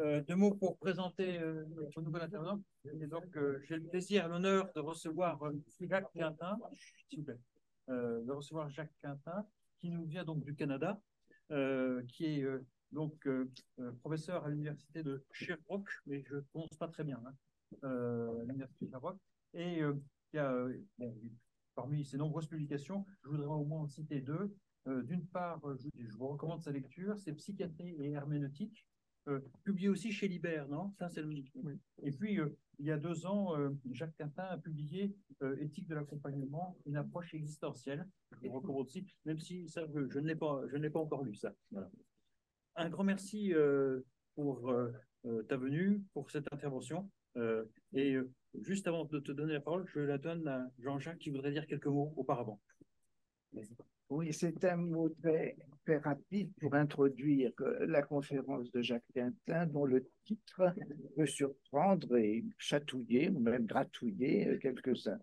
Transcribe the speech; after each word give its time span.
Euh, 0.00 0.22
deux 0.22 0.36
mots 0.36 0.54
pour 0.54 0.78
présenter 0.78 1.38
euh, 1.38 1.66
notre 1.76 2.00
nouvel 2.00 2.22
intervenant. 2.22 2.62
Et 2.84 3.06
donc, 3.06 3.36
euh, 3.36 3.60
j'ai 3.64 3.76
le 3.76 3.86
plaisir 3.86 4.24
et 4.24 4.28
l'honneur 4.28 4.72
de 4.74 4.80
recevoir 4.80 5.38
Jacques 5.80 6.10
Quintin, 6.14 6.56
s'il 7.08 7.20
vous 7.20 7.24
plaît, 7.26 7.38
de 7.88 8.32
recevoir 8.32 8.70
Jacques 8.70 8.94
Quintin, 9.02 9.46
qui 9.78 9.90
nous 9.90 10.06
vient 10.06 10.24
donc 10.24 10.44
du 10.44 10.54
Canada, 10.54 11.00
qui 12.08 12.24
est 12.24 12.44
donc 12.90 13.28
professeur 14.00 14.44
à 14.44 14.48
l'université 14.48 15.02
de 15.02 15.24
Sherbrooke, 15.32 15.90
mais 16.06 16.22
je 16.22 16.36
ne 16.36 16.40
prononce 16.40 16.76
pas 16.78 16.88
très 16.88 17.04
bien, 17.04 17.20
hein, 17.26 18.38
l'université 18.46 18.86
de 18.86 18.90
Sherbrooke. 18.90 19.18
Et 19.52 19.80
il 20.32 20.38
a, 20.38 20.66
parmi 21.74 22.04
ses 22.04 22.16
nombreuses 22.16 22.46
publications, 22.46 23.04
je 23.24 23.28
voudrais 23.28 23.46
au 23.46 23.64
moins 23.64 23.80
en 23.80 23.88
citer 23.88 24.20
deux. 24.20 24.56
D'une 24.86 25.26
part, 25.26 25.60
je, 25.76 26.16
vous 26.16 26.28
recommande 26.28 26.62
sa 26.62 26.70
lecture, 26.70 27.18
c'est 27.18 27.32
Psychiatrie 27.34 27.96
et 27.98 28.12
herméneutique, 28.12 28.86
publié 29.62 29.88
aussi 29.88 30.10
chez 30.12 30.28
Libère, 30.28 30.68
non? 30.68 30.92
Ça, 30.98 31.08
c'est 31.08 31.22
le... 31.22 31.28
oui. 31.28 31.78
Et 32.02 32.10
puis, 32.10 32.40
euh, 32.40 32.56
il 32.78 32.86
y 32.86 32.90
a 32.90 32.96
deux 32.96 33.26
ans, 33.26 33.56
euh, 33.56 33.70
Jacques 33.92 34.16
Quintin 34.16 34.44
a 34.44 34.58
publié 34.58 35.14
euh, 35.42 35.56
Éthique 35.60 35.86
de 35.86 35.94
l'accompagnement, 35.94 36.76
une 36.86 36.96
approche 36.96 37.34
existentielle. 37.34 38.08
Je 38.32 38.48
vous 38.48 38.54
recommande 38.54 38.86
aussi, 38.86 39.06
même 39.24 39.38
si 39.38 39.68
ça, 39.68 39.86
je, 39.94 40.08
je 40.08 40.18
ne 40.18 40.26
l'ai 40.26 40.36
pas, 40.36 40.62
je 40.68 40.76
ne 40.76 40.82
l'ai 40.82 40.90
pas 40.90 41.00
encore 41.00 41.22
lu, 41.22 41.34
ça. 41.34 41.54
Voilà. 41.70 41.90
Un 42.76 42.88
grand 42.88 43.04
merci 43.04 43.52
euh, 43.54 44.00
pour 44.34 44.70
euh, 44.70 44.90
euh, 45.26 45.42
ta 45.44 45.56
venue, 45.56 46.02
pour 46.12 46.30
cette 46.30 46.52
intervention. 46.52 47.10
Euh, 47.36 47.64
et 47.92 48.14
euh, 48.14 48.30
juste 48.60 48.86
avant 48.88 49.04
de 49.04 49.20
te 49.20 49.32
donner 49.32 49.52
la 49.52 49.60
parole, 49.60 49.86
je 49.86 50.00
la 50.00 50.18
donne 50.18 50.48
à 50.48 50.70
Jean-Jacques 50.78 51.18
qui 51.18 51.30
voudrait 51.30 51.52
dire 51.52 51.66
quelques 51.66 51.86
mots 51.86 52.12
auparavant. 52.16 52.60
Oui, 54.08 54.32
c'est 54.32 54.64
un 54.64 54.76
mot 54.76 55.08
très, 55.08 55.56
très 55.84 55.98
rapide 55.98 56.52
pour 56.60 56.74
introduire 56.74 57.52
euh, 57.60 57.86
la 57.86 58.02
conférence 58.02 58.70
de 58.70 58.82
Jacques 58.82 59.04
Quintin, 59.14 59.66
dont 59.66 59.84
le 59.84 60.08
titre 60.24 60.74
peut 61.16 61.26
surprendre 61.26 62.16
et 62.16 62.44
chatouiller 62.58 63.28
ou 63.30 63.40
même 63.40 63.66
gratouiller 63.66 64.48
euh, 64.48 64.58
quelques-uns. 64.58 65.20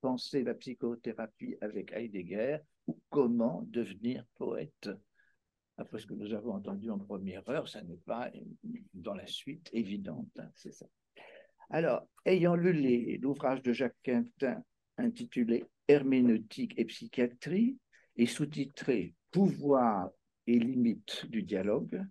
Penser 0.00 0.42
la 0.42 0.54
psychothérapie 0.54 1.56
avec 1.60 1.92
Heidegger 1.92 2.58
ou 2.86 2.98
comment 3.10 3.62
devenir 3.68 4.24
poète. 4.36 4.90
Après 5.76 5.98
ce 5.98 6.06
que 6.06 6.14
nous 6.14 6.32
avons 6.34 6.54
entendu 6.54 6.90
en 6.90 6.98
première 6.98 7.48
heure, 7.48 7.68
ça 7.68 7.82
n'est 7.82 7.96
pas 7.96 8.30
dans 8.94 9.14
la 9.14 9.26
suite 9.26 9.70
évidente, 9.72 10.28
hein, 10.38 10.50
c'est 10.54 10.72
ça. 10.72 10.86
Alors, 11.70 12.06
ayant 12.26 12.54
lu 12.54 13.18
l'ouvrage 13.18 13.62
de 13.62 13.72
Jacques 13.72 13.96
Quintin 14.02 14.62
intitulé 14.98 15.64
Herméneutique 15.88 16.74
et 16.76 16.84
psychiatrie, 16.84 17.78
et 18.16 18.26
sous-titré 18.26 19.14
Pouvoir 19.32 20.10
et 20.46 20.58
limites 20.58 21.26
du 21.26 21.42
dialogue, 21.42 22.04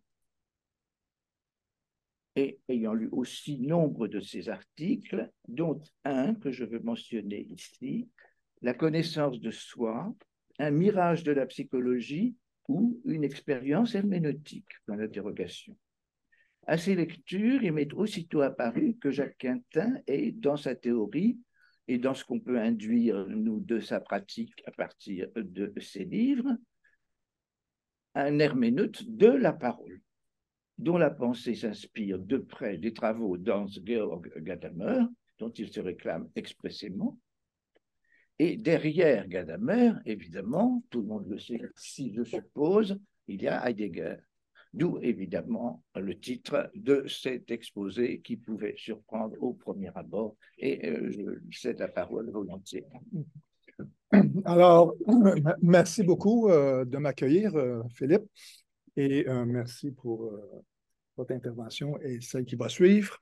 et 2.35 2.59
ayant 2.67 2.93
lu 2.93 3.09
aussi 3.11 3.59
nombre 3.59 4.07
de 4.07 4.19
ces 4.19 4.49
articles, 4.49 5.29
dont 5.47 5.81
un 6.03 6.33
que 6.33 6.51
je 6.51 6.65
veux 6.65 6.79
mentionner 6.79 7.41
ici, 7.41 8.09
La 8.63 8.73
connaissance 8.73 9.39
de 9.39 9.49
soi, 9.49 10.13
un 10.59 10.71
mirage 10.71 11.23
de 11.23 11.31
la 11.31 11.47
psychologie 11.47 12.35
ou 12.67 13.01
une 13.05 13.23
expérience 13.23 13.95
herméneutique, 13.95 14.69
dans 14.87 14.95
l'interrogation. 14.95 15.75
À 16.67 16.77
ces 16.77 16.95
lectures, 16.95 17.63
il 17.63 17.73
m'est 17.73 17.91
aussitôt 17.93 18.41
apparu 18.41 18.97
que 19.01 19.09
Jacques 19.09 19.39
Quintin 19.39 19.95
est, 20.05 20.31
dans 20.31 20.57
sa 20.57 20.75
théorie, 20.75 21.39
et 21.87 21.97
dans 21.97 22.13
ce 22.13 22.23
qu'on 22.23 22.39
peut 22.39 22.59
induire, 22.59 23.27
nous, 23.27 23.59
de 23.59 23.79
sa 23.79 23.99
pratique 23.99 24.61
à 24.65 24.71
partir 24.71 25.27
de 25.35 25.73
ses 25.79 26.05
livres, 26.05 26.55
un 28.15 28.39
herméneute 28.39 29.03
de 29.09 29.27
la 29.27 29.53
parole, 29.53 30.01
dont 30.77 30.97
la 30.97 31.09
pensée 31.09 31.55
s'inspire 31.55 32.19
de 32.19 32.37
près 32.37 32.77
des 32.77 32.93
travaux 32.93 33.37
d'Hans-Georg 33.37 34.31
Gadamer, 34.37 35.05
dont 35.39 35.51
il 35.51 35.71
se 35.71 35.79
réclame 35.79 36.29
expressément. 36.35 37.19
Et 38.39 38.57
derrière 38.57 39.27
Gadamer, 39.27 39.93
évidemment, 40.05 40.83
tout 40.89 41.01
le 41.01 41.07
monde 41.07 41.27
le 41.27 41.37
sait, 41.37 41.61
si 41.75 42.13
je 42.13 42.23
suppose, 42.23 42.99
il 43.27 43.41
y 43.41 43.47
a 43.47 43.67
Heidegger. 43.69 44.15
D'où 44.73 44.99
évidemment 45.01 45.83
le 45.95 46.17
titre 46.17 46.71
de 46.73 47.05
cet 47.05 47.51
exposé 47.51 48.21
qui 48.21 48.37
pouvait 48.37 48.75
surprendre 48.77 49.35
au 49.41 49.53
premier 49.53 49.91
abord, 49.95 50.37
et 50.57 50.89
euh, 50.89 51.11
je 51.49 51.57
cède 51.57 51.79
la 51.79 51.89
parole 51.89 52.31
volontiers. 52.31 52.85
Alors, 54.45 54.95
merci 55.61 56.03
beaucoup 56.03 56.49
euh, 56.49 56.85
de 56.85 56.97
m'accueillir, 56.97 57.55
euh, 57.55 57.81
Philippe, 57.95 58.23
et 58.97 59.27
euh, 59.29 59.45
merci 59.45 59.91
pour 59.91 60.31
votre 61.15 61.33
intervention 61.33 61.97
et 62.01 62.19
celle 62.21 62.45
qui 62.45 62.55
va 62.55 62.67
suivre. 62.67 63.17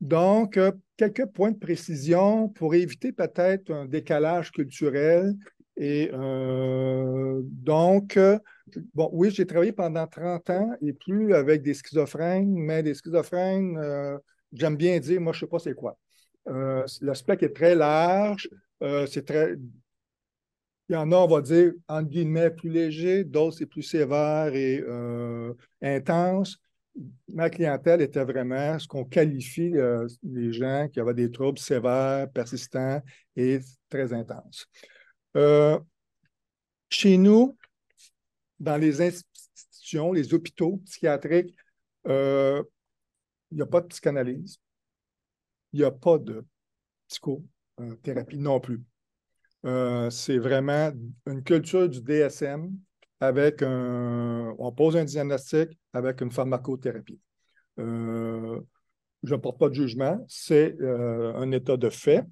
Donc, 0.00 0.58
quelques 0.98 1.26
points 1.26 1.52
de 1.52 1.58
précision 1.58 2.48
pour 2.50 2.74
éviter 2.74 3.12
peut-être 3.12 3.72
un 3.72 3.86
décalage 3.86 4.52
culturel. 4.52 5.34
Et 5.78 6.10
donc, 6.10 8.18
bon, 8.94 9.08
oui, 9.12 9.30
j'ai 9.30 9.46
travaillé 9.46 9.72
pendant 9.72 10.06
30 10.06 10.50
ans 10.50 10.72
et 10.82 10.92
plus 10.92 11.32
avec 11.32 11.62
des 11.62 11.72
schizophrènes, 11.72 12.52
mais 12.52 12.82
des 12.82 12.92
schizophrènes, 12.92 14.18
j'aime 14.52 14.76
bien 14.76 14.98
dire, 14.98 15.18
moi, 15.18 15.32
je 15.32 15.38
ne 15.38 15.40
sais 15.40 15.50
pas 15.50 15.58
c'est 15.60 15.74
quoi. 15.74 15.96
Le 16.46 17.14
spectre 17.14 17.44
est 17.44 17.54
très 17.54 17.74
large, 17.74 18.50
c'est 19.06 19.24
très, 19.24 19.56
il 20.88 20.92
y 20.92 20.96
en 20.96 21.10
a, 21.10 21.16
on 21.16 21.26
va 21.26 21.40
dire, 21.42 21.72
entre 21.88 22.08
guillemets, 22.08 22.50
plus 22.50 22.70
léger, 22.70 23.24
d'autres, 23.24 23.58
c'est 23.58 23.66
plus 23.66 23.82
sévère 23.82 24.54
et 24.54 24.80
euh, 24.86 25.52
intense. 25.82 26.58
Ma 27.28 27.50
clientèle 27.50 28.00
était 28.00 28.24
vraiment 28.24 28.78
ce 28.78 28.86
qu'on 28.86 29.04
qualifie 29.04 29.76
euh, 29.76 30.06
les 30.22 30.52
gens 30.52 30.88
qui 30.90 31.00
avaient 31.00 31.14
des 31.14 31.30
troubles 31.30 31.58
sévères, 31.58 32.30
persistants 32.30 33.02
et 33.34 33.58
très 33.88 34.12
intenses. 34.12 34.66
Euh, 35.36 35.78
chez 36.88 37.18
nous, 37.18 37.56
dans 38.58 38.76
les 38.76 39.02
institutions, 39.02 40.12
les 40.12 40.32
hôpitaux 40.32 40.80
psychiatriques, 40.86 41.54
il 42.06 42.62
n'y 43.52 43.62
a 43.62 43.66
pas 43.66 43.80
de 43.80 43.86
psychanalyse. 43.88 44.58
Il 45.72 45.80
n'y 45.80 45.84
a 45.84 45.90
pas 45.90 46.18
de 46.18 46.44
psychothérapie 47.08 48.38
non 48.38 48.60
plus. 48.60 48.82
Euh, 49.64 50.10
c'est 50.10 50.38
vraiment 50.38 50.92
une 51.26 51.42
culture 51.42 51.88
du 51.88 52.00
DSM 52.00 52.70
avec 53.20 53.62
un. 53.62 54.54
On 54.58 54.72
pose 54.72 54.96
un 54.96 55.04
diagnostic 55.04 55.70
avec 55.92 56.20
une 56.20 56.30
pharmacothérapie. 56.30 57.18
Euh, 57.78 58.60
je 59.22 59.34
ne 59.34 59.40
porte 59.40 59.58
pas 59.58 59.68
de 59.68 59.74
jugement, 59.74 60.24
c'est 60.28 60.76
euh, 60.80 61.34
un 61.34 61.50
état 61.52 61.76
de 61.76 61.90
fait. 61.90 62.24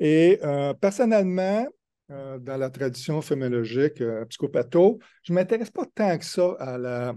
Et 0.00 0.40
personnellement, 0.80 1.66
dans 2.08 2.56
la 2.58 2.68
tradition 2.68 3.22
féminologique 3.22 4.00
euh, 4.02 4.24
psychopatho, 4.26 4.98
je 5.22 5.32
ne 5.32 5.36
m'intéresse 5.36 5.70
pas 5.70 5.86
tant 5.94 6.18
que 6.18 6.24
ça 6.24 6.54
à 6.58 6.76
la 6.76 7.14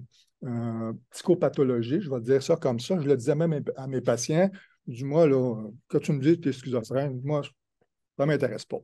psychopathologie, 1.12 2.00
je 2.00 2.10
vais 2.10 2.22
dire 2.22 2.42
ça 2.42 2.56
comme 2.56 2.80
ça. 2.80 3.00
Je 3.00 3.08
le 3.08 3.18
disais 3.18 3.36
même 3.36 3.60
à 3.76 3.88
mes 3.88 4.02
patients, 4.02 4.50
du 4.86 5.04
moins, 5.04 5.28
là, 5.28 5.56
quand 5.88 6.00
tu 6.00 6.14
me 6.14 6.22
dis 6.22 6.38
que 6.38 6.44
tu 6.44 6.50
es 6.50 6.54
schizophrène, 6.54 7.20
moi, 7.24 7.42
ça 7.44 8.26
ne 8.26 8.32
m'intéresse 8.32 8.64
pas. 8.64 8.78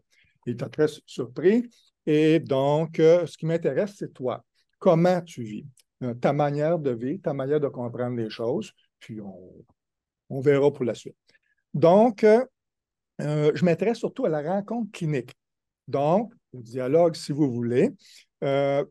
Il 0.46 0.54
était 0.54 0.70
très 0.70 0.88
surpris. 1.06 1.70
Et 2.06 2.40
donc, 2.40 3.00
euh, 3.00 3.26
ce 3.26 3.38
qui 3.38 3.46
m'intéresse, 3.46 3.96
c'est 3.98 4.14
toi. 4.14 4.44
Comment 4.80 5.22
tu 5.22 5.44
vis? 5.44 5.66
Euh, 6.04 6.14
ta 6.14 6.34
manière 6.34 6.80
de 6.80 6.92
vivre, 6.92 7.22
ta 7.22 7.34
manière 7.34 7.60
de 7.60 7.68
comprendre 7.70 8.18
les 8.18 8.30
choses, 8.30 8.74
puis 9.00 9.20
on, 9.22 10.42
verra 10.42 10.72
pour 10.72 10.84
la 10.84 10.96
suite. 10.96 11.16
Donc, 11.74 12.24
euh, 12.24 12.44
je 13.20 13.64
m'intéresse 13.64 14.00
surtout 14.00 14.26
à 14.26 14.30
la 14.30 14.42
rencontre 14.42 14.92
clinique. 14.92 15.32
Donc, 15.88 16.34
le 16.54 16.62
dialogue, 16.62 17.16
si 17.16 17.32
vous 17.32 17.52
voulez, 17.52 17.92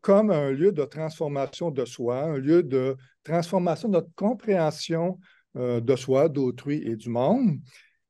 comme 0.01 0.31
un 0.31 0.51
lieu 0.51 0.73
de 0.73 0.85
transformation 0.85 1.71
de 1.71 1.85
soi, 1.85 2.23
un 2.23 2.39
lieu 2.39 2.63
de 2.63 2.97
transformation 3.23 3.89
de 3.89 3.95
notre 3.95 4.15
compréhension 4.15 5.19
de 5.55 5.97
soi, 5.97 6.29
d'autrui 6.29 6.83
et 6.87 6.97
du 6.97 7.11
monde. 7.11 7.59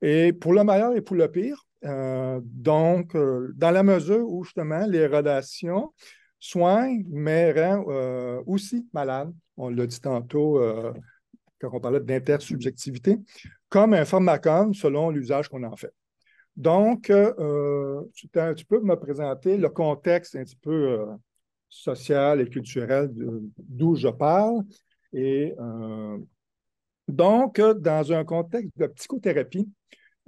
Et 0.01 0.33
pour 0.33 0.53
le 0.53 0.63
meilleur 0.63 0.95
et 0.95 1.01
pour 1.01 1.17
le 1.17 1.31
pire, 1.31 1.67
euh, 1.85 2.41
donc, 2.45 3.15
euh, 3.17 3.53
dans 3.57 3.71
la 3.71 3.83
mesure 3.83 4.29
où 4.29 4.45
justement 4.45 4.87
les 4.87 5.07
relations 5.07 5.93
soignent, 6.39 7.05
mais 7.09 7.53
rendent 7.53 7.89
euh, 7.89 8.43
aussi 8.47 8.89
malades, 8.93 9.33
on 9.57 9.69
l'a 9.69 9.87
dit 9.87 10.01
tantôt 10.01 10.61
quand 11.61 11.71
on 11.73 11.81
parlait 11.81 12.01
d'intersubjectivité, 12.01 13.19
comme 13.69 13.95
un 13.95 14.05
pharmacone 14.05 14.75
selon 14.75 15.11
l'usage 15.11 15.49
qu'on 15.49 15.63
en 15.63 15.77
fait. 15.77 15.93
Donc, 16.57 17.05
tu, 17.05 17.13
un 17.13 18.55
petit 18.55 18.65
peu 18.65 18.81
me 18.81 18.95
présenter 18.97 19.57
le 19.57 19.69
contexte 19.69 20.37
un 20.37 20.45
petit 20.45 20.57
peu 20.57 21.07
social 21.69 22.41
et 22.41 22.49
culturel 22.49 23.11
d'où 23.59 23.95
je 23.95 24.09
parle. 24.09 24.65
Et 25.13 25.55
donc, 27.07 27.61
dans 27.61 28.13
un 28.13 28.25
contexte 28.25 28.77
de 28.77 28.87
psychothérapie, 28.87 29.69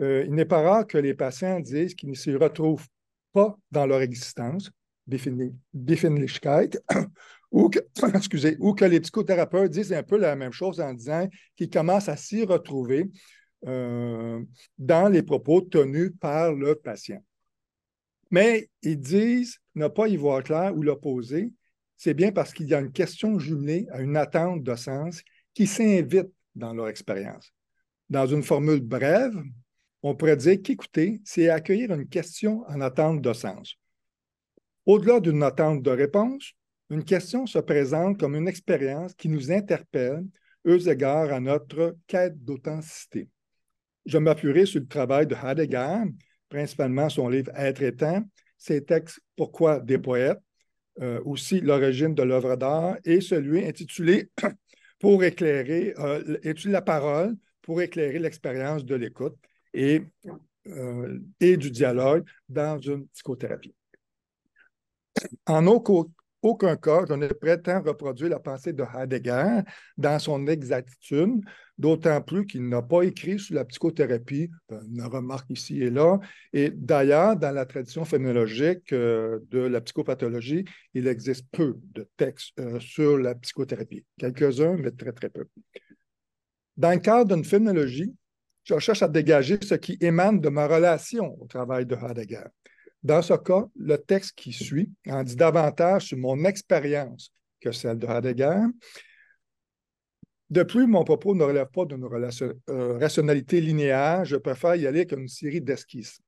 euh, 0.00 0.24
il 0.26 0.34
n'est 0.34 0.44
pas 0.44 0.62
rare 0.62 0.86
que 0.86 0.98
les 0.98 1.14
patients 1.14 1.60
disent 1.60 1.94
qu'ils 1.94 2.10
ne 2.10 2.14
se 2.14 2.30
retrouvent 2.30 2.86
pas 3.32 3.56
dans 3.70 3.86
leur 3.86 4.00
existence, 4.00 4.70
ou 7.50 7.68
que, 7.68 7.78
ou 8.60 8.74
que 8.74 8.84
les 8.84 9.00
psychothérapeutes 9.00 9.70
disent 9.70 9.92
un 9.92 10.02
peu 10.02 10.18
la 10.18 10.34
même 10.36 10.52
chose 10.52 10.80
en 10.80 10.94
disant 10.94 11.28
qu'ils 11.56 11.70
commencent 11.70 12.08
à 12.08 12.16
s'y 12.16 12.44
retrouver 12.44 13.10
euh, 13.66 14.42
dans 14.78 15.08
les 15.08 15.22
propos 15.22 15.60
tenus 15.60 16.12
par 16.20 16.52
le 16.52 16.74
patient. 16.74 17.22
Mais 18.30 18.68
ils 18.82 18.98
disent 18.98 19.58
ne 19.74 19.88
pas 19.88 20.08
y 20.08 20.16
voir 20.16 20.42
clair 20.42 20.76
ou 20.76 20.82
l'opposer, 20.82 21.52
c'est 21.96 22.14
bien 22.14 22.32
parce 22.32 22.52
qu'il 22.52 22.68
y 22.68 22.74
a 22.74 22.80
une 22.80 22.92
question 22.92 23.38
jumelée 23.38 23.86
à 23.92 24.00
une 24.00 24.16
attente 24.16 24.62
de 24.62 24.74
sens 24.74 25.22
qui 25.54 25.66
s'invite 25.66 26.30
dans 26.54 26.74
leur 26.74 26.88
expérience. 26.88 27.52
Dans 28.10 28.26
une 28.26 28.42
formule 28.42 28.80
brève, 28.80 29.34
on 30.04 30.14
pourrait 30.14 30.36
dire 30.36 30.60
qu'écouter, 30.62 31.20
c'est 31.24 31.48
accueillir 31.48 31.90
une 31.90 32.06
question 32.06 32.62
en 32.68 32.82
attente 32.82 33.22
de 33.22 33.32
sens. 33.32 33.76
Au-delà 34.84 35.18
d'une 35.18 35.42
attente 35.42 35.82
de 35.82 35.90
réponse, 35.90 36.52
une 36.90 37.04
question 37.04 37.46
se 37.46 37.58
présente 37.58 38.20
comme 38.20 38.34
une 38.34 38.46
expérience 38.46 39.14
qui 39.14 39.30
nous 39.30 39.50
interpelle, 39.50 40.26
eux 40.66 40.88
égards 40.88 41.32
à 41.32 41.40
notre 41.40 41.96
quête 42.06 42.44
d'authenticité. 42.44 43.30
Je 44.04 44.18
m'appuierai 44.18 44.66
sur 44.66 44.80
le 44.80 44.86
travail 44.86 45.26
de 45.26 45.34
Heidegger, 45.42 46.04
principalement 46.50 47.08
son 47.08 47.30
livre 47.30 47.50
Être 47.56 47.88
temps, 47.96 48.22
ses 48.58 48.84
textes 48.84 49.20
Pourquoi 49.36 49.80
des 49.80 49.96
poètes, 49.98 50.38
euh, 51.00 51.22
aussi 51.24 51.62
l'origine 51.62 52.14
de 52.14 52.22
l'œuvre 52.22 52.56
d'art 52.56 52.98
et 53.06 53.22
celui 53.22 53.64
intitulé 53.64 54.28
Pour 55.00 55.24
éclairer, 55.24 55.94
euh, 55.98 56.38
la 56.66 56.82
parole 56.82 57.36
pour 57.62 57.80
éclairer 57.80 58.18
l'expérience 58.18 58.84
de 58.84 58.94
l'écoute 58.94 59.36
et, 59.74 60.02
euh, 60.68 61.18
et 61.40 61.56
du 61.56 61.70
dialogue 61.70 62.24
dans 62.48 62.78
une 62.78 63.06
psychothérapie. 63.08 63.74
En 65.46 65.66
aucun, 65.66 66.76
cas, 66.76 67.04
je 67.08 67.14
ne 67.14 67.28
prétends 67.28 67.82
reproduire 67.82 68.30
la 68.30 68.40
pensée 68.40 68.72
de 68.72 68.84
Heidegger 68.96 69.60
dans 69.96 70.18
son 70.18 70.46
exactitude, 70.46 71.40
d'autant 71.78 72.20
plus 72.20 72.46
qu'il 72.46 72.68
n'a 72.68 72.82
pas 72.82 73.02
écrit 73.02 73.38
sur 73.38 73.54
la 73.54 73.64
psychothérapie, 73.64 74.50
une 74.70 75.02
remarque 75.02 75.48
ici 75.50 75.82
et 75.82 75.90
là. 75.90 76.18
Et 76.52 76.70
d'ailleurs, 76.70 77.36
dans 77.36 77.50
la 77.50 77.64
tradition 77.66 78.04
phénoménologique 78.04 78.92
euh, 78.92 79.40
de 79.50 79.60
la 79.60 79.80
psychopathologie, 79.80 80.64
il 80.92 81.06
existe 81.06 81.46
peu 81.50 81.76
de 81.92 82.08
textes 82.16 82.58
euh, 82.58 82.78
sur 82.78 83.16
la 83.18 83.34
psychothérapie. 83.34 84.04
Quelques-uns, 84.18 84.76
mais 84.76 84.90
très, 84.90 85.12
très 85.12 85.30
peu. 85.30 85.46
Dans 86.76 86.90
le 86.90 86.98
cadre 86.98 87.34
d'une 87.34 87.44
phénoménologie, 87.44 88.12
je 88.64 88.78
cherche 88.78 89.02
à 89.02 89.08
dégager 89.08 89.58
ce 89.62 89.74
qui 89.74 89.96
émane 90.00 90.40
de 90.40 90.48
ma 90.48 90.66
relation 90.66 91.36
au 91.40 91.46
travail 91.46 91.86
de 91.86 91.94
Heidegger. 91.94 92.44
Dans 93.02 93.20
ce 93.20 93.34
cas, 93.34 93.66
le 93.76 93.96
texte 93.98 94.32
qui 94.34 94.52
suit 94.52 94.90
en 95.06 95.22
dit 95.22 95.36
davantage 95.36 96.06
sur 96.06 96.18
mon 96.18 96.44
expérience 96.44 97.32
que 97.60 97.70
celle 97.70 97.98
de 97.98 98.06
Heidegger. 98.06 98.62
De 100.50 100.62
plus, 100.62 100.86
mon 100.86 101.04
propos 101.04 101.34
ne 101.34 101.44
relève 101.44 101.68
pas 101.68 101.84
d'une 101.84 102.04
euh, 102.70 102.98
rationalité 102.98 103.60
linéaire. 103.60 104.24
Je 104.24 104.36
préfère 104.36 104.76
y 104.76 104.86
aller 104.86 105.00
avec 105.00 105.12
une 105.12 105.28
série 105.28 105.60
d'esquisses. 105.60 106.20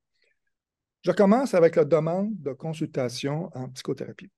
Je 1.03 1.13
commence 1.13 1.55
avec 1.55 1.77
la 1.77 1.85
demande 1.85 2.33
de 2.41 2.53
consultation 2.53 3.51
en 3.55 3.69
psychothérapie. 3.69 4.31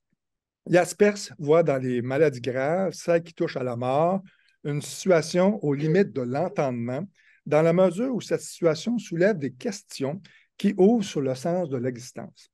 Jaspers 0.68 1.32
voit 1.38 1.62
dans 1.62 1.78
les 1.78 2.02
maladies 2.02 2.40
graves, 2.40 2.92
celles 2.92 3.22
qui 3.22 3.32
touchent 3.32 3.56
à 3.56 3.64
la 3.64 3.74
mort, 3.74 4.20
une 4.64 4.82
situation 4.82 5.58
aux 5.64 5.72
limites 5.72 6.12
de 6.12 6.20
l'entendement, 6.20 7.04
dans 7.48 7.62
la 7.62 7.72
mesure 7.72 8.14
où 8.14 8.20
cette 8.20 8.42
situation 8.42 8.98
soulève 8.98 9.38
des 9.38 9.54
questions 9.54 10.20
qui 10.58 10.74
ouvre 10.76 11.02
sur 11.02 11.22
le 11.22 11.34
sens 11.34 11.70
de 11.70 11.78
l'existence. 11.78 12.52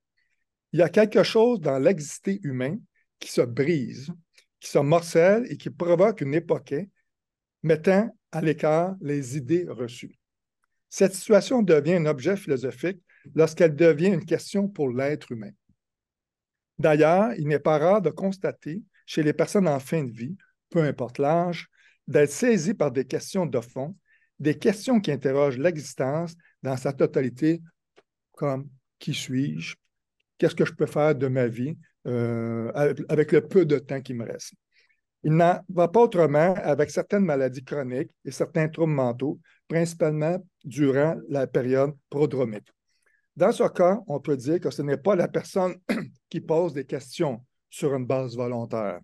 Il 0.72 0.78
y 0.78 0.82
a 0.82 0.88
quelque 0.88 1.24
chose 1.24 1.60
dans 1.60 1.80
l'existé 1.80 2.38
humain 2.44 2.76
qui 3.18 3.32
se 3.32 3.40
brise, 3.40 4.12
qui 4.60 4.70
se 4.70 4.78
morcelle 4.78 5.46
et 5.50 5.56
qui 5.56 5.68
provoque 5.70 6.20
une 6.20 6.32
époque 6.32 6.76
mettant 7.64 8.16
à 8.30 8.40
l'écart 8.40 8.94
les 9.00 9.36
idées 9.36 9.66
reçues. 9.68 10.16
Cette 10.90 11.14
situation 11.14 11.60
devient 11.62 11.94
un 11.94 12.06
objet 12.06 12.36
philosophique 12.36 13.02
lorsqu'elle 13.34 13.74
devient 13.74 14.12
une 14.12 14.24
question 14.24 14.68
pour 14.68 14.90
l'être 14.92 15.32
humain. 15.32 15.50
D'ailleurs, 16.78 17.32
il 17.36 17.48
n'est 17.48 17.58
pas 17.58 17.78
rare 17.78 18.00
de 18.00 18.10
constater 18.10 18.80
chez 19.06 19.24
les 19.24 19.32
personnes 19.32 19.66
en 19.66 19.80
fin 19.80 20.04
de 20.04 20.12
vie, 20.12 20.36
peu 20.70 20.82
importe 20.82 21.18
l'âge, 21.18 21.66
d'être 22.06 22.30
saisies 22.30 22.74
par 22.74 22.92
des 22.92 23.06
questions 23.06 23.46
de 23.46 23.60
fond, 23.60 23.96
des 24.38 24.58
questions 24.58 25.00
qui 25.00 25.12
interrogent 25.12 25.58
l'existence 25.58 26.34
dans 26.62 26.76
sa 26.76 26.92
totalité 26.92 27.62
comme 28.32 28.68
qui 28.98 29.14
suis-je, 29.14 29.76
qu'est-ce 30.38 30.54
que 30.54 30.64
je 30.64 30.72
peux 30.72 30.86
faire 30.86 31.14
de 31.14 31.28
ma 31.28 31.46
vie 31.46 31.76
euh, 32.06 32.70
avec 33.08 33.32
le 33.32 33.46
peu 33.46 33.64
de 33.64 33.78
temps 33.78 34.00
qui 34.00 34.12
me 34.14 34.24
reste. 34.24 34.54
Il 35.22 35.32
n'en 35.32 35.58
va 35.70 35.88
pas 35.88 36.00
autrement 36.00 36.54
avec 36.54 36.90
certaines 36.90 37.24
maladies 37.24 37.64
chroniques 37.64 38.10
et 38.24 38.30
certains 38.30 38.68
troubles 38.68 38.92
mentaux, 38.92 39.40
principalement 39.66 40.36
durant 40.64 41.16
la 41.30 41.46
période 41.46 41.94
prodromique. 42.10 42.70
Dans 43.34 43.50
ce 43.50 43.66
cas, 43.68 44.00
on 44.06 44.20
peut 44.20 44.36
dire 44.36 44.60
que 44.60 44.70
ce 44.70 44.82
n'est 44.82 44.98
pas 44.98 45.16
la 45.16 45.28
personne 45.28 45.76
qui 46.28 46.40
pose 46.40 46.74
des 46.74 46.84
questions 46.84 47.42
sur 47.70 47.94
une 47.94 48.06
base 48.06 48.36
volontaire. 48.36 49.00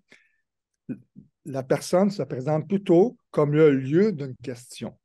La 1.47 1.63
personne 1.63 2.11
se 2.11 2.23
présente 2.23 2.69
plutôt 2.69 3.17
comme 3.31 3.55
le 3.55 3.71
lieu 3.71 4.13
d'une 4.13 4.37
question. 4.37 4.97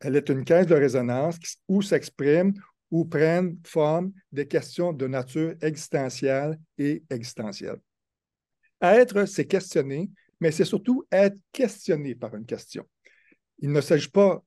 Elle 0.00 0.16
est 0.16 0.28
une 0.28 0.44
caisse 0.44 0.66
de 0.66 0.74
résonance 0.74 1.38
où 1.68 1.82
s'exprime 1.82 2.52
ou 2.90 3.04
prennent 3.04 3.58
forme 3.64 4.12
des 4.32 4.46
questions 4.46 4.92
de 4.92 5.06
nature 5.06 5.54
existentielle 5.60 6.58
et 6.78 7.02
existentielle. 7.10 7.78
Être, 8.80 9.24
c'est 9.24 9.46
questionner, 9.46 10.10
mais 10.40 10.52
c'est 10.52 10.64
surtout 10.64 11.04
être 11.10 11.36
questionné 11.52 12.14
par 12.14 12.34
une 12.34 12.44
question. 12.44 12.86
Il 13.58 13.72
ne 13.72 13.80
s'agit 13.80 14.10
pas, 14.10 14.42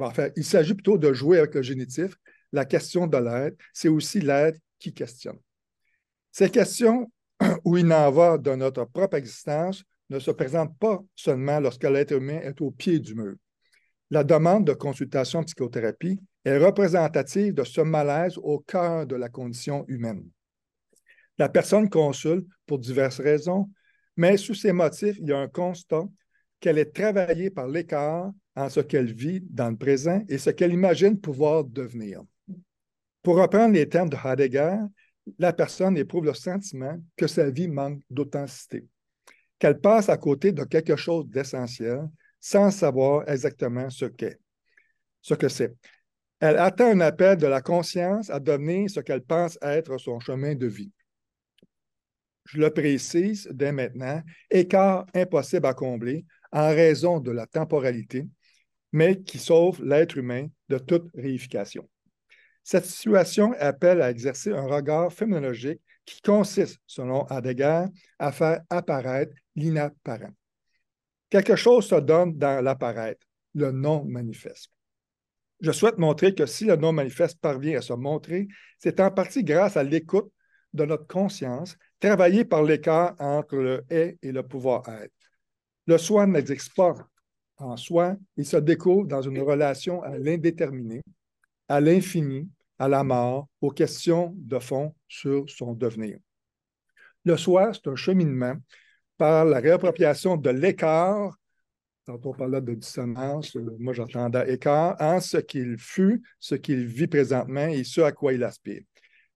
enfin, 0.00 0.28
il 0.36 0.44
s'agit 0.44 0.74
plutôt 0.74 0.98
de 0.98 1.12
jouer 1.12 1.38
avec 1.38 1.54
le 1.54 1.62
génitif. 1.62 2.16
La 2.52 2.64
question 2.64 3.06
de 3.06 3.18
l'être, 3.18 3.58
c'est 3.72 3.88
aussi 3.88 4.20
l'être 4.20 4.58
qui 4.78 4.92
questionne. 4.92 5.38
Ces 6.32 6.50
questions 6.50 7.12
où 7.64 7.76
il 7.76 7.86
n'en 7.86 8.10
va 8.10 8.38
de 8.38 8.54
notre 8.54 8.84
propre 8.84 9.16
existence 9.16 9.84
ne 10.10 10.18
se 10.18 10.30
présentent 10.30 10.76
pas 10.78 11.02
seulement 11.14 11.60
lorsque 11.60 11.84
l'être 11.84 12.12
humain 12.12 12.40
est 12.42 12.60
au 12.60 12.70
pied 12.70 12.98
du 12.98 13.14
mur. 13.14 13.36
La 14.14 14.22
demande 14.22 14.64
de 14.64 14.74
consultation 14.74 15.40
en 15.40 15.42
psychothérapie 15.42 16.20
est 16.44 16.58
représentative 16.58 17.52
de 17.52 17.64
ce 17.64 17.80
malaise 17.80 18.38
au 18.38 18.60
cœur 18.60 19.08
de 19.08 19.16
la 19.16 19.28
condition 19.28 19.84
humaine. 19.88 20.24
La 21.36 21.48
personne 21.48 21.90
consulte 21.90 22.46
pour 22.64 22.78
diverses 22.78 23.18
raisons, 23.18 23.68
mais 24.16 24.36
sous 24.36 24.54
ces 24.54 24.72
motifs, 24.72 25.18
il 25.18 25.30
y 25.30 25.32
a 25.32 25.38
un 25.38 25.48
constat 25.48 26.04
qu'elle 26.60 26.78
est 26.78 26.94
travaillée 26.94 27.50
par 27.50 27.66
l'écart 27.66 28.30
en 28.54 28.68
ce 28.68 28.78
qu'elle 28.78 29.12
vit 29.12 29.40
dans 29.50 29.70
le 29.70 29.76
présent 29.76 30.22
et 30.28 30.38
ce 30.38 30.50
qu'elle 30.50 30.72
imagine 30.72 31.20
pouvoir 31.20 31.64
devenir. 31.64 32.22
Pour 33.20 33.34
reprendre 33.34 33.74
les 33.74 33.88
termes 33.88 34.10
de 34.10 34.16
Heidegger, 34.24 34.76
la 35.40 35.52
personne 35.52 35.96
éprouve 35.96 36.26
le 36.26 36.34
sentiment 36.34 36.96
que 37.16 37.26
sa 37.26 37.50
vie 37.50 37.66
manque 37.66 38.00
d'authenticité, 38.10 38.86
qu'elle 39.58 39.80
passe 39.80 40.08
à 40.08 40.16
côté 40.16 40.52
de 40.52 40.62
quelque 40.62 40.94
chose 40.94 41.26
d'essentiel 41.26 42.08
sans 42.44 42.70
savoir 42.70 43.26
exactement 43.26 43.88
ce 43.88 44.04
qu'est, 44.04 44.38
ce 45.22 45.32
que 45.32 45.48
c'est. 45.48 45.74
Elle 46.40 46.58
attend 46.58 46.88
un 46.88 47.00
appel 47.00 47.38
de 47.38 47.46
la 47.46 47.62
conscience 47.62 48.28
à 48.28 48.38
devenir 48.38 48.90
ce 48.90 49.00
qu'elle 49.00 49.22
pense 49.22 49.58
être 49.62 49.96
son 49.96 50.20
chemin 50.20 50.54
de 50.54 50.66
vie. 50.66 50.92
Je 52.44 52.58
le 52.58 52.68
précise 52.68 53.48
dès 53.50 53.72
maintenant, 53.72 54.22
écart 54.50 55.06
impossible 55.14 55.64
à 55.64 55.72
combler 55.72 56.26
en 56.52 56.68
raison 56.68 57.18
de 57.18 57.30
la 57.30 57.46
temporalité, 57.46 58.28
mais 58.92 59.22
qui 59.22 59.38
sauve 59.38 59.82
l'être 59.82 60.18
humain 60.18 60.48
de 60.68 60.76
toute 60.76 61.10
réification. 61.14 61.88
Cette 62.62 62.84
situation 62.84 63.54
appelle 63.58 64.02
à 64.02 64.10
exercer 64.10 64.52
un 64.52 64.66
regard 64.66 65.10
phénoménologique 65.10 65.80
qui 66.04 66.20
consiste, 66.20 66.78
selon 66.86 67.26
Heidegger, 67.30 67.86
à 68.18 68.32
faire 68.32 68.60
apparaître 68.68 69.32
l'inapparent. 69.56 70.34
Quelque 71.34 71.56
chose 71.56 71.88
se 71.88 71.96
donne 71.96 72.38
dans 72.38 72.62
l'apparaître, 72.62 73.26
le 73.54 73.72
non 73.72 74.04
manifeste. 74.04 74.70
Je 75.60 75.72
souhaite 75.72 75.98
montrer 75.98 76.32
que 76.32 76.46
si 76.46 76.64
le 76.64 76.76
non-manifeste 76.76 77.40
parvient 77.40 77.76
à 77.76 77.82
se 77.82 77.92
montrer, 77.92 78.46
c'est 78.78 79.00
en 79.00 79.10
partie 79.10 79.42
grâce 79.42 79.76
à 79.76 79.82
l'écoute 79.82 80.30
de 80.74 80.84
notre 80.84 81.08
conscience, 81.08 81.76
travaillée 81.98 82.44
par 82.44 82.62
l'écart 82.62 83.16
entre 83.18 83.56
le 83.56 83.84
est 83.90 84.16
et 84.22 84.30
le 84.30 84.44
pouvoir-être. 84.44 85.12
Le 85.88 85.98
soi 85.98 86.24
n'existe 86.28 86.72
pas 86.76 86.94
en 87.56 87.76
soi, 87.76 88.14
il 88.36 88.46
se 88.46 88.58
découvre 88.58 89.08
dans 89.08 89.22
une 89.22 89.40
relation 89.40 90.04
à 90.04 90.16
l'indéterminé, 90.16 91.02
à 91.66 91.80
l'infini, 91.80 92.48
à 92.78 92.86
la 92.86 93.02
mort, 93.02 93.48
aux 93.60 93.72
questions 93.72 94.32
de 94.36 94.60
fond 94.60 94.94
sur 95.08 95.50
son 95.50 95.72
devenir. 95.72 96.16
Le 97.24 97.36
soi, 97.36 97.72
c'est 97.74 97.88
un 97.88 97.96
cheminement 97.96 98.54
par 99.16 99.44
la 99.44 99.60
réappropriation 99.60 100.36
de 100.36 100.50
l'écart 100.50 101.36
Tantôt, 102.04 102.30
on 102.30 102.34
parlait 102.34 102.60
de 102.60 102.74
dissonance. 102.74 103.56
Moi, 103.78 103.94
j'entendais 103.94 104.52
écart 104.52 104.94
en 105.00 105.20
ce 105.20 105.38
qu'il 105.38 105.78
fut, 105.78 106.22
ce 106.38 106.54
qu'il 106.54 106.84
vit 106.84 107.06
présentement 107.06 107.66
et 107.66 107.82
ce 107.82 108.02
à 108.02 108.12
quoi 108.12 108.34
il 108.34 108.44
aspire. 108.44 108.82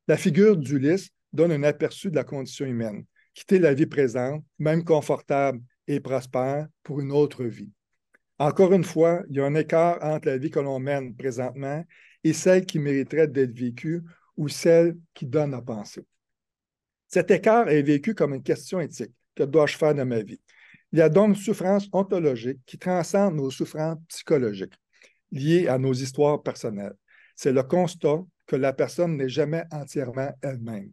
La 0.06 0.18
figure 0.18 0.56
d'Ulysse 0.56 1.08
donne 1.32 1.52
un 1.52 1.62
aperçu 1.62 2.10
de 2.10 2.16
la 2.16 2.24
condition 2.24 2.66
humaine, 2.66 3.04
quitter 3.32 3.58
la 3.58 3.72
vie 3.72 3.86
présente, 3.86 4.44
même 4.58 4.84
confortable 4.84 5.60
et 5.86 6.00
prospère, 6.00 6.68
pour 6.82 7.00
une 7.00 7.10
autre 7.10 7.44
vie. 7.44 7.72
Encore 8.38 8.74
une 8.74 8.84
fois, 8.84 9.22
il 9.30 9.36
y 9.36 9.40
a 9.40 9.46
un 9.46 9.54
écart 9.54 9.98
entre 10.02 10.28
la 10.28 10.36
vie 10.36 10.50
que 10.50 10.60
l'on 10.60 10.78
mène 10.78 11.16
présentement 11.16 11.82
et 12.22 12.32
celle 12.34 12.66
qui 12.66 12.78
mériterait 12.78 13.28
d'être 13.28 13.56
vécue 13.56 14.02
ou 14.36 14.48
celle 14.48 14.96
qui 15.14 15.26
donne 15.26 15.54
à 15.54 15.62
penser. 15.62 16.04
Cet 17.08 17.30
écart 17.30 17.68
est 17.70 17.82
vécu 17.82 18.14
comme 18.14 18.34
une 18.34 18.42
question 18.42 18.78
éthique. 18.80 19.14
Que 19.38 19.44
dois-je 19.44 19.76
faire 19.76 19.94
de 19.94 20.02
ma 20.02 20.20
vie? 20.20 20.40
Il 20.90 20.98
y 20.98 21.02
a 21.02 21.08
donc 21.08 21.28
une 21.28 21.34
souffrance 21.36 21.88
ontologique 21.92 22.58
qui 22.66 22.76
transcende 22.76 23.36
nos 23.36 23.52
souffrances 23.52 23.98
psychologiques 24.08 24.74
liées 25.30 25.68
à 25.68 25.78
nos 25.78 25.92
histoires 25.92 26.42
personnelles. 26.42 26.96
C'est 27.36 27.52
le 27.52 27.62
constat 27.62 28.24
que 28.48 28.56
la 28.56 28.72
personne 28.72 29.16
n'est 29.16 29.28
jamais 29.28 29.62
entièrement 29.70 30.32
elle-même. 30.42 30.90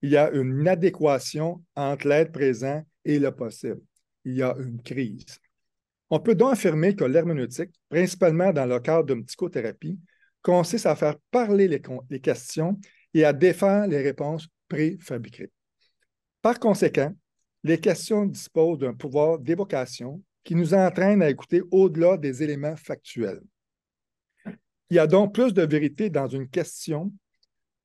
Il 0.00 0.08
y 0.08 0.16
a 0.16 0.30
une 0.30 0.60
inadéquation 0.60 1.62
entre 1.76 2.08
l'être 2.08 2.32
présent 2.32 2.82
et 3.04 3.18
le 3.18 3.30
possible. 3.32 3.82
Il 4.24 4.36
y 4.36 4.42
a 4.42 4.54
une 4.58 4.80
crise. 4.80 5.38
On 6.08 6.20
peut 6.20 6.34
donc 6.34 6.54
affirmer 6.54 6.96
que 6.96 7.04
l'herméneutique, 7.04 7.74
principalement 7.90 8.50
dans 8.50 8.64
le 8.64 8.80
cadre 8.80 9.12
d'une 9.12 9.26
psychothérapie, 9.26 10.00
consiste 10.40 10.86
à 10.86 10.96
faire 10.96 11.16
parler 11.30 11.68
les, 11.68 11.82
les 12.08 12.20
questions 12.20 12.80
et 13.12 13.26
à 13.26 13.34
défaire 13.34 13.86
les 13.86 14.00
réponses 14.00 14.48
préfabriquées. 14.70 15.50
Par 16.40 16.58
conséquent, 16.58 17.12
les 17.64 17.80
questions 17.80 18.26
disposent 18.26 18.78
d'un 18.78 18.92
pouvoir 18.92 19.38
d'évocation 19.38 20.22
qui 20.44 20.54
nous 20.54 20.74
entraîne 20.74 21.22
à 21.22 21.30
écouter 21.30 21.62
au-delà 21.70 22.18
des 22.18 22.42
éléments 22.42 22.76
factuels. 22.76 23.40
Il 24.90 24.96
y 24.96 24.98
a 24.98 25.06
donc 25.06 25.34
plus 25.34 25.54
de 25.54 25.62
vérité 25.62 26.10
dans 26.10 26.28
une 26.28 26.46
question 26.46 27.10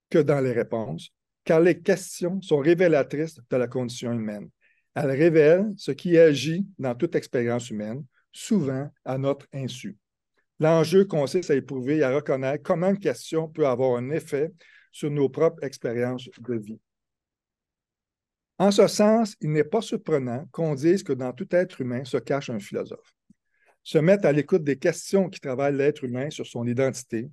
que 0.10 0.20
dans 0.20 0.42
les 0.42 0.52
réponses, 0.52 1.12
car 1.46 1.62
les 1.62 1.82
questions 1.82 2.42
sont 2.42 2.58
révélatrices 2.58 3.40
de 3.50 3.58
la 3.58 3.68
condition 3.68 4.12
humaine. 4.12 4.50
Elles 4.96 5.12
révèlent 5.12 5.72
ce 5.78 5.92
qui 5.92 6.18
agit 6.18 6.68
dans 6.78 6.94
toute 6.94 7.16
expérience 7.16 7.70
humaine, 7.70 8.04
souvent 8.34 8.90
à 9.06 9.18
notre 9.18 9.48
insu. 9.54 9.98
L'enjeu 10.60 11.06
consiste 11.06 11.52
à 11.52 11.56
éprouver 11.56 11.98
et 11.98 12.04
à 12.04 12.14
reconnaître 12.14 12.64
comment 12.64 12.90
une 12.90 13.00
question 13.00 13.48
peut 13.48 13.66
avoir 13.66 13.98
un 13.98 14.10
effet 14.10 14.52
sur 14.92 15.10
nos 15.10 15.30
propres 15.30 15.64
expériences 15.64 16.30
de 16.38 16.56
vie. 16.56 16.80
En 18.60 18.72
ce 18.72 18.88
sens, 18.88 19.38
il 19.40 19.52
n'est 19.52 19.64
pas 19.64 19.82
surprenant 19.82 20.46
qu'on 20.52 20.76
dise 20.76 21.02
que 21.02 21.14
dans 21.14 21.32
tout 21.32 21.48
être 21.52 21.80
humain 21.80 22.04
se 22.04 22.18
cache 22.18 22.50
un 22.50 22.60
philosophe. 22.60 23.16
Se 23.84 23.98
mettre 23.98 24.28
à 24.28 24.34
l'écoute 24.34 24.66
des 24.66 24.78
questions 24.78 25.30
qui 25.30 25.40
travaillent 25.40 25.78
l'être 25.78 26.04
humain 26.04 26.30
sur 26.30 26.46
son 26.46 26.68
identité 26.68 27.30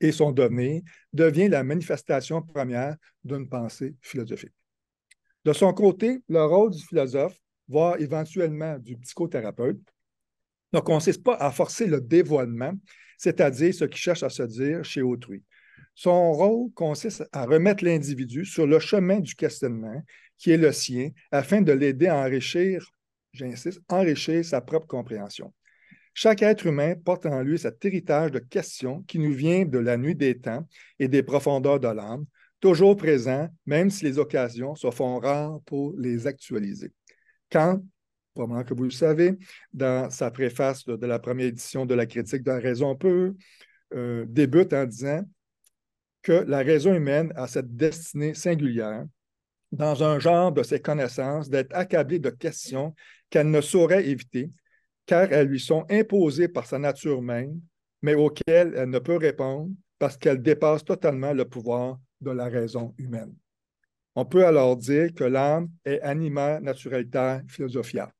et 0.00 0.10
son 0.10 0.32
devenir 0.32 0.80
devient 1.12 1.48
la 1.48 1.62
manifestation 1.62 2.40
première 2.40 2.96
d'une 3.22 3.46
pensée 3.46 3.94
philosophique. 4.00 4.54
De 5.44 5.52
son 5.52 5.72
côté, 5.74 6.20
le 6.28 6.42
rôle 6.44 6.70
du 6.70 6.82
philosophe, 6.82 7.36
voire 7.68 8.00
éventuellement 8.00 8.78
du 8.78 8.96
psychothérapeute, 8.96 9.80
ne 10.72 10.80
consiste 10.80 11.22
pas 11.22 11.34
à 11.34 11.50
forcer 11.50 11.86
le 11.86 12.00
dévoilement, 12.00 12.72
c'est-à-dire 13.18 13.74
ce 13.74 13.84
qui 13.84 13.98
cherche 13.98 14.22
à 14.22 14.30
se 14.30 14.44
dire 14.44 14.82
chez 14.82 15.02
autrui. 15.02 15.42
Son 16.00 16.32
rôle 16.32 16.70
consiste 16.74 17.24
à 17.32 17.44
remettre 17.44 17.84
l'individu 17.84 18.44
sur 18.44 18.68
le 18.68 18.78
chemin 18.78 19.18
du 19.18 19.34
questionnement 19.34 20.00
qui 20.36 20.52
est 20.52 20.56
le 20.56 20.70
sien 20.70 21.10
afin 21.32 21.60
de 21.60 21.72
l'aider 21.72 22.06
à 22.06 22.18
enrichir, 22.18 22.88
j'insiste, 23.32 23.80
enrichir 23.88 24.44
sa 24.44 24.60
propre 24.60 24.86
compréhension. 24.86 25.52
Chaque 26.14 26.42
être 26.42 26.66
humain 26.66 26.94
porte 27.04 27.26
en 27.26 27.42
lui 27.42 27.58
cet 27.58 27.84
héritage 27.84 28.30
de 28.30 28.38
questions 28.38 29.02
qui 29.08 29.18
nous 29.18 29.32
vient 29.32 29.64
de 29.64 29.78
la 29.80 29.96
nuit 29.96 30.14
des 30.14 30.38
temps 30.38 30.64
et 31.00 31.08
des 31.08 31.24
profondeurs 31.24 31.80
de 31.80 31.88
l'âme, 31.88 32.26
toujours 32.60 32.96
présent, 32.96 33.48
même 33.66 33.90
si 33.90 34.04
les 34.04 34.20
occasions 34.20 34.76
se 34.76 34.92
font 34.92 35.18
rares 35.18 35.60
pour 35.66 35.96
les 35.98 36.28
actualiser. 36.28 36.92
Kant, 37.50 37.82
probablement 38.34 38.62
que 38.62 38.72
vous 38.72 38.84
le 38.84 38.90
savez, 38.90 39.32
dans 39.72 40.10
sa 40.10 40.30
préface 40.30 40.84
de, 40.84 41.06
la 41.06 41.18
première 41.18 41.48
édition 41.48 41.86
de 41.86 41.94
la 41.94 42.06
critique 42.06 42.44
de 42.44 42.52
la 42.52 42.60
raison 42.60 42.94
peu, 42.94 43.34
euh, 43.94 44.24
débute 44.28 44.72
en 44.72 44.84
disant 44.84 45.24
que 46.22 46.32
la 46.32 46.58
raison 46.58 46.94
humaine 46.94 47.32
a 47.36 47.46
cette 47.46 47.74
destinée 47.74 48.34
singulière, 48.34 49.04
dans 49.72 50.02
un 50.02 50.18
genre 50.18 50.52
de 50.52 50.62
ses 50.62 50.80
connaissances, 50.80 51.48
d'être 51.48 51.74
accablée 51.74 52.18
de 52.18 52.30
questions 52.30 52.94
qu'elle 53.30 53.50
ne 53.50 53.60
saurait 53.60 54.06
éviter, 54.06 54.50
car 55.06 55.32
elles 55.32 55.48
lui 55.48 55.60
sont 55.60 55.84
imposées 55.90 56.48
par 56.48 56.66
sa 56.66 56.78
nature 56.78 57.22
même, 57.22 57.60
mais 58.02 58.14
auxquelles 58.14 58.74
elle 58.76 58.90
ne 58.90 58.98
peut 58.98 59.16
répondre 59.16 59.70
parce 59.98 60.16
qu'elles 60.16 60.42
dépassent 60.42 60.84
totalement 60.84 61.32
le 61.32 61.44
pouvoir 61.44 61.98
de 62.20 62.30
la 62.30 62.46
raison 62.46 62.94
humaine. 62.98 63.34
On 64.14 64.24
peut 64.24 64.46
alors 64.46 64.76
dire 64.76 65.14
que 65.14 65.24
l'âme 65.24 65.68
est 65.84 66.00
anima 66.00 66.60
naturalitaire 66.60 67.42
philosophia. 67.48 68.12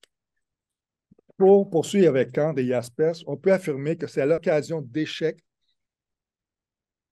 Pour 1.37 1.71
poursuivre 1.71 2.09
avec 2.09 2.33
Kant 2.35 2.55
et 2.57 2.67
Jaspers, 2.67 3.17
on 3.27 3.37
peut 3.37 3.53
affirmer 3.53 3.97
que 3.97 4.07
c'est 4.07 4.27
l'occasion 4.27 4.81
d'échecs 4.81 5.39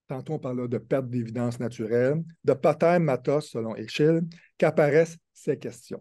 tantôt 0.08 0.34
on 0.34 0.38
parle 0.38 0.68
de 0.68 0.78
perte 0.78 1.08
d'évidence 1.08 1.58
naturelle, 1.60 2.22
de 2.44 2.52
pater 2.52 2.98
matos 2.98 3.50
selon 3.50 3.74
Eschil, 3.76 4.22
qu'apparaissent 4.58 5.18
ces 5.32 5.58
questions. 5.58 6.00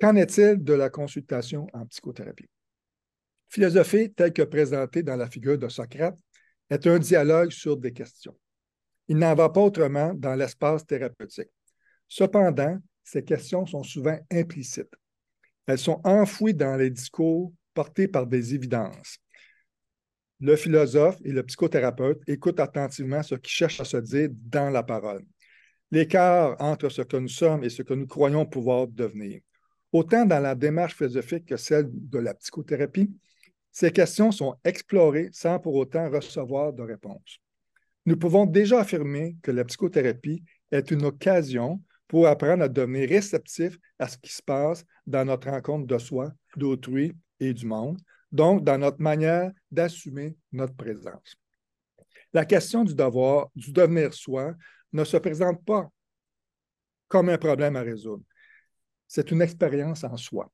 Qu'en 0.00 0.14
est-il 0.16 0.62
de 0.62 0.74
la 0.74 0.90
consultation 0.90 1.66
en 1.72 1.86
psychothérapie? 1.86 2.48
Philosophie, 3.48 4.12
telle 4.12 4.32
que 4.32 4.42
présentée 4.42 5.02
dans 5.02 5.16
la 5.16 5.28
figure 5.28 5.58
de 5.58 5.68
Socrate, 5.68 6.18
est 6.68 6.86
un 6.86 6.98
dialogue 6.98 7.50
sur 7.50 7.76
des 7.76 7.92
questions. 7.92 8.36
Il 9.08 9.18
n'en 9.18 9.34
va 9.34 9.48
pas 9.48 9.60
autrement 9.60 10.12
dans 10.14 10.34
l'espace 10.34 10.84
thérapeutique. 10.84 11.50
Cependant, 12.08 12.78
ces 13.04 13.24
questions 13.24 13.64
sont 13.66 13.84
souvent 13.84 14.18
implicites. 14.32 14.92
Elles 15.66 15.78
sont 15.78 16.00
enfouies 16.04 16.54
dans 16.54 16.76
les 16.76 16.90
discours 16.90 17.52
portés 17.72 18.08
par 18.08 18.26
des 18.26 18.54
évidences 18.54 19.18
le 20.40 20.56
philosophe 20.56 21.18
et 21.24 21.32
le 21.32 21.42
psychothérapeute 21.42 22.22
écoutent 22.26 22.60
attentivement 22.60 23.22
ce 23.22 23.34
qui 23.34 23.50
cherche 23.50 23.80
à 23.80 23.84
se 23.84 23.96
dire 23.96 24.28
dans 24.32 24.70
la 24.70 24.82
parole. 24.82 25.24
L'écart 25.90 26.56
entre 26.60 26.88
ce 26.88 27.02
que 27.02 27.16
nous 27.16 27.28
sommes 27.28 27.64
et 27.64 27.70
ce 27.70 27.82
que 27.82 27.94
nous 27.94 28.06
croyons 28.06 28.44
pouvoir 28.44 28.88
devenir. 28.88 29.40
Autant 29.92 30.26
dans 30.26 30.40
la 30.40 30.54
démarche 30.54 30.96
philosophique 30.96 31.46
que 31.46 31.56
celle 31.56 31.88
de 31.90 32.18
la 32.18 32.34
psychothérapie, 32.34 33.10
ces 33.70 33.90
questions 33.90 34.32
sont 34.32 34.56
explorées 34.64 35.28
sans 35.32 35.58
pour 35.58 35.74
autant 35.74 36.10
recevoir 36.10 36.72
de 36.72 36.82
réponse. 36.82 37.38
Nous 38.04 38.16
pouvons 38.16 38.46
déjà 38.46 38.80
affirmer 38.80 39.36
que 39.42 39.50
la 39.50 39.64
psychothérapie 39.64 40.42
est 40.70 40.90
une 40.90 41.04
occasion 41.04 41.80
pour 42.08 42.26
apprendre 42.26 42.62
à 42.62 42.68
devenir 42.68 43.08
réceptif 43.08 43.78
à 43.98 44.08
ce 44.08 44.18
qui 44.18 44.32
se 44.32 44.42
passe 44.42 44.84
dans 45.06 45.24
notre 45.24 45.50
rencontre 45.50 45.86
de 45.86 45.98
soi, 45.98 46.32
d'autrui 46.56 47.12
et 47.40 47.52
du 47.52 47.66
monde, 47.66 47.98
donc 48.32 48.64
dans 48.64 48.78
notre 48.78 49.00
manière 49.00 49.50
d'assumer 49.70 50.36
notre 50.52 50.74
présence. 50.74 51.36
La 52.32 52.44
question 52.44 52.84
du 52.84 52.94
devoir, 52.94 53.48
du 53.54 53.72
devenir 53.72 54.12
soi, 54.12 54.54
ne 54.92 55.04
se 55.04 55.16
présente 55.16 55.64
pas 55.64 55.88
comme 57.08 57.28
un 57.28 57.38
problème 57.38 57.76
à 57.76 57.82
résoudre. 57.82 58.24
C'est 59.06 59.30
une 59.30 59.42
expérience 59.42 60.04
en 60.04 60.16
soi. 60.16 60.50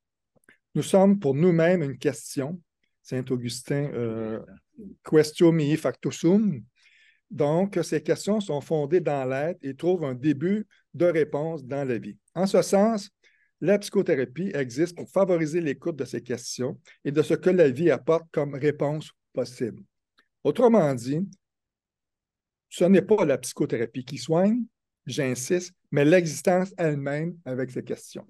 Nous 0.75 0.83
sommes 0.83 1.19
pour 1.19 1.35
nous-mêmes 1.35 1.83
une 1.83 1.99
question, 1.99 2.61
Saint 3.03 3.25
Augustin, 3.31 3.91
euh, 3.95 4.41
questio 5.05 5.53
mihi 5.53 5.77
facto 5.77 6.11
sum. 6.11 6.63
Donc, 7.31 7.79
ces 7.83 8.03
questions 8.03 8.41
sont 8.41 8.61
fondées 8.61 9.01
dans 9.01 9.25
l'être 9.25 9.59
et 9.63 9.75
trouvent 9.75 10.05
un 10.05 10.15
début 10.15 10.67
de 10.93 11.07
réponse 11.07 11.65
dans 11.65 11.87
la 11.87 11.99
vie. 11.99 12.19
En 12.35 12.47
ce 12.47 12.61
sens, 12.61 13.11
la 13.63 13.79
psychothérapie 13.79 14.51
existe 14.55 14.97
pour 14.97 15.09
favoriser 15.09 15.61
l'écoute 15.61 15.95
de 15.95 16.05
ces 16.05 16.21
questions 16.21 16.79
et 17.05 17.13
de 17.13 17.23
ce 17.23 17.35
que 17.35 17.49
la 17.49 17.71
vie 17.71 17.93
apporte 17.93 18.27
comme 18.33 18.55
réponse 18.55 19.13
possible. 19.33 19.85
Autrement 20.43 20.93
dit, 20.97 21.21
ce 22.69 22.85
n'est 22.85 23.03
pas 23.03 23.25
la 23.25 23.39
psychothérapie 23.39 24.05
qui 24.05 24.19
soigne, 24.19 24.65
j'insiste, 25.07 25.75
mais 25.93 26.05
l'existence 26.05 26.75
elle-même 26.77 27.39
avec 27.45 27.71
ces 27.71 27.85
questions. 27.85 28.27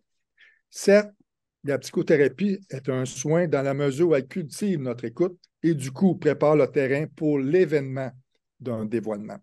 Certes, 0.68 1.10
la 1.64 1.78
psychothérapie 1.78 2.60
est 2.68 2.90
un 2.90 3.06
soin 3.06 3.48
dans 3.48 3.62
la 3.62 3.72
mesure 3.72 4.08
où 4.08 4.14
elle 4.14 4.28
cultive 4.28 4.80
notre 4.80 5.06
écoute 5.06 5.40
et 5.62 5.74
du 5.74 5.92
coup 5.92 6.14
prépare 6.16 6.56
le 6.56 6.66
terrain 6.66 7.06
pour 7.06 7.38
l'événement 7.38 8.10
d'un 8.60 8.84
dévoilement. 8.84 9.38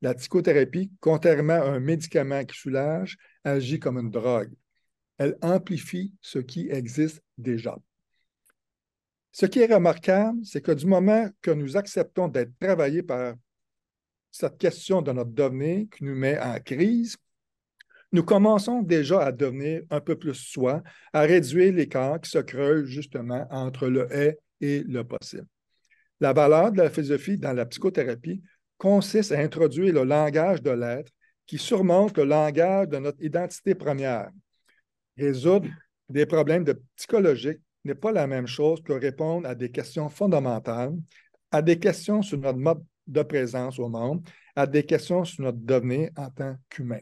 La 0.00 0.14
psychothérapie, 0.14 0.92
contrairement 1.00 1.54
à 1.54 1.70
un 1.70 1.80
médicament 1.80 2.44
qui 2.44 2.56
soulage, 2.56 3.16
agit 3.42 3.80
comme 3.80 3.98
une 3.98 4.10
drogue 4.10 4.52
elle 5.18 5.36
amplifie 5.42 6.12
ce 6.20 6.38
qui 6.38 6.68
existe 6.70 7.22
déjà. 7.38 7.76
Ce 9.32 9.46
qui 9.46 9.60
est 9.60 9.74
remarquable, 9.74 10.38
c'est 10.44 10.60
que 10.60 10.72
du 10.72 10.86
moment 10.86 11.28
que 11.42 11.50
nous 11.50 11.76
acceptons 11.76 12.28
d'être 12.28 12.52
travaillés 12.60 13.02
par 13.02 13.34
cette 14.30 14.58
question 14.58 15.02
de 15.02 15.12
notre 15.12 15.32
devenir 15.32 15.86
qui 15.90 16.04
nous 16.04 16.14
met 16.14 16.38
en 16.38 16.58
crise, 16.60 17.16
nous 18.12 18.22
commençons 18.22 18.82
déjà 18.82 19.22
à 19.22 19.32
devenir 19.32 19.82
un 19.90 20.00
peu 20.00 20.16
plus 20.16 20.34
soi, 20.34 20.82
à 21.12 21.22
réduire 21.22 21.72
l'écart 21.72 22.20
qui 22.20 22.30
se 22.30 22.38
creuse 22.38 22.86
justement 22.86 23.44
entre 23.50 23.88
le 23.88 24.06
est 24.12 24.38
et 24.60 24.84
le 24.84 25.02
possible. 25.02 25.46
La 26.20 26.32
valeur 26.32 26.70
de 26.70 26.78
la 26.78 26.90
philosophie 26.90 27.38
dans 27.38 27.52
la 27.52 27.66
psychothérapie 27.66 28.40
consiste 28.78 29.32
à 29.32 29.40
introduire 29.40 29.94
le 29.94 30.04
langage 30.04 30.62
de 30.62 30.70
l'être 30.70 31.10
qui 31.46 31.58
surmonte 31.58 32.16
le 32.16 32.24
langage 32.24 32.88
de 32.88 32.98
notre 32.98 33.20
identité 33.22 33.74
première. 33.74 34.30
Résoudre 35.16 35.68
des 36.08 36.26
problèmes 36.26 36.64
psychologiques 36.96 37.60
n'est 37.84 37.94
pas 37.94 38.12
la 38.12 38.26
même 38.26 38.46
chose 38.46 38.82
que 38.82 38.92
répondre 38.92 39.48
à 39.48 39.54
des 39.54 39.70
questions 39.70 40.08
fondamentales, 40.08 40.94
à 41.50 41.62
des 41.62 41.78
questions 41.78 42.22
sur 42.22 42.38
notre 42.38 42.58
mode 42.58 42.82
de 43.06 43.22
présence 43.22 43.78
au 43.78 43.88
monde, 43.88 44.26
à 44.56 44.66
des 44.66 44.84
questions 44.84 45.24
sur 45.24 45.44
notre 45.44 45.58
devenir 45.58 46.10
en 46.16 46.30
tant 46.30 46.56
qu'humain. 46.68 47.00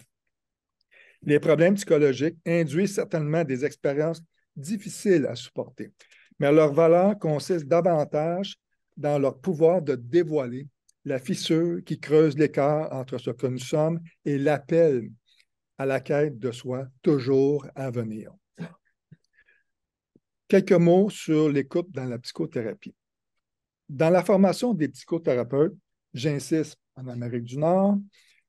Les 1.23 1.39
problèmes 1.39 1.75
psychologiques 1.75 2.37
induisent 2.45 2.95
certainement 2.95 3.45
des 3.45 3.65
expériences 3.65 4.23
difficiles 4.57 5.27
à 5.27 5.37
supporter, 5.37 5.93
mais 6.39 6.51
leur 6.51 6.73
valeur 6.73 7.19
consiste 7.19 7.67
davantage 7.67 8.57
dans 8.97 9.19
leur 9.19 9.39
pouvoir 9.39 9.81
de 9.81 9.95
dévoiler 9.95 10.67
la 11.05 11.19
fissure 11.19 11.83
qui 11.85 11.99
creuse 11.99 12.37
l'écart 12.37 12.93
entre 12.93 13.19
ce 13.19 13.31
que 13.31 13.47
nous 13.47 13.59
sommes 13.59 14.01
et 14.25 14.39
l'appel 14.39 15.11
à 15.79 15.87
la 15.87 16.01
quête 16.01 16.39
de 16.39 16.51
soi 16.51 16.87
toujours 17.03 17.67
à 17.75 17.91
venir. 17.91 18.33
Quelques 20.49 20.73
mots 20.73 21.09
sur 21.09 21.49
l'écoute 21.49 21.91
dans 21.91 22.05
la 22.05 22.19
psychothérapie. 22.19 22.95
Dans 23.89 24.11
la 24.11 24.23
formation 24.23 24.75
des 24.75 24.89
psychothérapeutes, 24.89 25.75
j'insiste 26.15 26.79
en 26.97 27.09
Amérique 27.09 27.45
du 27.45 27.59
Nord, 27.59 27.99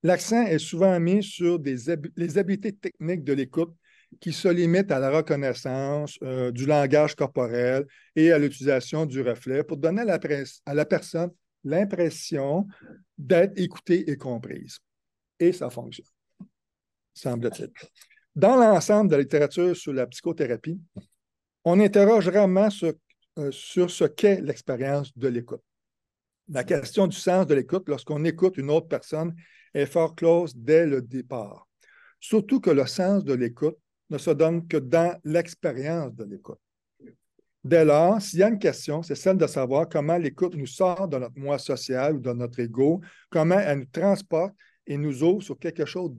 l'accent 0.03 0.45
est 0.45 0.59
souvent 0.59 0.99
mis 0.99 1.23
sur 1.23 1.59
les 1.61 2.37
habiletés 2.37 2.73
techniques 2.73 3.23
de 3.23 3.33
l'écoute 3.33 3.73
qui 4.19 4.33
se 4.33 4.47
limitent 4.47 4.91
à 4.91 4.99
la 4.99 5.09
reconnaissance 5.09 6.17
euh, 6.23 6.51
du 6.51 6.65
langage 6.65 7.15
corporel 7.15 7.85
et 8.15 8.31
à 8.31 8.39
l'utilisation 8.39 9.05
du 9.05 9.21
reflet 9.21 9.63
pour 9.63 9.77
donner 9.77 10.01
à 10.01 10.05
la, 10.05 10.19
à 10.65 10.73
la 10.73 10.85
personne 10.85 11.31
l'impression 11.63 12.67
d'être 13.17 13.53
écoutée 13.57 14.09
et 14.09 14.17
comprise. 14.17 14.79
Et 15.39 15.51
ça 15.51 15.69
fonctionne, 15.69 16.05
semble-t-il. 17.13 17.71
Dans 18.35 18.55
l'ensemble 18.55 19.09
de 19.09 19.15
la 19.15 19.21
littérature 19.21 19.75
sur 19.75 19.93
la 19.93 20.07
psychothérapie, 20.07 20.79
on 21.63 21.79
interroge 21.79 22.27
rarement 22.29 22.69
sur, 22.69 22.93
euh, 23.37 23.51
sur 23.51 23.89
ce 23.89 24.05
qu'est 24.05 24.41
l'expérience 24.41 25.15
de 25.17 25.27
l'écoute. 25.27 25.61
La 26.49 26.63
question 26.63 27.07
du 27.07 27.15
sens 27.15 27.45
de 27.47 27.53
l'écoute 27.53 27.87
lorsqu'on 27.87 28.25
écoute 28.25 28.57
une 28.57 28.69
autre 28.69 28.87
personne 28.87 29.33
est 29.73 29.85
fort 29.85 30.15
close 30.15 30.53
dès 30.55 30.85
le 30.85 31.01
départ. 31.01 31.67
Surtout 32.19 32.59
que 32.59 32.69
le 32.69 32.85
sens 32.85 33.23
de 33.23 33.33
l'écoute 33.33 33.77
ne 34.09 34.17
se 34.17 34.31
donne 34.31 34.67
que 34.67 34.77
dans 34.77 35.17
l'expérience 35.23 36.13
de 36.13 36.25
l'écoute. 36.25 36.59
Dès 37.63 37.85
lors, 37.85 38.21
s'il 38.21 38.39
y 38.39 38.43
a 38.43 38.49
une 38.49 38.59
question, 38.59 39.03
c'est 39.03 39.15
celle 39.15 39.37
de 39.37 39.47
savoir 39.47 39.87
comment 39.87 40.17
l'écoute 40.17 40.55
nous 40.55 40.67
sort 40.67 41.07
de 41.07 41.17
notre 41.17 41.39
moi 41.39 41.57
social 41.57 42.15
ou 42.15 42.19
de 42.19 42.33
notre 42.33 42.59
ego, 42.59 42.99
comment 43.29 43.59
elle 43.59 43.79
nous 43.79 43.85
transporte 43.85 44.53
et 44.85 44.97
nous 44.97 45.23
ouvre 45.23 45.41
sur 45.41 45.57
quelque 45.57 45.85
chose 45.85 46.11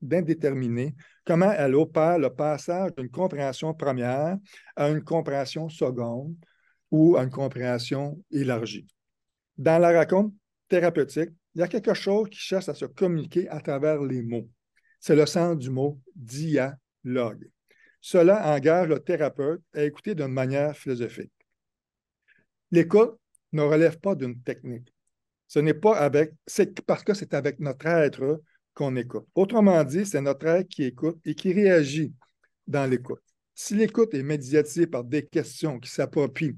d'indéterminé, 0.00 0.94
comment 1.24 1.50
elle 1.52 1.74
opère 1.74 2.18
le 2.18 2.30
passage 2.30 2.94
d'une 2.96 3.10
compréhension 3.10 3.74
première 3.74 4.38
à 4.76 4.88
une 4.88 5.02
compréhension 5.02 5.68
seconde 5.68 6.36
ou 6.90 7.16
à 7.16 7.24
une 7.24 7.30
compréhension 7.30 8.22
élargie. 8.30 8.86
Dans 9.56 9.78
la 9.78 9.92
raconte 9.92 10.32
thérapeutique, 10.68 11.30
il 11.54 11.60
y 11.60 11.62
a 11.62 11.68
quelque 11.68 11.94
chose 11.94 12.28
qui 12.28 12.38
cherche 12.38 12.68
à 12.68 12.74
se 12.74 12.84
communiquer 12.84 13.48
à 13.48 13.60
travers 13.60 14.02
les 14.02 14.22
mots. 14.22 14.48
C'est 15.00 15.16
le 15.16 15.26
sens 15.26 15.56
du 15.56 15.70
mot 15.70 16.00
dialogue. 16.14 17.48
Cela 18.00 18.54
engage 18.54 18.88
le 18.88 19.00
thérapeute 19.00 19.62
à 19.72 19.82
écouter 19.82 20.14
d'une 20.14 20.28
manière 20.28 20.76
philosophique. 20.76 21.32
L'écoute 22.70 23.18
ne 23.52 23.62
relève 23.62 23.98
pas 23.98 24.14
d'une 24.14 24.40
technique. 24.42 24.93
Ce 25.46 25.58
n'est 25.58 25.74
pas 25.74 25.96
avec, 25.96 26.32
c'est 26.46 26.80
parce 26.82 27.04
que 27.04 27.14
c'est 27.14 27.34
avec 27.34 27.60
notre 27.60 27.86
être 27.86 28.42
qu'on 28.74 28.96
écoute. 28.96 29.26
Autrement 29.34 29.84
dit, 29.84 30.04
c'est 30.04 30.20
notre 30.20 30.46
être 30.46 30.68
qui 30.68 30.84
écoute 30.84 31.18
et 31.24 31.34
qui 31.34 31.52
réagit 31.52 32.12
dans 32.66 32.88
l'écoute. 32.88 33.22
Si 33.54 33.74
l'écoute 33.74 34.14
est 34.14 34.22
médiatisée 34.22 34.86
par 34.86 35.04
des 35.04 35.24
questions 35.26 35.78
qui 35.78 35.90
s'approprient 35.90 36.56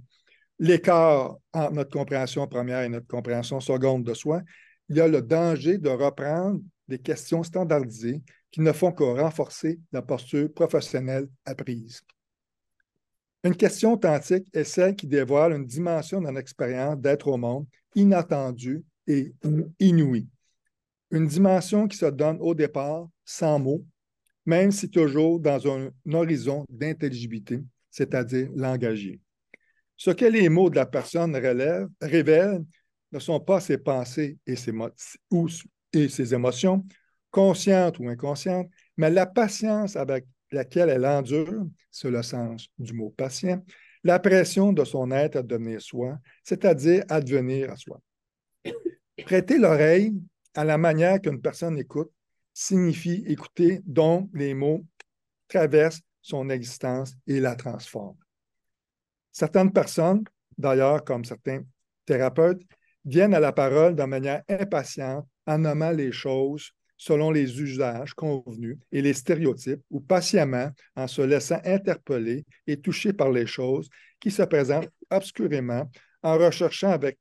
l'écart 0.59 1.37
entre 1.53 1.73
notre 1.73 1.91
compréhension 1.91 2.47
première 2.47 2.83
et 2.83 2.89
notre 2.89 3.07
compréhension 3.07 3.61
seconde 3.61 4.05
de 4.05 4.15
soi, 4.15 4.41
il 4.89 4.97
y 4.97 5.01
a 5.01 5.09
le 5.09 5.21
danger 5.21 5.79
de 5.79 5.91
reprendre 5.91 6.61
des 6.89 6.99
questions 6.99 7.43
standardisées 7.43 8.23
qui 8.51 8.61
ne 8.61 8.73
font 8.73 8.93
que 8.93 9.03
renforcer 9.03 9.79
la 9.93 10.01
posture 10.01 10.51
professionnelle 10.53 11.29
apprise. 11.45 12.01
Une 13.45 13.57
question 13.57 13.93
authentique 13.93 14.49
est 14.55 14.65
celle 14.65 14.97
qui 14.97 15.07
dévoile 15.07 15.53
une 15.53 15.67
dimension 15.67 16.21
de 16.21 16.39
expérience 16.39 16.99
d'être 16.99 17.29
au 17.29 17.37
monde 17.37 17.67
inattendue 17.97 18.85
et 19.09 19.35
inouïe. 19.81 20.29
Une 21.11 21.27
dimension 21.27 21.89
qui 21.89 21.97
se 21.97 22.07
donne 22.07 22.39
au 22.41 22.55
départ 22.55 23.09
sans 23.25 23.59
mots, 23.59 23.85
même 24.45 24.71
si 24.71 24.89
toujours 24.89 25.41
dans 25.41 25.67
un 25.67 25.91
horizon 26.13 26.65
d'intelligibilité, 26.69 27.65
c'est-à-dire 27.91 28.49
langagier. 28.55 29.21
Ce 29.97 30.11
que 30.11 30.27
les 30.27 30.49
mots 30.49 30.71
de 30.71 30.77
la 30.77 30.87
personne 30.87 31.35
révèlent 32.01 32.65
ne 33.13 33.19
sont 33.19 33.41
pas 33.41 33.61
ses 33.61 33.79
pensées 33.79 34.39
et 34.47 34.57
ses, 34.57 34.73
et 35.93 36.09
ses 36.09 36.35
émotions, 36.35 36.85
consciente 37.31 37.99
ou 37.99 38.09
inconsciente, 38.09 38.69
mais 38.97 39.11
la 39.11 39.27
patience 39.27 39.97
avec 39.97 40.27
laquelle 40.53 40.91
elle 40.91 41.07
endure, 41.07 41.67
c'est 41.91 42.11
le 42.11 42.23
sens 42.23 42.69
du 42.79 42.93
mot 42.93 43.11
patient, 43.17 43.63
la 44.07 44.21
pression 44.21 44.73
de 44.73 44.85
son 44.85 45.11
être 45.11 45.37
à 45.37 45.43
devenir 45.43 45.83
soi, 45.83 46.19
c'est-à-dire 46.45 47.05
à 47.09 47.21
devenir 47.21 47.73
à 47.73 47.77
soi. 47.77 48.01
Prêter 49.25 49.59
l'oreille 49.59 50.15
à 50.55 50.65
la 50.65 50.79
manière 50.79 51.21
qu'une 51.21 51.41
personne 51.41 51.77
écoute 51.77 52.13
signifie 52.55 53.25
écouter 53.27 53.81
dont 53.85 54.31
les 54.33 54.55
mots 54.55 54.85
traversent 55.49 56.03
son 56.23 56.49
existence 56.51 57.15
et 57.27 57.41
la 57.41 57.57
transforment. 57.57 58.17
Certaines 59.33 59.73
personnes, 59.73 60.25
d'ailleurs 60.57 61.05
comme 61.05 61.25
certains 61.25 61.63
thérapeutes, 62.07 62.63
viennent 63.05 63.35
à 63.35 63.41
la 63.41 63.53
parole 63.53 63.97
de 63.97 64.05
manière 64.05 64.43
impatiente 64.49 65.27
en 65.47 65.59
nommant 65.59 65.91
les 65.91 66.13
choses 66.13 66.71
selon 66.97 67.31
les 67.31 67.61
usages 67.61 68.15
convenus 68.15 68.79
et 68.91 69.03
les 69.03 69.13
stéréotypes 69.13 69.83
ou 69.91 70.01
patiemment 70.01 70.71
en 70.95 71.07
se 71.07 71.23
laissant 71.23 71.61
interpeller 71.65 72.45
et 72.67 72.81
toucher 72.81 73.13
par 73.13 73.31
les 73.31 73.47
choses 73.47 73.89
qui 74.19 74.31
se 74.31 74.43
présentent 74.43 74.89
obscurément 75.11 75.91
en 76.23 76.39
recherchant 76.39 76.91
avec 76.91 77.19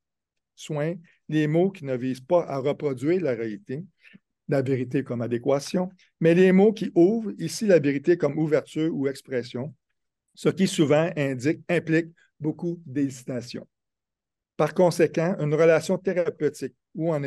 soin 0.56 0.96
les 1.28 1.48
mots 1.48 1.72
qui 1.72 1.86
ne 1.86 1.96
visent 1.96 2.22
pas 2.22 2.46
à 2.46 2.58
reproduire 2.58 3.22
la 3.22 3.32
réalité, 3.32 3.84
la 4.48 4.62
vérité 4.62 5.04
comme 5.04 5.22
adéquation, 5.22 5.90
mais 6.20 6.34
les 6.34 6.52
mots 6.52 6.74
qui 6.74 6.92
ouvrent 6.96 7.34
ici 7.38 7.66
la 7.66 7.80
vérité 7.80 8.18
comme 8.18 8.38
ouverture 8.38 8.94
ou 8.94 9.08
expression, 9.08 9.74
ce 10.34 10.50
qui 10.50 10.68
souvent 10.68 11.10
indique, 11.18 11.62
implique 11.68 12.08
beaucoup 12.40 12.82
d'hésitation. 12.86 13.68
Par 14.58 14.74
conséquent, 14.74 15.36
une 15.40 15.54
relation 15.54 15.98
thérapeutique 15.98 16.76
où 16.94 17.14
on 17.14 17.22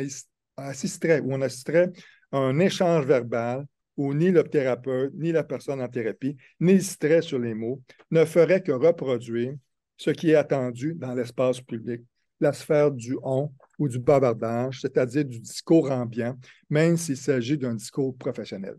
assisterait, 0.57 1.19
où 1.19 1.33
on 1.33 1.41
assisterait 1.41 1.91
un 2.31 2.59
échange 2.59 3.05
verbal 3.05 3.65
où 3.97 4.13
ni 4.13 4.31
le 4.31 4.43
thérapeute, 4.43 5.13
ni 5.15 5.31
la 5.31 5.43
personne 5.43 5.81
en 5.81 5.87
thérapie 5.87 6.37
n'hésiterait 6.59 7.21
sur 7.21 7.39
les 7.39 7.53
mots, 7.53 7.81
ne 8.11 8.23
ferait 8.23 8.63
que 8.63 8.71
reproduire 8.71 9.55
ce 9.97 10.11
qui 10.11 10.31
est 10.31 10.35
attendu 10.35 10.93
dans 10.95 11.13
l'espace 11.13 11.59
public, 11.59 12.01
la 12.39 12.53
sphère 12.53 12.91
du 12.91 13.17
on 13.21 13.51
ou 13.77 13.89
du 13.89 13.99
bavardage, 13.99 14.79
c'est-à-dire 14.81 15.25
du 15.25 15.39
discours 15.39 15.91
ambiant, 15.91 16.37
même 16.69 16.95
s'il 16.95 17.17
s'agit 17.17 17.57
d'un 17.57 17.75
discours 17.75 18.15
professionnel. 18.17 18.77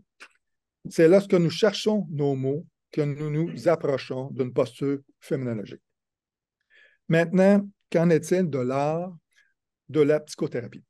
C'est 0.89 1.07
lorsque 1.07 1.33
nous 1.33 1.51
cherchons 1.51 2.07
nos 2.09 2.35
mots 2.35 2.65
que 2.91 3.01
nous 3.01 3.29
nous 3.29 3.67
approchons 3.67 4.29
d'une 4.31 4.51
posture 4.51 4.99
féminologique. 5.19 5.81
Maintenant, 7.07 7.67
qu'en 7.91 8.09
est-il 8.09 8.49
de 8.49 8.59
l'art 8.59 9.15
de 9.89 10.01
la 10.01 10.19
psychothérapie? 10.21 10.83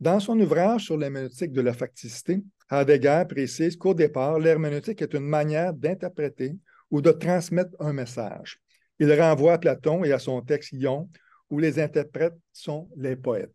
Dans 0.00 0.20
son 0.20 0.38
ouvrage 0.38 0.84
sur 0.84 0.96
l'herméneutique 0.96 1.52
de 1.52 1.60
la 1.60 1.72
facticité, 1.72 2.42
Heidegger 2.70 3.24
précise 3.28 3.76
qu'au 3.76 3.94
départ, 3.94 4.38
l'herméneutique 4.38 5.02
est 5.02 5.14
une 5.14 5.26
manière 5.26 5.72
d'interpréter 5.72 6.56
ou 6.90 7.00
de 7.02 7.10
transmettre 7.10 7.74
un 7.80 7.92
message. 7.92 8.60
Il 9.00 9.12
renvoie 9.12 9.54
à 9.54 9.58
Platon 9.58 10.04
et 10.04 10.12
à 10.12 10.18
son 10.18 10.40
texte 10.42 10.72
Ion, 10.72 11.08
où 11.50 11.58
les 11.58 11.80
interprètes 11.80 12.36
sont 12.52 12.88
les 12.96 13.16
poètes. 13.16 13.52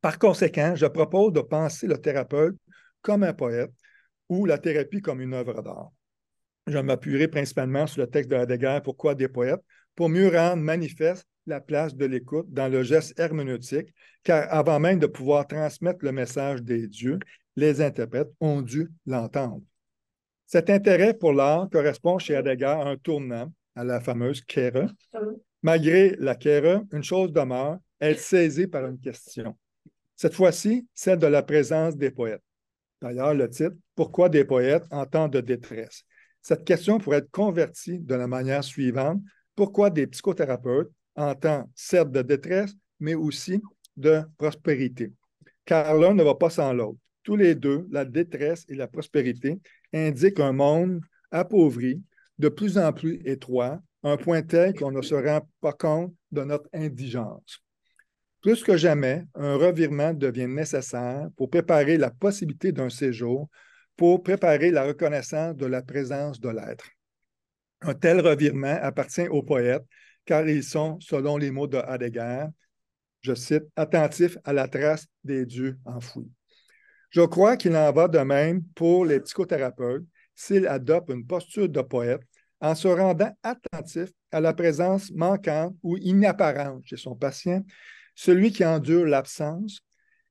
Par 0.00 0.18
conséquent, 0.18 0.74
je 0.76 0.86
propose 0.86 1.32
de 1.32 1.40
penser 1.40 1.86
le 1.86 1.98
thérapeute 1.98 2.56
comme 3.00 3.22
un 3.22 3.32
poète 3.32 3.72
ou 4.28 4.44
la 4.44 4.58
thérapie 4.58 5.00
comme 5.00 5.20
une 5.20 5.34
œuvre 5.34 5.62
d'art. 5.62 5.90
Je 6.66 6.78
m'appuierai 6.78 7.28
principalement 7.28 7.86
sur 7.86 8.02
le 8.02 8.10
texte 8.10 8.30
de 8.30 8.36
Heidegger, 8.36 8.80
Pourquoi 8.84 9.14
des 9.14 9.28
poètes, 9.28 9.62
pour 9.98 10.08
mieux 10.08 10.28
rendre 10.28 10.62
manifeste 10.62 11.26
la 11.44 11.60
place 11.60 11.96
de 11.96 12.04
l'écoute 12.04 12.46
dans 12.52 12.68
le 12.68 12.84
geste 12.84 13.18
herméneutique, 13.18 13.92
car 14.22 14.46
avant 14.48 14.78
même 14.78 15.00
de 15.00 15.08
pouvoir 15.08 15.48
transmettre 15.48 16.04
le 16.04 16.12
message 16.12 16.62
des 16.62 16.86
dieux, 16.86 17.18
les 17.56 17.80
interprètes 17.80 18.30
ont 18.38 18.62
dû 18.62 18.88
l'entendre. 19.06 19.60
Cet 20.46 20.70
intérêt 20.70 21.14
pour 21.14 21.32
l'art 21.32 21.68
correspond 21.68 22.20
chez 22.20 22.34
Heidegger 22.34 22.66
à 22.66 22.86
un 22.86 22.96
tournant, 22.96 23.52
à 23.74 23.82
la 23.82 24.00
fameuse 24.00 24.40
kere. 24.40 24.86
Malgré 25.62 26.14
la 26.20 26.36
kere, 26.36 26.84
une 26.92 27.02
chose 27.02 27.32
demeure, 27.32 27.78
elle 27.98 28.12
est 28.12 28.20
saisie 28.20 28.68
par 28.68 28.86
une 28.86 29.00
question. 29.00 29.58
Cette 30.14 30.34
fois-ci, 30.34 30.86
celle 30.94 31.18
de 31.18 31.26
la 31.26 31.42
présence 31.42 31.96
des 31.96 32.12
poètes. 32.12 32.44
D'ailleurs, 33.02 33.34
le 33.34 33.50
titre 33.50 33.74
Pourquoi 33.96 34.28
des 34.28 34.44
poètes 34.44 34.86
en 34.92 35.06
temps 35.06 35.26
de 35.26 35.40
détresse? 35.40 36.04
Cette 36.40 36.64
question 36.64 36.98
pourrait 36.98 37.18
être 37.18 37.32
convertie 37.32 37.98
de 37.98 38.14
la 38.14 38.28
manière 38.28 38.62
suivante. 38.62 39.20
Pourquoi 39.58 39.90
des 39.90 40.06
psychothérapeutes 40.06 40.92
en 41.16 41.34
temps 41.34 41.68
certes 41.74 42.12
de 42.12 42.22
détresse, 42.22 42.76
mais 43.00 43.16
aussi 43.16 43.60
de 43.96 44.20
prospérité? 44.36 45.12
Car 45.64 45.96
l'un 45.96 46.14
ne 46.14 46.22
va 46.22 46.36
pas 46.36 46.48
sans 46.48 46.72
l'autre. 46.72 47.00
Tous 47.24 47.34
les 47.34 47.56
deux, 47.56 47.84
la 47.90 48.04
détresse 48.04 48.64
et 48.68 48.76
la 48.76 48.86
prospérité, 48.86 49.58
indiquent 49.92 50.38
un 50.38 50.52
monde 50.52 51.00
appauvri, 51.32 52.00
de 52.38 52.48
plus 52.48 52.78
en 52.78 52.92
plus 52.92 53.20
étroit, 53.24 53.80
un 54.04 54.16
point 54.16 54.42
tel 54.42 54.74
qu'on 54.74 54.92
ne 54.92 55.02
se 55.02 55.16
rend 55.16 55.40
pas 55.60 55.72
compte 55.72 56.14
de 56.30 56.44
notre 56.44 56.68
indigence. 56.72 57.60
Plus 58.40 58.62
que 58.62 58.76
jamais, 58.76 59.24
un 59.34 59.56
revirement 59.56 60.14
devient 60.14 60.46
nécessaire 60.46 61.30
pour 61.36 61.50
préparer 61.50 61.96
la 61.96 62.12
possibilité 62.12 62.70
d'un 62.70 62.90
séjour, 62.90 63.48
pour 63.96 64.22
préparer 64.22 64.70
la 64.70 64.84
reconnaissance 64.84 65.56
de 65.56 65.66
la 65.66 65.82
présence 65.82 66.38
de 66.38 66.48
l'être. 66.48 66.86
Un 67.80 67.94
tel 67.94 68.20
revirement 68.20 68.78
appartient 68.82 69.28
aux 69.28 69.42
poètes, 69.42 69.84
car 70.24 70.48
ils 70.48 70.64
sont, 70.64 70.98
selon 71.00 71.36
les 71.36 71.50
mots 71.50 71.66
de 71.66 71.78
Heidegger, 71.78 72.46
je 73.22 73.34
cite, 73.34 73.64
attentifs 73.76 74.36
à 74.44 74.52
la 74.52 74.68
trace 74.68 75.06
des 75.24 75.46
dieux 75.46 75.78
enfouis. 75.84 76.30
Je 77.10 77.22
crois 77.22 77.56
qu'il 77.56 77.76
en 77.76 77.92
va 77.92 78.08
de 78.08 78.18
même 78.18 78.62
pour 78.74 79.04
les 79.04 79.20
psychothérapeutes 79.20 80.04
s'ils 80.34 80.66
adoptent 80.66 81.10
une 81.10 81.26
posture 81.26 81.68
de 81.68 81.80
poète 81.80 82.20
en 82.60 82.74
se 82.74 82.88
rendant 82.88 83.32
attentifs 83.42 84.12
à 84.30 84.40
la 84.40 84.52
présence 84.52 85.10
manquante 85.12 85.74
ou 85.82 85.96
inapparente 85.96 86.82
chez 86.84 86.96
son 86.96 87.14
patient 87.14 87.62
celui 88.14 88.50
qui 88.50 88.64
endure 88.64 89.06
l'absence 89.06 89.78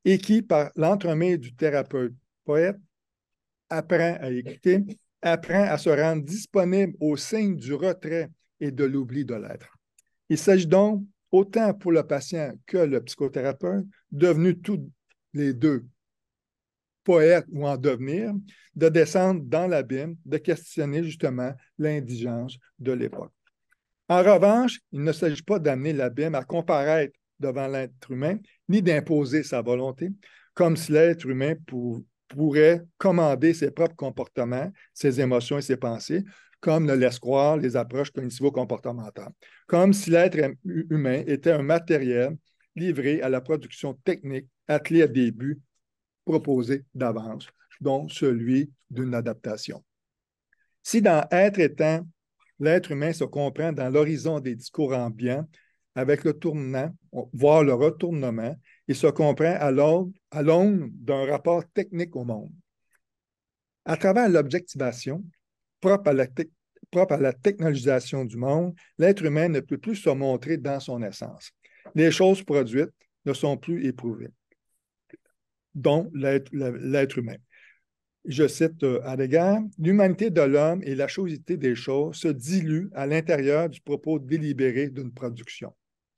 et 0.04 0.18
qui, 0.18 0.42
par 0.42 0.72
l'entremet 0.76 1.38
du 1.38 1.56
thérapeute 1.56 2.14
poète, 2.44 2.76
apprend 3.70 4.18
à 4.20 4.30
écouter, 4.30 4.84
apprend 5.22 5.64
à 5.64 5.78
se 5.78 5.90
rendre 5.90 6.24
disponible 6.24 6.94
au 7.00 7.18
signe 7.18 7.56
du 7.56 7.74
retrait 7.74 8.30
et 8.60 8.72
de 8.72 8.84
l'oubli 8.84 9.26
de 9.26 9.36
l'être. 9.36 9.78
Il 10.30 10.38
s'agit 10.38 10.68
donc, 10.68 11.04
autant 11.32 11.74
pour 11.74 11.92
le 11.92 12.04
patient 12.04 12.54
que 12.66 12.78
le 12.78 13.02
psychothérapeute, 13.04 13.86
devenus 14.12 14.58
tous 14.64 14.90
les 15.34 15.54
deux 15.54 15.86
poètes 17.04 17.46
ou 17.52 17.66
en 17.66 17.78
devenir, 17.78 18.34
de 18.76 18.90
descendre 18.90 19.42
dans 19.44 19.68
l'abîme, 19.68 20.16
de 20.26 20.38
questionner 20.38 21.04
justement 21.04 21.54
l'indigence 21.78 22.58
de 22.80 22.92
l'époque. 22.92 23.32
En 24.10 24.20
revanche, 24.20 24.80
il 24.92 25.04
ne 25.04 25.12
s'agit 25.12 25.42
pas 25.42 25.60
d'amener 25.60 25.94
l'abîme 25.94 26.36
à 26.36 26.44
comparaître 26.44 27.14
devant 27.40 27.68
l'être 27.68 28.12
humain, 28.12 28.38
ni 28.68 28.82
d'imposer 28.82 29.44
sa 29.44 29.62
volonté, 29.62 30.10
comme 30.54 30.76
si 30.76 30.92
l'être 30.92 31.26
humain 31.26 31.56
pourrait 32.28 32.84
commander 32.98 33.54
ses 33.54 33.72
propres 33.72 33.96
comportements, 33.96 34.72
ses 34.94 35.22
émotions 35.22 35.58
et 35.58 35.62
ses 35.62 35.78
pensées, 35.78 36.24
comme 36.60 36.88
le 36.88 36.96
laisse 36.96 37.20
croire 37.20 37.58
les 37.58 37.76
approches 37.76 38.12
cognitivo-comportementales, 38.12 39.32
comme 39.68 39.94
si 39.94 40.10
l'être 40.10 40.38
humain 40.66 41.24
était 41.28 41.52
un 41.52 41.62
matériel 41.62 42.38
livré 42.76 43.22
à 43.22 43.30
la 43.30 43.42
production 43.42 43.94
technique, 43.94 44.48
attelé 44.68 45.04
à 45.04 45.08
des 45.08 45.32
buts 45.32 45.60
proposés 46.26 46.84
d'avance, 46.94 47.48
dont 47.80 48.08
celui 48.10 48.72
d'une 48.90 49.14
adaptation. 49.14 49.84
Si 50.84 51.02
dans 51.02 51.26
être 51.32 51.60
étant, 51.60 52.08
l'être 52.60 52.92
humain 52.92 53.14
se 53.14 53.24
comprend 53.24 53.72
dans 53.72 53.90
l'horizon 53.90 54.40
des 54.40 54.56
discours 54.56 54.94
ambiants, 54.94 55.48
avec 55.96 56.24
le 56.24 56.34
tournant, 56.34 56.92
voire 57.34 57.64
le 57.64 57.74
retournement, 57.74 58.56
il 58.88 58.96
se 58.96 59.08
comprend 59.08 59.56
à 59.60 59.72
l'aune 59.72 60.90
d'un 60.94 61.26
rapport 61.26 61.64
technique 61.74 62.16
au 62.16 62.24
monde. 62.24 62.52
À 63.86 63.98
travers 63.98 64.30
l'objectivation, 64.30 65.24
propre, 65.80 66.14
propre 66.92 67.14
à 67.14 67.18
la 67.18 67.34
technologisation 67.34 68.26
du 68.26 68.38
monde, 68.38 68.74
l'être 68.98 69.24
humain 69.24 69.50
ne 69.50 69.60
peut 69.60 69.78
plus 69.78 69.96
se 69.96 70.10
montrer 70.10 70.58
dans 70.58 70.80
son 70.80 71.02
essence. 71.04 71.52
Les 71.96 72.12
choses 72.12 72.44
produites 72.44 72.92
ne 73.26 73.34
sont 73.34 73.58
plus 73.58 73.86
éprouvées, 73.86 74.30
dont 75.74 76.10
l'être 76.14 77.18
humain. 77.18 77.38
Je 78.26 78.46
cite 78.46 78.84
euh, 78.84 79.02
Heidegger, 79.06 79.56
l'humanité 79.80 80.30
de 80.30 80.42
l'homme 80.42 80.82
et 80.84 80.96
la 80.96 81.08
chosité 81.08 81.56
des 81.56 81.76
choses 81.76 82.18
se 82.18 82.28
diluent 82.28 82.90
à 82.94 83.08
l'intérieur 83.08 83.70
du 83.70 83.80
propos 83.80 84.20
délibéré 84.20 84.90
d'une 84.90 85.14
production. 85.14 85.74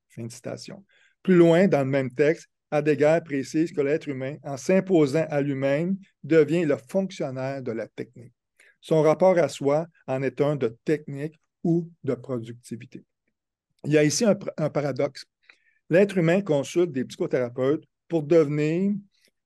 Fin 0.09 0.23
de 0.23 0.31
citation. 0.31 0.83
Plus 1.21 1.35
loin, 1.35 1.67
dans 1.67 1.83
le 1.83 1.89
même 1.89 2.09
texte, 2.11 2.49
Heidegger 2.71 3.19
précise 3.25 3.71
que 3.71 3.81
l'être 3.81 4.07
humain, 4.07 4.37
en 4.43 4.57
s'imposant 4.57 5.25
à 5.29 5.41
lui-même, 5.41 5.97
devient 6.23 6.65
le 6.65 6.77
fonctionnaire 6.77 7.63
de 7.63 7.71
la 7.71 7.87
technique. 7.87 8.33
Son 8.81 9.01
rapport 9.01 9.37
à 9.37 9.49
soi 9.49 9.87
en 10.07 10.21
est 10.21 10.39
un 10.41 10.55
de 10.55 10.77
technique 10.85 11.39
ou 11.63 11.89
de 12.03 12.13
productivité. 12.13 13.03
Il 13.85 13.93
y 13.93 13.97
a 13.97 14.03
ici 14.03 14.25
un, 14.25 14.35
paradoxe. 14.69 15.25
L'être 15.89 16.17
humain 16.17 16.41
consulte 16.41 16.91
des 16.91 17.05
psychothérapeutes 17.05 17.83
pour 18.07 18.23
devenir, 18.23 18.93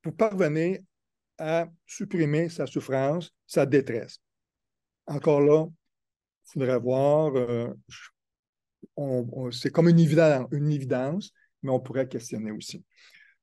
pour 0.02 0.16
parvenir 0.16 0.80
à 1.38 1.68
supprimer 1.86 2.50
sa 2.50 2.68
souffrance, 2.68 3.32
sa 3.48 3.66
détresse. 3.66 4.20
Encore 5.08 5.42
là, 5.42 5.66
il 5.66 6.52
faudrait 6.52 6.80
voir, 6.80 7.34
euh, 7.36 7.74
c'est 9.52 9.72
comme 9.72 9.90
une 9.90 10.00
évidence, 10.00 11.32
mais 11.62 11.72
on 11.72 11.80
pourrait 11.80 12.08
questionner 12.08 12.52
aussi. 12.52 12.84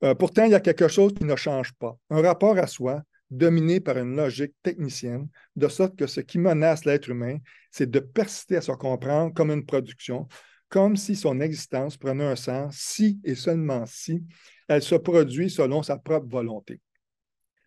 Euh, 0.03 0.15
pourtant, 0.15 0.45
il 0.45 0.53
y 0.53 0.55
a 0.55 0.61
quelque 0.61 0.89
chose 0.89 1.13
qui 1.15 1.25
ne 1.25 1.37
change 1.37 1.73
pas. 1.75 1.97
Un 2.09 2.23
rapport 2.23 2.57
à 2.59 2.67
soi 2.67 3.03
dominé 3.31 3.81
par 3.81 3.97
une 3.97 4.17
logique 4.17 4.55
technicienne, 4.63 5.29
de 5.57 5.69
sorte 5.69 5.97
que 5.97 6.07
ce 6.07 6.21
qui 6.21 6.39
menace 6.39 6.85
l'être 6.85 7.09
humain, 7.09 7.39
c'est 7.71 7.91
de 7.91 8.01
persister 8.01 8.57
à 8.57 8.61
se 8.61 8.73
comprendre 8.73 9.33
comme 9.33 9.53
une 9.53 9.65
production, 9.65 10.27
comme 10.69 10.97
si 10.97 11.15
son 11.15 11.41
existence 11.41 11.97
prenait 11.97 12.25
un 12.25 12.37
sens 12.37 12.77
si 12.77 13.21
et 13.25 13.35
seulement 13.35 13.85
si 13.87 14.25
elle 14.69 14.83
se 14.83 14.95
produit 14.95 15.51
selon 15.51 15.83
sa 15.83 15.97
propre 15.97 16.29
volonté. 16.29 16.81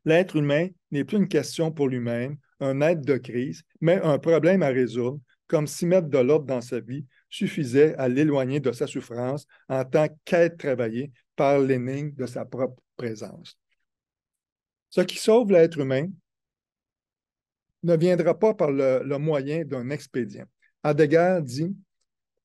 L'être 0.05 0.35
humain 0.35 0.67
n'est 0.91 1.05
plus 1.05 1.17
une 1.17 1.29
question 1.29 1.71
pour 1.71 1.87
lui-même, 1.87 2.37
un 2.59 2.81
être 2.81 3.01
de 3.01 3.17
crise, 3.17 3.63
mais 3.79 4.01
un 4.01 4.19
problème 4.19 4.63
à 4.63 4.67
résoudre, 4.67 5.19
comme 5.47 5.67
si 5.67 5.85
mettre 5.85 6.07
de 6.07 6.17
l'ordre 6.17 6.45
dans 6.45 6.61
sa 6.61 6.79
vie 6.79 7.05
suffisait 7.29 7.95
à 7.95 8.07
l'éloigner 8.07 8.59
de 8.59 8.71
sa 8.71 8.87
souffrance 8.87 9.45
en 9.69 9.83
tant 9.85 10.07
qu'être 10.25 10.57
travaillé 10.57 11.11
par 11.35 11.59
l'énigme 11.59 12.13
de 12.15 12.25
sa 12.25 12.45
propre 12.45 12.81
présence. 12.95 13.57
Ce 14.89 15.01
qui 15.01 15.17
sauve 15.17 15.51
l'être 15.51 15.79
humain 15.79 16.07
ne 17.83 17.97
viendra 17.97 18.37
pas 18.37 18.53
par 18.53 18.71
le, 18.71 19.17
moyen 19.17 19.65
d'un 19.65 19.89
expédient. 19.89 20.45
Heidegger 20.83 21.39
dit 21.41 21.75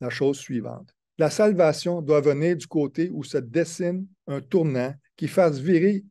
la 0.00 0.10
chose 0.10 0.38
suivante. 0.38 0.94
La 1.18 1.30
salvation 1.30 2.00
doit 2.00 2.20
venir 2.20 2.56
du 2.56 2.66
côté 2.66 3.10
où 3.10 3.24
se 3.24 3.38
dessine 3.38 4.06
un 4.26 4.40
tournant 4.40 4.94
qui 5.16 5.28
fasse 5.28 5.58
virer 5.58 6.04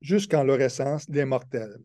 jusqu'en 0.00 0.42
leur 0.42 0.60
essence 0.60 1.08
les 1.08 1.24
mortels. 1.24 1.78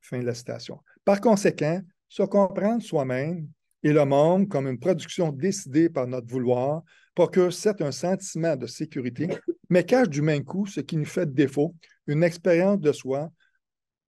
Fin 0.00 0.20
de 0.20 0.24
la 0.24 0.34
citation. 0.34 0.80
Par 1.04 1.20
conséquent, 1.20 1.82
se 2.08 2.22
comprendre 2.22 2.82
soi-même 2.82 3.48
et 3.82 3.92
le 3.92 4.04
monde 4.04 4.48
comme 4.48 4.66
une 4.66 4.78
production 4.78 5.30
décidée 5.30 5.90
par 5.90 6.06
notre 6.06 6.26
vouloir 6.26 6.82
procure 7.14 7.52
certes 7.52 7.82
un 7.82 7.92
sentiment 7.92 8.56
de 8.56 8.66
sécurité, 8.66 9.28
mais 9.68 9.84
cache 9.84 10.08
du 10.08 10.22
même 10.22 10.44
coup 10.44 10.66
ce 10.66 10.80
qui 10.80 10.96
nous 10.96 11.04
fait 11.04 11.32
défaut, 11.32 11.74
une 12.06 12.22
expérience 12.22 12.80
de 12.80 12.92
soi 12.92 13.30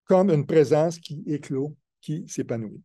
comme 0.04 0.30
une 0.30 0.46
présence 0.46 0.98
qui 0.98 1.22
éclot, 1.26 1.76
qui 2.00 2.26
s'épanouit. 2.28 2.82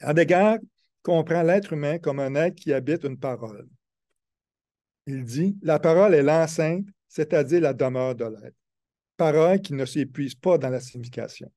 Heidegger 0.00 0.56
comprend 1.02 1.42
l'être 1.42 1.72
humain 1.72 1.98
comme 1.98 2.20
un 2.20 2.34
être 2.34 2.56
qui 2.56 2.72
habite 2.72 3.04
une 3.04 3.18
parole. 3.18 3.68
Il 5.06 5.24
dit, 5.24 5.56
la 5.62 5.78
parole 5.78 6.14
est 6.14 6.22
l'enceinte, 6.22 6.86
c'est-à-dire 7.08 7.60
la 7.60 7.72
demeure 7.72 8.14
de 8.14 8.24
l'être. 8.24 8.56
Parole 9.16 9.60
qui 9.60 9.74
ne 9.74 9.84
s'épuise 9.84 10.34
pas 10.34 10.58
dans 10.58 10.70
la 10.70 10.80
signification. 10.80 11.50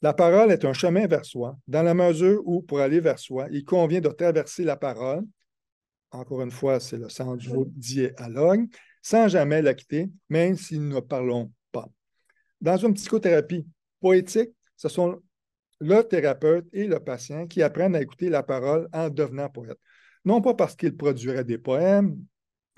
La 0.00 0.14
parole 0.14 0.52
est 0.52 0.64
un 0.64 0.72
chemin 0.72 1.06
vers 1.06 1.24
soi, 1.24 1.58
dans 1.66 1.82
la 1.82 1.94
mesure 1.94 2.40
où, 2.46 2.62
pour 2.62 2.78
aller 2.78 3.00
vers 3.00 3.18
soi, 3.18 3.48
il 3.50 3.64
convient 3.64 4.00
de 4.00 4.08
traverser 4.08 4.62
la 4.64 4.76
parole, 4.76 5.24
encore 6.10 6.40
une 6.42 6.50
fois, 6.50 6.80
c'est 6.80 6.96
le 6.96 7.08
sens 7.08 7.36
du 7.36 7.50
dialogue, 7.66 8.66
sans 9.02 9.28
jamais 9.28 9.62
la 9.62 9.74
quitter, 9.74 10.10
même 10.28 10.56
si 10.56 10.78
nous 10.78 10.94
ne 10.96 11.00
parlons 11.00 11.52
pas. 11.72 11.88
Dans 12.60 12.76
une 12.76 12.94
psychothérapie 12.94 13.66
poétique, 14.00 14.50
ce 14.76 14.88
sont 14.88 15.20
le 15.80 16.02
thérapeute 16.02 16.66
et 16.72 16.86
le 16.86 16.98
patient 16.98 17.46
qui 17.46 17.62
apprennent 17.62 17.94
à 17.94 18.00
écouter 18.00 18.28
la 18.28 18.42
parole 18.42 18.88
en 18.92 19.08
devenant 19.08 19.48
poète. 19.48 19.78
Non 20.24 20.40
pas 20.40 20.54
parce 20.54 20.74
qu'il 20.74 20.96
produirait 20.96 21.44
des 21.44 21.58
poèmes, 21.58 22.18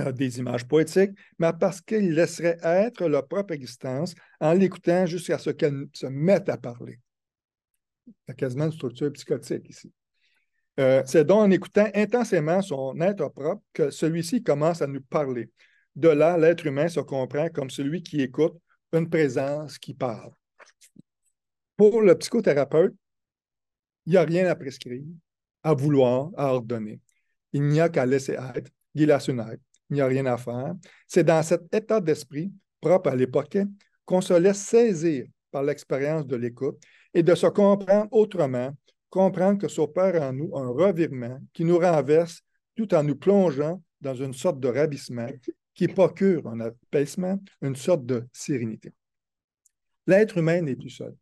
euh, 0.00 0.12
des 0.12 0.38
images 0.38 0.66
poétiques, 0.66 1.12
mais 1.38 1.52
parce 1.58 1.80
qu'il 1.80 2.12
laisserait 2.12 2.58
être 2.62 3.06
leur 3.08 3.26
propre 3.26 3.54
existence 3.54 4.14
en 4.40 4.52
l'écoutant 4.52 5.06
jusqu'à 5.06 5.38
ce 5.38 5.50
qu'elle 5.50 5.86
se 5.92 6.06
mette 6.06 6.48
à 6.48 6.56
parler. 6.56 7.00
Il 8.06 8.12
y 8.28 8.30
a 8.30 8.34
quasiment 8.34 8.66
une 8.66 8.72
structure 8.72 9.12
psychotique 9.12 9.68
ici. 9.68 9.92
Euh, 10.78 11.02
c'est 11.06 11.24
donc 11.24 11.40
en 11.40 11.50
écoutant 11.50 11.88
intensément 11.94 12.62
son 12.62 12.98
être 13.00 13.28
propre 13.28 13.62
que 13.72 13.90
celui-ci 13.90 14.42
commence 14.42 14.80
à 14.80 14.86
nous 14.86 15.00
parler. 15.00 15.50
De 15.96 16.08
là, 16.08 16.38
l'être 16.38 16.66
humain 16.66 16.88
se 16.88 17.00
comprend 17.00 17.48
comme 17.48 17.70
celui 17.70 18.02
qui 18.02 18.20
écoute 18.20 18.54
une 18.92 19.08
présence 19.08 19.78
qui 19.78 19.94
parle. 19.94 20.32
Pour 21.76 22.02
le 22.02 22.16
psychothérapeute, 22.16 22.94
il 24.06 24.10
n'y 24.10 24.16
a 24.16 24.22
rien 24.22 24.46
à 24.46 24.54
prescrire, 24.54 25.04
à 25.62 25.74
vouloir, 25.74 26.30
à 26.36 26.54
ordonner. 26.54 27.00
Il 27.52 27.62
n'y 27.62 27.80
a 27.80 27.88
qu'à 27.88 28.06
laisser 28.06 28.32
être, 28.32 28.56
être. 28.56 28.70
Il 28.94 29.94
n'y 29.94 30.00
a 30.00 30.06
rien 30.06 30.26
à 30.26 30.36
faire. 30.36 30.74
C'est 31.06 31.24
dans 31.24 31.42
cet 31.42 31.74
état 31.74 32.00
d'esprit 32.00 32.52
propre 32.80 33.10
à 33.10 33.16
l'époque 33.16 33.58
qu'on 34.04 34.20
se 34.20 34.34
laisse 34.34 34.60
saisir 34.60 35.26
par 35.50 35.62
l'expérience 35.62 36.26
de 36.26 36.36
l'écoute 36.36 36.78
et 37.12 37.22
de 37.22 37.34
se 37.34 37.46
comprendre 37.46 38.08
autrement, 38.12 38.72
comprendre 39.10 39.58
que 39.58 39.68
s'opère 39.68 40.22
en 40.22 40.32
nous 40.32 40.56
un 40.56 40.68
revirement 40.68 41.40
qui 41.52 41.64
nous 41.64 41.78
renverse 41.78 42.42
tout 42.76 42.94
en 42.94 43.02
nous 43.02 43.16
plongeant 43.16 43.82
dans 44.00 44.14
une 44.14 44.32
sorte 44.32 44.60
de 44.60 44.68
ravissement 44.68 45.28
qui 45.80 45.88
procure 45.88 46.46
un 46.46 46.60
apaisement, 46.60 47.40
une 47.62 47.74
sorte 47.74 48.04
de 48.04 48.26
sérénité. 48.34 48.92
L'être 50.06 50.36
humain 50.36 50.60
n'est 50.60 50.76
plus 50.76 50.90
seul. 50.90 51.16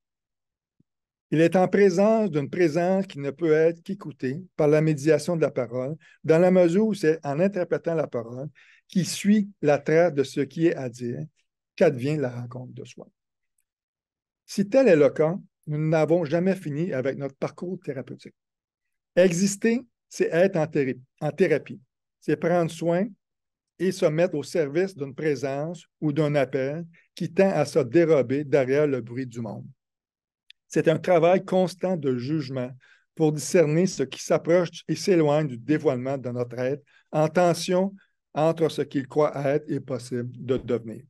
Il 1.30 1.40
est 1.40 1.54
en 1.54 1.68
présence 1.68 2.28
d'une 2.28 2.50
présence 2.50 3.06
qui 3.06 3.20
ne 3.20 3.30
peut 3.30 3.52
être 3.52 3.80
qu'écoutée 3.84 4.42
par 4.56 4.66
la 4.66 4.80
médiation 4.80 5.36
de 5.36 5.42
la 5.42 5.52
parole, 5.52 5.94
dans 6.24 6.40
la 6.40 6.50
mesure 6.50 6.88
où 6.88 6.94
c'est 6.94 7.24
en 7.24 7.38
interprétant 7.38 7.94
la 7.94 8.08
parole 8.08 8.48
qui 8.88 9.04
suit 9.04 9.48
la 9.62 9.78
trace 9.78 10.12
de 10.12 10.24
ce 10.24 10.40
qui 10.40 10.66
est 10.66 10.74
à 10.74 10.88
dire 10.88 11.20
qu'advient 11.76 12.16
la 12.16 12.30
rencontre 12.30 12.72
de 12.72 12.84
soi. 12.84 13.06
Si 14.44 14.68
tel 14.68 14.88
est 14.88 14.96
le 14.96 15.10
cas, 15.10 15.38
nous 15.68 15.88
n'avons 15.88 16.24
jamais 16.24 16.56
fini 16.56 16.92
avec 16.92 17.16
notre 17.16 17.36
parcours 17.36 17.78
thérapeutique. 17.78 18.34
Exister, 19.14 19.86
c'est 20.08 20.30
être 20.32 20.56
en, 20.56 20.66
en 21.20 21.30
thérapie, 21.30 21.80
c'est 22.18 22.36
prendre 22.36 22.72
soin 22.72 23.06
et 23.78 23.92
se 23.92 24.06
mettre 24.06 24.34
au 24.34 24.42
service 24.42 24.96
d'une 24.96 25.14
présence 25.14 25.84
ou 26.00 26.12
d'un 26.12 26.34
appel 26.34 26.84
qui 27.14 27.32
tend 27.32 27.50
à 27.50 27.64
se 27.64 27.78
dérober 27.78 28.44
derrière 28.44 28.86
le 28.86 29.00
bruit 29.00 29.26
du 29.26 29.40
monde. 29.40 29.66
C'est 30.66 30.88
un 30.88 30.98
travail 30.98 31.44
constant 31.44 31.96
de 31.96 32.16
jugement 32.16 32.70
pour 33.14 33.32
discerner 33.32 33.86
ce 33.86 34.02
qui 34.02 34.22
s'approche 34.22 34.84
et 34.86 34.94
s'éloigne 34.94 35.48
du 35.48 35.58
dévoilement 35.58 36.18
de 36.18 36.28
notre 36.30 36.58
être 36.58 36.84
en 37.10 37.28
tension 37.28 37.94
entre 38.34 38.68
ce 38.68 38.82
qu'il 38.82 39.08
croit 39.08 39.32
être 39.46 39.64
et 39.68 39.80
possible 39.80 40.30
de 40.34 40.56
devenir. 40.56 41.02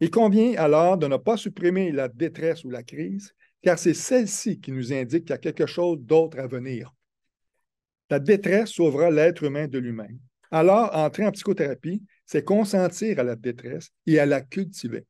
Il 0.00 0.10
convient 0.10 0.54
alors 0.56 0.98
de 0.98 1.06
ne 1.06 1.16
pas 1.16 1.36
supprimer 1.36 1.92
la 1.92 2.08
détresse 2.08 2.64
ou 2.64 2.70
la 2.70 2.82
crise, 2.82 3.32
car 3.62 3.78
c'est 3.78 3.94
celle-ci 3.94 4.60
qui 4.60 4.72
nous 4.72 4.92
indique 4.92 5.24
qu'il 5.24 5.30
y 5.30 5.34
a 5.34 5.38
quelque 5.38 5.66
chose 5.66 5.98
d'autre 6.00 6.38
à 6.38 6.46
venir. 6.46 6.92
La 8.10 8.18
détresse 8.18 8.70
sauvera 8.70 9.10
l'être 9.10 9.44
humain 9.44 9.68
de 9.68 9.78
lui-même. 9.78 10.18
Alors, 10.54 10.94
entrer 10.94 11.26
en 11.26 11.32
psychothérapie, 11.32 12.00
c'est 12.24 12.44
consentir 12.44 13.18
à 13.18 13.24
la 13.24 13.34
détresse 13.34 13.90
et 14.06 14.20
à 14.20 14.24
la 14.24 14.40
cultiver. 14.40 15.04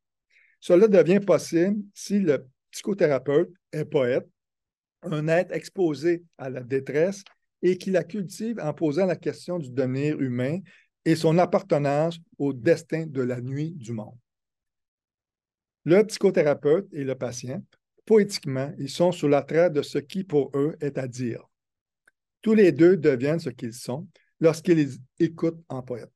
Cela 0.59 0.89
devient 0.89 1.21
possible 1.21 1.83
si 1.93 2.19
le 2.19 2.47
psychothérapeute 2.71 3.53
est 3.71 3.85
poète, 3.85 4.27
un 5.03 5.29
être 5.29 5.53
exposé 5.53 6.25
à 6.39 6.49
la 6.49 6.63
détresse 6.63 7.25
et 7.61 7.77
qui 7.77 7.91
la 7.91 8.05
cultive 8.05 8.59
en 8.59 8.73
posant 8.73 9.05
la 9.05 9.17
question 9.17 9.59
du 9.59 9.69
devenir 9.69 10.19
humain 10.19 10.61
et 11.05 11.15
son 11.15 11.37
appartenance 11.37 12.19
au 12.39 12.55
destin 12.55 13.05
de 13.07 13.21
la 13.21 13.43
nuit 13.43 13.73
du 13.73 13.93
monde. 13.93 14.17
Le 15.85 16.05
psychothérapeute 16.05 16.89
et 16.91 17.05
le 17.05 17.17
patient, 17.17 17.63
poétiquement, 18.07 18.73
ils 18.79 18.89
sont 18.89 19.13
sous 19.13 19.29
la 19.29 19.43
traite 19.43 19.75
de 19.75 19.83
ce 19.83 19.99
qui 19.99 20.25
pour 20.25 20.51
eux 20.55 20.75
est 20.81 20.97
à 20.97 21.07
dire. 21.07 21.43
Tous 22.41 22.55
les 22.55 22.73
deux 22.73 22.97
deviennent 22.97 23.41
ce 23.41 23.51
qu'ils 23.51 23.75
sont 23.75 24.09
lorsqu'ils 24.45 24.99
écoutent 25.19 25.65
en 25.71 25.83
poète. 25.83 26.13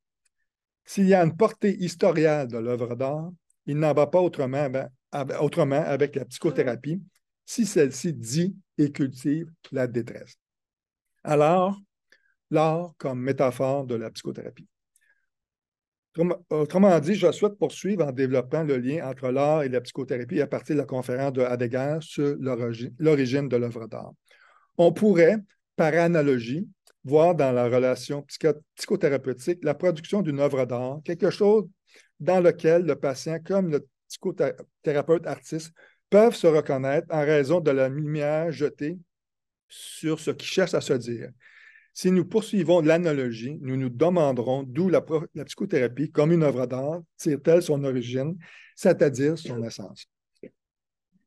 S'il 0.85 1.07
y 1.07 1.15
a 1.15 1.25
une 1.25 1.35
portée 1.35 1.75
historiale 1.83 2.47
de 2.47 2.59
l'œuvre 2.59 2.95
d'art, 2.95 3.31
il 3.65 3.79
n'en 3.79 3.95
va 3.95 4.07
pas 4.07 4.21
autrement, 4.21 4.69
autrement 5.41 5.83
avec 5.83 6.15
la 6.15 6.27
psychothérapie 6.27 7.03
si 7.47 7.65
celle-ci 7.65 8.13
dit 8.13 8.55
et 8.77 8.93
cultive 8.93 9.51
la 9.73 9.87
détresse. 9.87 10.37
Alors, 11.25 11.81
l'art 12.51 12.93
comme 12.99 13.21
métaphore 13.21 13.87
de 13.87 13.95
la 13.95 14.11
psychothérapie. 14.11 14.69
Autrement 16.51 16.99
dit, 17.01 17.15
je 17.15 17.33
souhaite 17.33 17.59
poursuivre 17.59 18.05
en 18.05 18.13
développant 18.13 18.63
le 18.63 18.77
lien 18.77 19.09
entre 19.09 19.31
l'art 19.31 19.63
et 19.63 19.71
la 19.71 19.81
psychothérapie 19.81 20.43
à 20.43 20.47
partir 20.47 20.75
de 20.75 20.81
la 20.81 20.87
conférence 20.87 21.33
de 21.33 21.43
Heidegger 21.43 21.99
sur 22.01 22.37
l'origine 22.99 23.49
de 23.49 23.57
l'œuvre 23.57 23.87
d'art. 23.87 24.13
On 24.77 24.93
pourrait, 24.93 25.39
par 25.77 25.95
analogie, 25.95 26.69
voir 27.09 27.35
dans 27.35 27.53
la 27.53 27.69
relation 27.69 28.25
psychothérapeutique 28.77 29.65
la 29.65 29.75
production 29.75 30.23
d'une 30.23 30.41
œuvre 30.41 30.65
d'art, 30.67 31.01
quelque 31.05 31.31
chose 31.31 31.67
dans 32.21 32.41
lequel 32.41 32.85
le 32.85 32.97
patient 32.97 33.39
comme 33.45 33.71
le 33.71 33.87
psychothérapeute 34.09 35.27
artiste 35.27 35.73
peuvent 36.11 36.35
se 36.35 36.47
reconnaître 36.47 37.07
en 37.11 37.21
raison 37.21 37.61
de 37.61 37.71
la 37.71 37.89
lumière 37.89 38.51
jetée 38.53 38.99
sur 39.69 40.21
ce 40.21 40.31
qui 40.31 40.47
cherche 40.47 40.75
à 40.75 40.81
se 40.81 40.95
dire. 40.95 41.31
Si 41.93 42.11
nous 42.13 42.25
poursuivons 42.25 42.81
l'analogie, 42.81 43.59
nous 43.61 43.77
nous 43.77 43.89
demanderons 43.89 44.63
d'où 44.63 44.89
la, 44.89 45.03
psychothérapie, 45.45 46.11
comme 46.11 46.33
une 46.33 46.45
œuvre 46.45 46.67
d'art, 46.67 47.01
tire-t-elle 47.17 47.63
son 47.63 47.83
origine, 47.85 48.39
c'est-à-dire 48.77 49.37
son 49.37 49.63
essence. 49.65 50.07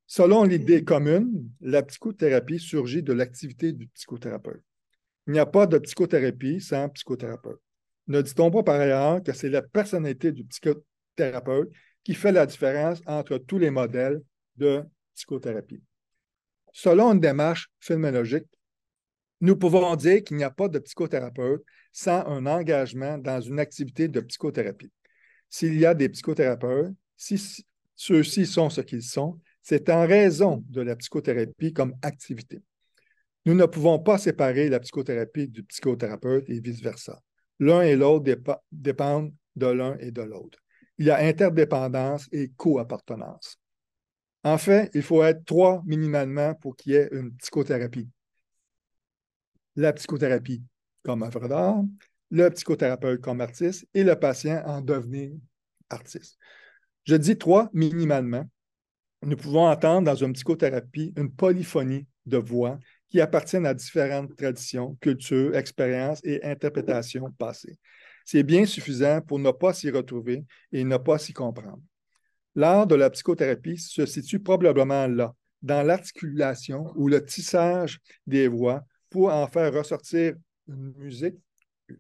Selon 0.08 0.44
l'idée 0.44 0.84
commune, 0.84 1.50
la 1.62 1.84
psychothérapie 1.84 2.60
surgit 2.60 3.04
de 3.04 3.14
l'activité 3.14 3.74
du 3.74 3.88
psychothérapeute. 3.88 4.64
Il 5.28 5.34
n'y 5.34 5.40
a 5.40 5.46
pas 5.46 5.68
de 5.68 5.78
psychothérapie 5.78 6.62
sans 6.62 6.90
psychothérapeute. 6.90 7.60
Ne 8.08 8.22
dit-on 8.22 8.52
pas 8.52 8.64
par 8.64 8.80
ailleurs 8.80 9.22
que 9.24 9.34
c'est 9.34 9.50
la 9.50 9.62
personnalité 9.62 10.32
du 10.32 10.44
psychothérapeute 10.46 11.70
qui 12.04 12.14
fait 12.14 12.32
la 12.32 12.46
différence 12.46 13.02
entre 13.06 13.38
tous 13.38 13.58
les 13.58 13.70
modèles 13.70 14.22
de 14.58 14.84
psychothérapie? 15.16 15.84
Selon 16.74 17.14
une 17.14 17.20
démarche 17.20 17.70
phénoménologique, 17.80 18.48
nous 19.42 19.56
pouvons 19.56 19.96
dire 19.96 20.24
qu'il 20.24 20.38
n'y 20.38 20.44
a 20.44 20.52
pas 20.52 20.68
de 20.68 20.80
psychothérapeute 20.80 21.64
sans 21.92 22.26
un 22.28 22.46
engagement 22.46 23.18
dans 23.18 23.42
une 23.42 23.60
activité 23.60 24.08
de 24.08 24.22
psychothérapie. 24.22 24.92
S'il 25.50 25.78
y 25.78 25.86
a 25.86 25.94
des 25.94 26.10
psychothérapeutes, 26.10 26.94
si 27.18 27.66
ceux-ci 27.96 28.46
sont 28.46 28.70
ce 28.70 28.82
qu'ils 28.82 29.04
sont, 29.04 29.40
c'est 29.62 29.90
en 29.90 30.08
raison 30.08 30.64
de 30.70 30.82
la 30.82 30.96
psychothérapie 30.96 31.74
comme 31.74 31.94
activité. 32.02 32.62
Nous 33.46 33.54
ne 33.54 33.66
pouvons 33.66 34.00
pas 34.00 34.18
séparer 34.18 34.70
la 34.70 34.80
psychothérapie 34.80 35.48
du 35.48 35.64
psychothérapeute 35.64 36.50
et 36.50 36.60
vice-versa. 36.60 37.20
L'un 37.60 37.82
et 37.82 37.96
l'autre 37.96 38.26
dépendent 38.72 39.34
de 39.56 39.68
l'un 39.68 39.98
et 40.00 40.12
de 40.12 40.22
l'autre. 40.22 40.60
Il 40.98 41.06
y 41.06 41.10
a 41.10 41.18
interdépendance 41.18 42.28
et 42.32 42.52
co-appartenance. 42.56 43.58
En 44.44 44.58
fait, 44.58 44.90
il 44.94 45.02
faut 45.02 45.24
être 45.24 45.44
trois 45.46 45.82
minimalement 45.86 46.56
pour 46.56 46.76
qu'il 46.76 46.94
y 46.94 46.96
ait 46.96 47.10
une 47.12 47.36
psychothérapie 47.36 48.10
la 49.76 49.94
psychothérapie 49.94 50.64
comme 51.04 51.24
œuvre 51.24 51.48
d'art, 51.48 51.84
le 52.30 52.50
psychothérapeute 52.50 53.22
comme 53.22 53.42
artiste 53.42 53.88
et 53.94 54.04
le 54.04 54.16
patient 54.16 54.62
en 54.66 54.82
devenir 54.82 55.32
artiste. 55.90 56.38
Je 57.04 57.16
dis 57.16 57.38
trois 57.38 57.70
minimalement. 57.74 58.46
Nous 59.24 59.36
pouvons 59.36 59.68
entendre 59.68 60.06
dans 60.06 60.16
une 60.16 60.34
psychothérapie 60.34 61.14
une 61.16 61.32
polyphonie 61.32 62.08
de 62.26 62.38
voix 62.38 62.80
qui 63.12 63.20
appartiennent 63.20 63.66
à 63.66 63.74
différentes 63.74 64.36
traditions, 64.38 64.98
cultures, 65.02 65.56
expériences 65.56 66.22
et 66.24 66.44
interprétations 66.44 67.30
passées. 67.38 67.78
C'est 68.26 68.44
bien 68.44 68.66
suffisant 68.66 69.22
pour 69.22 69.38
ne 69.38 69.52
pas 69.52 69.74
s'y 69.74 69.90
retrouver 69.92 70.46
et 70.72 70.84
ne 70.86 70.98
pas 70.98 71.18
s'y 71.18 71.34
comprendre. 71.34 71.82
L'art 72.56 72.88
de 72.88 72.96
la 72.96 73.10
psychothérapie 73.10 73.78
se 73.78 74.06
situe 74.06 74.40
probablement 74.40 75.08
là, 75.08 75.34
dans 75.62 75.84
l'articulation 75.84 76.92
ou 76.96 77.08
le 77.08 77.24
tissage 77.24 78.00
des 78.26 78.48
voix 78.48 78.82
pour 79.10 79.32
en 79.32 79.48
faire 79.48 79.74
ressortir 79.74 80.36
une 80.68 80.94
musique, 80.98 81.36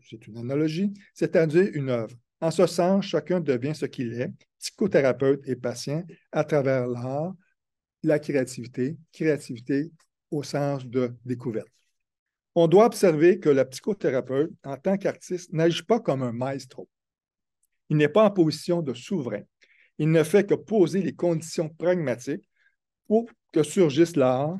c'est 0.09 0.25
une 0.27 0.37
analogie, 0.37 0.93
c'est-à-dire 1.13 1.69
une 1.73 1.89
œuvre. 1.89 2.15
En 2.39 2.51
ce 2.51 2.65
sens, 2.65 3.05
chacun 3.05 3.41
devient 3.41 3.75
ce 3.75 3.85
qu'il 3.85 4.13
est, 4.13 4.31
psychothérapeute 4.59 5.41
et 5.45 5.55
patient, 5.55 6.03
à 6.31 6.43
travers 6.43 6.87
l'art, 6.87 7.33
la 8.01 8.17
créativité, 8.17 8.97
créativité 9.11 9.91
au 10.31 10.43
sens 10.43 10.85
de 10.85 11.13
découverte. 11.25 11.67
On 12.55 12.67
doit 12.67 12.85
observer 12.85 13.39
que 13.39 13.49
le 13.49 13.63
psychothérapeute, 13.65 14.51
en 14.63 14.77
tant 14.77 14.97
qu'artiste, 14.97 15.53
n'agit 15.53 15.83
pas 15.83 15.99
comme 15.99 16.23
un 16.23 16.33
maestro. 16.33 16.89
Il 17.89 17.97
n'est 17.97 18.09
pas 18.09 18.25
en 18.25 18.31
position 18.31 18.81
de 18.81 18.93
souverain. 18.93 19.43
Il 19.97 20.11
ne 20.11 20.23
fait 20.23 20.47
que 20.47 20.55
poser 20.55 21.01
les 21.01 21.13
conditions 21.13 21.69
pragmatiques 21.69 22.49
pour 23.07 23.29
que 23.51 23.63
surgisse 23.63 24.15
l'art, 24.15 24.57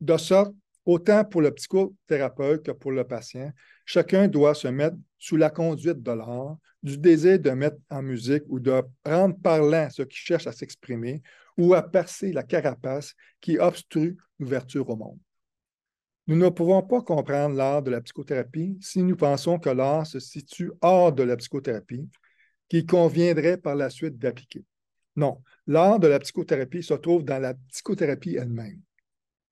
de 0.00 0.16
sorte 0.16 0.54
Autant 0.86 1.24
pour 1.24 1.42
le 1.42 1.50
psychothérapeute 1.50 2.64
que 2.64 2.70
pour 2.70 2.92
le 2.92 3.02
patient, 3.02 3.50
chacun 3.84 4.28
doit 4.28 4.54
se 4.54 4.68
mettre 4.68 4.96
sous 5.18 5.36
la 5.36 5.50
conduite 5.50 6.00
de 6.00 6.12
l'art, 6.12 6.56
du 6.80 6.96
désir 6.96 7.40
de 7.40 7.50
mettre 7.50 7.78
en 7.90 8.02
musique 8.02 8.44
ou 8.46 8.60
de 8.60 8.80
rendre 9.04 9.36
parlant 9.42 9.90
ce 9.90 10.02
qui 10.02 10.16
cherche 10.16 10.46
à 10.46 10.52
s'exprimer 10.52 11.22
ou 11.56 11.74
à 11.74 11.82
percer 11.82 12.32
la 12.32 12.42
carapace 12.42 13.14
qui 13.40 13.58
obstrue 13.58 14.16
l'ouverture 14.38 14.88
au 14.88 14.96
monde. 14.96 15.18
Nous 16.28 16.36
ne 16.36 16.48
pouvons 16.48 16.82
pas 16.82 17.02
comprendre 17.02 17.54
l'art 17.54 17.82
de 17.82 17.90
la 17.90 18.00
psychothérapie 18.00 18.76
si 18.80 19.02
nous 19.02 19.16
pensons 19.16 19.58
que 19.58 19.70
l'art 19.70 20.06
se 20.06 20.18
situe 20.18 20.72
hors 20.80 21.12
de 21.12 21.22
la 21.22 21.36
psychothérapie, 21.36 22.08
qu'il 22.68 22.84
conviendrait 22.84 23.58
par 23.58 23.76
la 23.76 23.90
suite 23.90 24.18
d'appliquer. 24.18 24.64
Non, 25.14 25.42
l'art 25.66 26.00
de 26.00 26.08
la 26.08 26.18
psychothérapie 26.18 26.82
se 26.82 26.94
trouve 26.94 27.24
dans 27.24 27.38
la 27.38 27.54
psychothérapie 27.70 28.36
elle-même. 28.36 28.80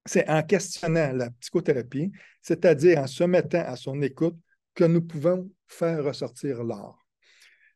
C'est 0.05 0.29
en 0.29 0.43
questionnant 0.43 1.13
la 1.13 1.31
psychothérapie, 1.31 2.11
c'est-à-dire 2.41 2.99
en 2.99 3.07
se 3.07 3.23
mettant 3.23 3.63
à 3.65 3.75
son 3.75 4.01
écoute, 4.01 4.37
que 4.75 4.83
nous 4.83 5.01
pouvons 5.01 5.49
faire 5.67 6.03
ressortir 6.03 6.63
l'art. 6.63 7.04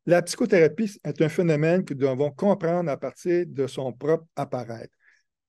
La 0.05 0.21
psychothérapie 0.21 0.99
est 1.03 1.21
un 1.21 1.29
phénomène 1.29 1.83
que 1.83 1.93
nous 1.93 2.01
devons 2.01 2.31
comprendre 2.31 2.89
à 2.89 2.97
partir 2.97 3.45
de 3.47 3.67
son 3.67 3.93
propre 3.93 4.25
apparaître. 4.35 4.93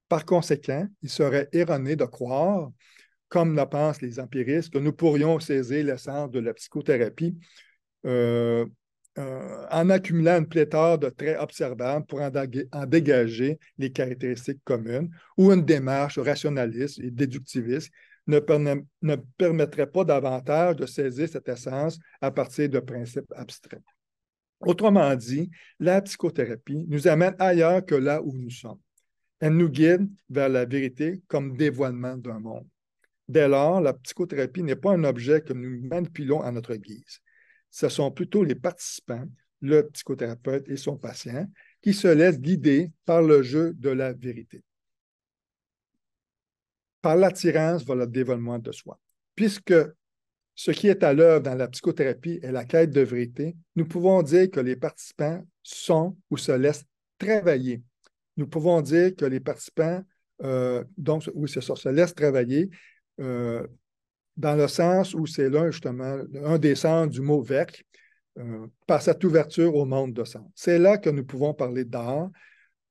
Par 0.08 0.24
conséquent, 0.24 0.86
il 1.02 1.08
serait 1.08 1.48
erroné 1.52 1.96
de 1.96 2.04
croire, 2.04 2.70
comme 3.28 3.56
le 3.56 3.64
pensent 3.64 4.02
les 4.02 4.18
empiristes, 4.18 4.72
que 4.72 4.78
nous 4.78 4.92
pourrions 4.92 5.38
saisir 5.38 5.84
l'essence 5.84 6.30
de 6.30 6.40
la 6.40 6.52
psychothérapie 6.52 7.38
euh, 8.06 8.66
euh, 9.18 9.66
en 9.70 9.90
accumulant 9.90 10.38
une 10.38 10.48
pléthore 10.48 10.98
de 10.98 11.10
traits 11.10 11.38
observables 11.38 12.06
pour 12.06 12.20
en, 12.20 12.30
dégager 12.86 13.58
les 13.78 13.92
caractéristiques 13.92 14.62
communes 14.64 15.10
ou 15.36 15.52
une 15.52 15.64
démarche 15.64 16.18
rationaliste 16.18 16.98
et 17.00 17.10
déductiviste 17.10 17.90
ne 18.26 18.38
permettrait 19.36 19.90
pas 19.90 20.04
davantage 20.04 20.76
de 20.76 20.86
saisir 20.86 21.28
cette 21.28 21.48
essence 21.48 21.98
à 22.20 22.30
partir 22.30 22.68
de 22.68 22.78
principes 22.78 23.32
abstraits. 23.36 23.82
Autrement 24.60 25.14
dit, 25.16 25.50
la 25.78 26.02
psychothérapie 26.02 26.84
nous 26.88 27.08
amène 27.08 27.34
ailleurs 27.38 27.84
que 27.84 27.94
là 27.94 28.22
où 28.22 28.36
nous 28.36 28.50
sommes. 28.50 28.80
Elle 29.40 29.56
nous 29.56 29.70
guide 29.70 30.08
vers 30.28 30.50
la 30.50 30.66
vérité 30.66 31.22
comme 31.28 31.56
dévoilement 31.56 32.16
d'un 32.16 32.40
monde. 32.40 32.68
Dès 33.26 33.48
lors, 33.48 33.80
la 33.80 33.94
psychothérapie 33.94 34.62
n'est 34.62 34.76
pas 34.76 34.92
un 34.92 35.04
objet 35.04 35.40
que 35.40 35.54
nous 35.54 35.80
manipulons 35.88 36.42
à 36.42 36.52
notre 36.52 36.74
guise. 36.74 37.20
Ce 37.70 37.88
sont 37.88 38.10
plutôt 38.10 38.44
les 38.44 38.54
participants, 38.54 39.24
le 39.62 39.88
psychothérapeute 39.88 40.68
et 40.68 40.76
son 40.76 40.98
patient, 40.98 41.46
qui 41.80 41.94
se 41.94 42.08
laissent 42.08 42.40
guider 42.40 42.92
par 43.06 43.22
le 43.22 43.42
jeu 43.42 43.72
de 43.74 43.88
la 43.88 44.12
vérité. 44.12 44.62
Par 47.00 47.16
l'attirance 47.16 47.84
vers 47.84 47.96
le 47.96 48.06
dévoilement 48.06 48.58
de 48.58 48.72
soi. 48.72 48.98
Puisque 49.34 49.72
ce 50.54 50.70
qui 50.70 50.88
est 50.88 51.02
à 51.02 51.12
l'œuvre 51.12 51.40
dans 51.40 51.54
la 51.54 51.68
psychothérapie 51.68 52.40
est 52.42 52.52
la 52.52 52.64
quête 52.64 52.90
de 52.90 53.00
vérité, 53.00 53.56
nous 53.76 53.86
pouvons 53.86 54.22
dire 54.22 54.50
que 54.50 54.60
les 54.60 54.76
participants 54.76 55.42
sont 55.62 56.16
ou 56.30 56.36
se 56.36 56.52
laissent 56.52 56.84
travailler 57.18 57.82
nous 58.40 58.46
pouvons 58.46 58.80
dire 58.80 59.14
que 59.14 59.26
les 59.26 59.38
participants, 59.38 60.02
euh, 60.42 60.82
donc, 60.96 61.30
oui, 61.34 61.48
ça, 61.48 61.60
se 61.60 61.88
laissent 61.88 62.14
travailler 62.14 62.70
euh, 63.20 63.66
dans 64.36 64.56
le 64.56 64.66
sens 64.66 65.14
où 65.14 65.26
c'est 65.26 65.50
là, 65.50 65.70
justement, 65.70 66.18
un 66.44 66.58
des 66.58 66.74
sens 66.74 67.08
du 67.08 67.20
mot 67.20 67.42
verc, 67.42 67.84
euh, 68.38 68.66
par 68.86 69.02
cette 69.02 69.22
ouverture 69.24 69.74
au 69.74 69.84
monde 69.84 70.14
de 70.14 70.24
sens. 70.24 70.48
C'est 70.54 70.78
là 70.78 70.96
que 70.96 71.10
nous 71.10 71.24
pouvons 71.24 71.52
parler 71.52 71.84
d'art, 71.84 72.30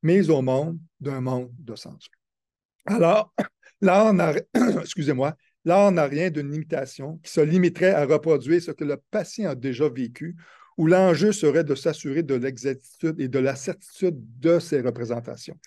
mais 0.04 0.30
au 0.30 0.42
monde 0.42 0.78
d'un 1.00 1.22
monde 1.22 1.52
de 1.58 1.76
sens. 1.76 2.08
Alors, 2.86 3.34
l'art 3.82 4.14
excusez-moi, 4.82 5.36
l'art 5.66 5.92
n'a 5.92 6.06
rien 6.06 6.30
d'une 6.30 6.52
limitation 6.52 7.20
qui 7.24 7.32
se 7.32 7.42
limiterait 7.42 7.92
à 7.92 8.06
reproduire 8.06 8.62
ce 8.62 8.72
que 8.72 8.84
le 8.84 8.98
patient 9.12 9.52
a 9.52 9.56
déjà 9.56 9.90
vécu 9.90 10.36
où 10.78 10.88
l'enjeu 10.88 11.34
serait 11.34 11.66
de 11.66 11.76
s'assurer 11.76 12.24
de 12.24 12.36
l'exactitude 12.36 13.20
et 13.20 13.28
de 13.28 13.40
la 13.40 13.56
certitude 13.56 14.18
de 14.40 14.60
ces 14.60 14.80
représentations. 14.80 15.58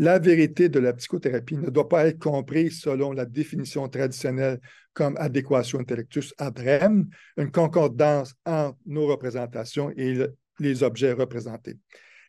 La 0.00 0.18
vérité 0.18 0.68
de 0.68 0.80
la 0.80 0.92
psychothérapie 0.92 1.56
ne 1.56 1.70
doit 1.70 1.88
pas 1.88 2.06
être 2.06 2.18
comprise 2.18 2.80
selon 2.80 3.12
la 3.12 3.24
définition 3.24 3.88
traditionnelle 3.88 4.60
comme 4.94 5.16
adéquation 5.16 5.78
intellectus 5.78 6.34
ad 6.38 6.58
rem, 6.58 7.08
une 7.36 7.52
concordance 7.52 8.34
entre 8.44 8.76
nos 8.86 9.06
représentations 9.06 9.92
et 9.96 10.26
les 10.58 10.82
objets 10.82 11.12
représentés. 11.12 11.76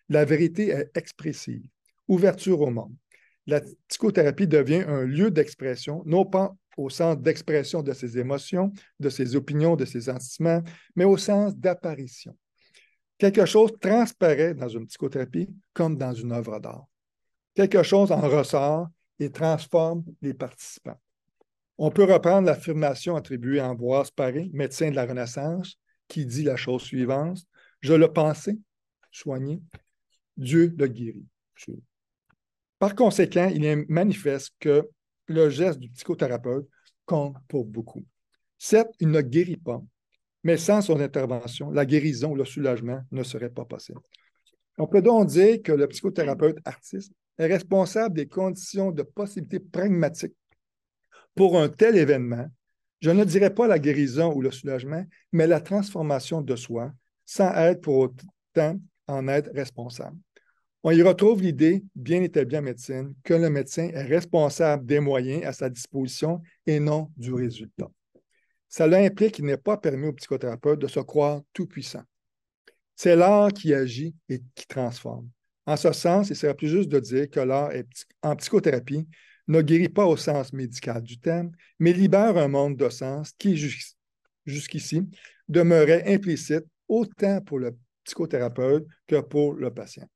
La 0.08 0.24
vérité 0.24 0.70
est 0.70 0.92
expressive, 0.96 1.64
ouverture 2.08 2.62
au 2.62 2.70
monde. 2.70 2.94
La 3.48 3.62
psychothérapie 3.88 4.48
devient 4.48 4.84
un 4.88 5.04
lieu 5.04 5.32
d'expression, 5.32 6.04
non 6.06 6.26
pas 6.26 6.56
au 6.78 6.90
sens 6.90 7.18
d'expression 7.18 7.82
de 7.82 7.94
ses 7.94 8.18
émotions, 8.18 8.72
de 9.00 9.10
ses 9.10 9.36
opinions, 9.36 9.76
de 9.76 9.86
ses 9.86 10.02
sentiments, 10.02 10.62
mais 10.96 11.06
au 11.06 11.18
sens 11.18 11.56
d'apparition. 11.56 12.36
Quelque 13.18 13.46
chose 13.46 13.72
transparaît 13.82 14.54
dans 14.54 14.70
une 14.70 14.88
psychothérapie 14.88 15.50
comme 15.74 15.98
dans 15.98 16.14
une 16.14 16.32
œuvre 16.32 16.60
d'art. 16.60 16.86
Quelque 17.54 17.84
chose 17.84 18.12
en 18.12 18.22
ressort 18.22 18.88
et 19.20 19.30
transforme 19.30 20.04
les 20.22 20.34
participants. 20.34 21.00
On 21.78 21.92
peut 21.92 22.06
reprendre 22.06 22.46
l'affirmation 22.48 23.16
attribuée 23.16 23.60
à 23.60 23.70
Ambroise 23.70 24.12
Paré, 24.12 24.50
médecin 24.54 24.90
de 24.90 24.96
la 24.96 25.06
Renaissance, 25.06 25.78
qui 26.08 26.26
dit 26.26 26.44
la 26.44 26.56
chose 26.56 26.82
suivante 26.82 27.40
Je 27.82 27.94
le 27.94 28.12
pensais, 28.12 28.58
soigné, 29.12 29.62
Dieu 30.38 30.74
le 30.78 30.88
guérit. 30.88 31.26
Par 32.80 32.96
conséquent, 32.96 33.50
il 33.54 33.66
est 33.66 33.90
manifeste 33.90 34.54
que 34.60 34.90
le 35.30 35.50
geste 35.50 35.80
du 35.80 35.90
psychothérapeute 35.90 36.68
compte 37.06 37.36
pour 37.48 37.66
beaucoup. 37.66 38.04
Certes, 38.58 38.94
il 39.00 39.10
ne 39.10 39.22
guérit 39.22 39.58
pas, 39.58 39.82
mais 40.44 40.58
sans 40.58 40.82
son 40.82 41.00
intervention, 41.00 41.72
la 41.72 41.86
guérison, 41.86 42.36
le 42.36 42.46
soulagement 42.46 43.02
ne 43.12 43.24
serait 43.24 43.50
pas 43.50 43.66
possible. 43.66 44.02
On 44.78 44.88
peut 44.88 45.02
donc 45.02 45.28
dire 45.28 45.62
que 45.62 45.72
le 45.72 45.88
psychothérapeute 45.88 46.58
artiste 46.66 47.12
est 47.38 47.48
responsable 47.48 48.16
des 48.16 48.28
conditions 48.28 48.92
de 48.92 49.04
possibilité 49.04 49.60
pragmatique 49.60 50.36
pour 51.36 51.60
un 51.60 51.70
tel 51.70 51.98
événement. 51.98 52.48
Je 53.02 53.12
ne 53.12 53.24
dirais 53.24 53.54
pas 53.54 53.68
la 53.68 53.80
guérison 53.80 54.34
ou 54.34 54.42
le 54.42 54.52
soulagement, 54.52 55.06
mais 55.32 55.48
la 55.48 55.62
transformation 55.62 56.42
de 56.42 56.56
soi, 56.56 56.92
sans 57.26 57.54
être 57.56 57.82
pour 57.82 57.98
autant 57.98 58.80
en 59.08 59.28
être 59.28 59.52
responsable. 59.54 60.18
On 60.82 60.92
y 60.92 61.02
retrouve 61.02 61.42
l'idée, 61.42 61.84
bien 61.94 62.22
établie 62.22 62.58
en 62.58 62.62
médecine, 62.62 63.14
que 63.24 63.34
le 63.34 63.50
médecin 63.50 63.90
est 63.90 64.04
responsable 64.04 64.86
des 64.86 65.02
moyens 65.02 65.46
à 65.46 65.52
sa 65.52 65.70
disposition 65.70 66.42
et 66.66 66.80
non 66.80 67.12
du 67.18 67.34
résultat. 67.34 67.92
Cela 68.70 69.00
implique 69.00 69.34
qu'il 69.34 69.46
n'est 69.46 69.58
pas 69.58 69.76
permis 69.76 70.08
au 70.08 70.14
psychothérapeute 70.14 70.80
de 70.80 70.88
se 70.88 71.02
croire 71.02 71.42
tout-puissant. 71.52 72.04
C'est 72.96 73.16
l'art 73.16 73.52
qui 73.52 73.74
agit 73.74 74.16
et 74.30 74.42
qui 74.56 74.68
transforme. 74.68 75.28
En 75.66 75.76
ce 75.76 75.92
sens, 75.92 76.30
il 76.30 76.36
serait 76.36 76.54
plus 76.54 76.70
juste 76.70 76.90
de 76.90 77.00
dire 77.00 77.30
que 77.30 77.42
l'art 77.42 77.72
en 78.22 78.36
psychothérapie 78.38 79.06
ne 79.48 79.62
guérit 79.62 79.90
pas 79.90 80.06
au 80.06 80.16
sens 80.16 80.54
médical 80.54 81.02
du 81.02 81.20
terme, 81.20 81.52
mais 81.80 81.92
libère 81.92 82.38
un 82.38 82.48
monde 82.48 82.78
de 82.78 82.90
sens 82.90 83.34
qui, 83.38 83.58
jusqu'ici, 84.46 85.10
demeurait 85.48 86.14
implicite 86.14 86.66
autant 86.88 87.42
pour 87.42 87.60
le 87.60 87.78
psychothérapeute 88.04 88.86
que 89.08 89.20
pour 89.20 89.54
le 89.54 89.74
patient. 89.74 90.08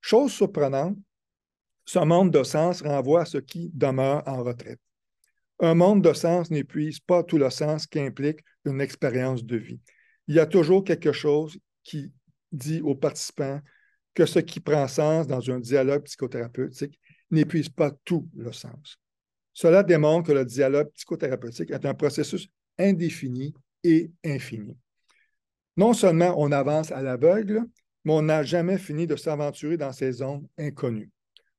Chose 0.00 0.32
surprenante, 0.32 0.96
ce 1.84 1.98
monde 1.98 2.30
de 2.30 2.42
sens 2.42 2.82
renvoie 2.82 3.22
à 3.22 3.24
ce 3.24 3.38
qui 3.38 3.70
demeure 3.74 4.22
en 4.26 4.42
retraite. 4.42 4.80
Un 5.58 5.74
monde 5.74 6.02
de 6.02 6.12
sens 6.12 6.50
n'épuise 6.50 7.00
pas 7.00 7.22
tout 7.22 7.36
le 7.36 7.50
sens 7.50 7.86
qu'implique 7.86 8.40
une 8.64 8.80
expérience 8.80 9.44
de 9.44 9.56
vie. 9.56 9.80
Il 10.26 10.36
y 10.36 10.40
a 10.40 10.46
toujours 10.46 10.84
quelque 10.84 11.12
chose 11.12 11.58
qui 11.82 12.12
dit 12.52 12.80
aux 12.80 12.94
participants 12.94 13.60
que 14.14 14.26
ce 14.26 14.38
qui 14.38 14.60
prend 14.60 14.88
sens 14.88 15.26
dans 15.26 15.50
un 15.50 15.60
dialogue 15.60 16.04
psychothérapeutique 16.04 16.98
n'épuise 17.30 17.68
pas 17.68 17.92
tout 18.04 18.28
le 18.36 18.52
sens. 18.52 18.98
Cela 19.52 19.82
démontre 19.82 20.28
que 20.28 20.32
le 20.32 20.44
dialogue 20.44 20.90
psychothérapeutique 20.92 21.70
est 21.70 21.84
un 21.84 21.94
processus 21.94 22.48
indéfini 22.78 23.52
et 23.84 24.10
infini. 24.24 24.76
Non 25.76 25.92
seulement 25.92 26.34
on 26.38 26.52
avance 26.52 26.92
à 26.92 27.02
l'aveugle, 27.02 27.64
mais 28.04 28.12
on 28.12 28.22
n'a 28.22 28.42
jamais 28.42 28.78
fini 28.78 29.06
de 29.06 29.16
s'aventurer 29.16 29.76
dans 29.76 29.92
ces 29.92 30.12
zones 30.12 30.46
inconnues. 30.58 31.10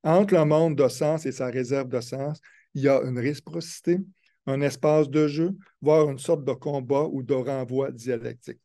Entre 0.03 0.34
le 0.34 0.45
monde 0.45 0.76
de 0.76 0.88
sens 0.88 1.26
et 1.26 1.32
sa 1.32 1.47
réserve 1.47 1.88
de 1.88 2.01
sens, 2.01 2.41
il 2.74 2.84
y 2.84 2.88
a 2.88 3.01
une 3.01 3.20
réciprocité, 3.20 3.99
un 4.47 4.61
espace 4.61 5.09
de 5.09 5.28
jeu, 5.28 5.51
voire 5.82 6.09
une 6.09 6.18
sorte 6.18 6.43
de 6.43 6.53
combat 6.53 7.05
ou 7.11 7.22
de 7.22 7.34
renvoi 7.34 7.91
dialectique. 7.91 8.59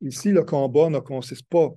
Ici, 0.00 0.32
le 0.32 0.42
combat 0.42 0.88
ne 0.88 0.98
consiste 0.98 1.46
pas 1.48 1.70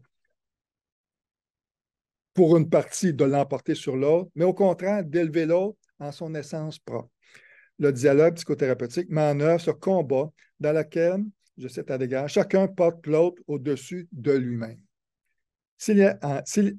pour 2.33 2.57
une 2.57 2.69
partie 2.69 3.13
de 3.13 3.23
l'emporter 3.23 3.75
sur 3.75 3.95
l'autre, 3.95 4.29
mais 4.35 4.45
au 4.45 4.53
contraire 4.53 5.03
d'élever 5.03 5.45
l'autre 5.45 5.77
en 5.99 6.11
son 6.11 6.33
essence 6.35 6.79
propre. 6.79 7.09
Le 7.77 7.91
dialogue 7.91 8.35
psychothérapeutique 8.35 9.09
met 9.09 9.21
en 9.21 9.39
œuvre 9.39 9.61
ce 9.61 9.71
combat 9.71 10.29
dans 10.59 10.73
lequel, 10.73 11.23
je 11.57 11.67
cite 11.67 11.91
à 11.91 11.97
l'égard, 11.97 12.27
chacun 12.27 12.67
porte 12.67 13.05
l'autre 13.07 13.41
au-dessus 13.47 14.07
de 14.11 14.33
lui-même. 14.33 14.79
S'il 15.77 16.17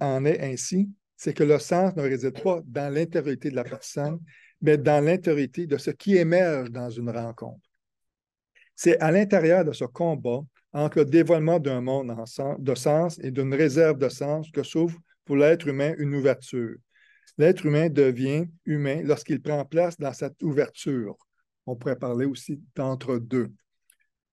en, 0.00 0.24
est 0.24 0.40
ainsi, 0.40 0.88
c'est 1.16 1.34
que 1.34 1.44
le 1.44 1.58
sens 1.58 1.94
ne 1.96 2.02
réside 2.02 2.42
pas 2.42 2.60
dans 2.64 2.92
l'intériorité 2.92 3.50
de 3.50 3.56
la 3.56 3.64
personne, 3.64 4.18
mais 4.60 4.78
dans 4.78 5.04
l'intériorité 5.04 5.66
de 5.66 5.76
ce 5.76 5.90
qui 5.90 6.16
émerge 6.16 6.70
dans 6.70 6.90
une 6.90 7.10
rencontre. 7.10 7.60
C'est 8.74 8.98
à 9.00 9.10
l'intérieur 9.10 9.64
de 9.64 9.72
ce 9.72 9.84
combat 9.84 10.40
entre 10.72 10.98
le 10.98 11.04
dévoilement 11.06 11.58
d'un 11.58 11.80
monde 11.80 12.14
de 12.58 12.74
sens 12.74 13.18
et 13.22 13.30
d'une 13.30 13.54
réserve 13.54 13.98
de 13.98 14.08
sens 14.08 14.50
que 14.50 14.62
s'ouvre 14.62 14.98
pour 15.24 15.36
l'être 15.36 15.66
humain 15.66 15.94
une 15.98 16.14
ouverture. 16.14 16.76
L'être 17.38 17.66
humain 17.66 17.88
devient 17.88 18.46
humain 18.64 19.00
lorsqu'il 19.02 19.40
prend 19.40 19.64
place 19.64 19.98
dans 19.98 20.12
cette 20.12 20.42
ouverture. 20.42 21.16
On 21.66 21.76
pourrait 21.76 21.98
parler 21.98 22.26
aussi 22.26 22.60
d'entre 22.74 23.18
deux. 23.18 23.50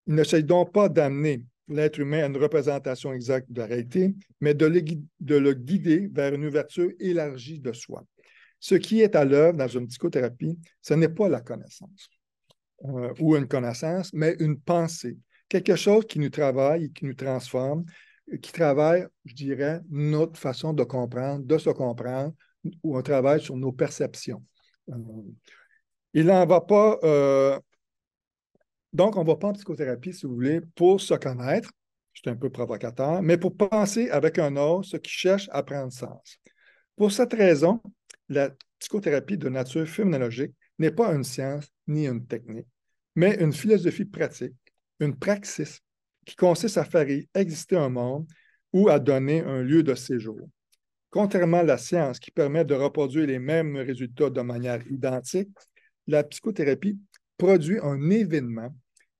Il 0.07 0.15
ne 0.15 0.23
s'agit 0.23 0.43
donc 0.43 0.71
pas 0.73 0.89
d'amener 0.89 1.43
l'être 1.67 1.99
humain 1.99 2.23
à 2.23 2.27
une 2.27 2.37
représentation 2.37 3.13
exacte 3.13 3.51
de 3.51 3.59
la 3.59 3.67
réalité, 3.67 4.13
mais 4.41 4.53
de 4.53 4.65
le, 4.65 4.81
de 4.81 5.35
le 5.35 5.53
guider 5.53 6.09
vers 6.11 6.33
une 6.33 6.45
ouverture 6.45 6.89
élargie 6.99 7.59
de 7.59 7.71
soi. 7.71 8.03
Ce 8.59 8.75
qui 8.75 9.01
est 9.01 9.15
à 9.15 9.25
l'œuvre 9.25 9.57
dans 9.57 9.67
une 9.67 9.87
psychothérapie, 9.87 10.57
ce 10.81 10.93
n'est 10.93 11.09
pas 11.09 11.29
la 11.29 11.41
connaissance 11.41 12.09
euh, 12.85 13.13
ou 13.19 13.35
une 13.35 13.47
connaissance, 13.47 14.11
mais 14.13 14.35
une 14.39 14.59
pensée, 14.59 15.17
quelque 15.49 15.75
chose 15.75 16.05
qui 16.05 16.19
nous 16.19 16.29
travaille 16.29 16.91
qui 16.91 17.05
nous 17.05 17.13
transforme, 17.13 17.85
qui 18.41 18.51
travaille, 18.51 19.05
je 19.25 19.33
dirais, 19.33 19.81
notre 19.89 20.39
façon 20.39 20.73
de 20.73 20.83
comprendre, 20.83 21.45
de 21.45 21.57
se 21.57 21.69
comprendre, 21.69 22.33
ou 22.81 22.97
un 22.97 23.01
travail 23.01 23.41
sur 23.41 23.57
nos 23.57 23.71
perceptions. 23.71 24.41
Euh, 24.89 24.95
il 26.13 26.27
n'en 26.27 26.45
va 26.45 26.61
pas. 26.61 26.99
Euh, 27.03 27.59
donc, 28.93 29.17
on 29.17 29.23
ne 29.23 29.27
va 29.27 29.35
pas 29.35 29.47
en 29.47 29.53
psychothérapie, 29.53 30.13
si 30.13 30.25
vous 30.25 30.35
voulez, 30.35 30.61
pour 30.75 31.01
se 31.01 31.15
connaître, 31.15 31.71
c'est 32.13 32.29
un 32.29 32.35
peu 32.35 32.49
provocateur, 32.49 33.21
mais 33.21 33.37
pour 33.37 33.57
penser 33.57 34.09
avec 34.09 34.37
un 34.37 34.55
autre 34.55 34.87
ce 34.87 34.97
qui 34.97 35.11
cherche 35.11 35.49
à 35.51 35.63
prendre 35.63 35.91
sens. 35.91 36.37
Pour 36.95 37.11
cette 37.11 37.33
raison, 37.33 37.81
la 38.29 38.51
psychothérapie 38.77 39.37
de 39.37 39.49
nature 39.49 39.87
phénoménologique 39.87 40.53
n'est 40.77 40.91
pas 40.91 41.13
une 41.13 41.23
science 41.23 41.65
ni 41.87 42.07
une 42.07 42.25
technique, 42.25 42.67
mais 43.15 43.35
une 43.39 43.51
philosophie 43.51 44.05
pratique, 44.05 44.53
une 44.99 45.17
praxis 45.17 45.79
qui 46.25 46.35
consiste 46.35 46.77
à 46.77 46.85
faire 46.85 47.07
exister 47.33 47.77
un 47.77 47.89
monde 47.89 48.27
ou 48.71 48.89
à 48.89 48.99
donner 48.99 49.41
un 49.41 49.61
lieu 49.61 49.83
de 49.83 49.95
séjour. 49.95 50.39
Contrairement 51.09 51.57
à 51.57 51.63
la 51.63 51.77
science 51.77 52.19
qui 52.19 52.31
permet 52.31 52.65
de 52.65 52.73
reproduire 52.73 53.27
les 53.27 53.39
mêmes 53.39 53.75
résultats 53.75 54.29
de 54.29 54.41
manière 54.41 54.85
identique, 54.87 55.49
la 56.07 56.23
psychothérapie 56.23 56.97
produit 57.37 57.79
un 57.81 58.09
événement 58.09 58.73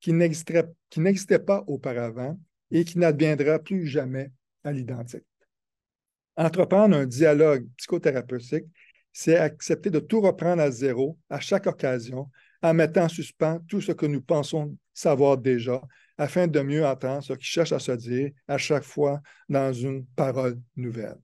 qui 0.04 0.12
n'existait 0.12 1.39
pas 1.39 1.64
auparavant 1.66 2.38
et 2.70 2.84
qui 2.84 2.99
n'adviendra 2.99 3.58
plus 3.58 3.88
jamais 3.88 4.32
à 4.66 4.74
l'identique. 4.74 5.24
Entreprendre 6.36 6.97
un 6.97 7.06
dialogue 7.06 7.66
psychothérapeutique, 7.78 8.66
c'est 9.14 9.38
accepter 9.38 9.89
de 9.89 9.99
tout 9.99 10.20
reprendre 10.20 10.62
à 10.62 10.72
zéro 10.72 11.18
à 11.30 11.39
chaque 11.39 11.68
occasion 11.68 12.30
en 12.62 12.74
mettant 12.74 13.06
en 13.06 13.10
suspens 13.10 13.60
tout 13.70 13.80
ce 13.80 13.93
que 13.93 14.06
nous 14.06 14.22
pensons 14.22 14.76
savoir 14.93 15.38
déjà 15.38 15.82
afin 16.18 16.47
de 16.47 16.60
mieux 16.60 16.86
entendre 16.86 17.24
ce 17.24 17.34
qui 17.34 17.45
cherche 17.45 17.72
à 17.72 17.80
se 17.80 17.93
dire 17.93 18.32
à 18.49 18.58
chaque 18.58 18.84
fois 18.84 19.22
dans 19.47 19.72
une 19.72 20.06
parole 20.06 20.60
nouvelle. 20.76 21.18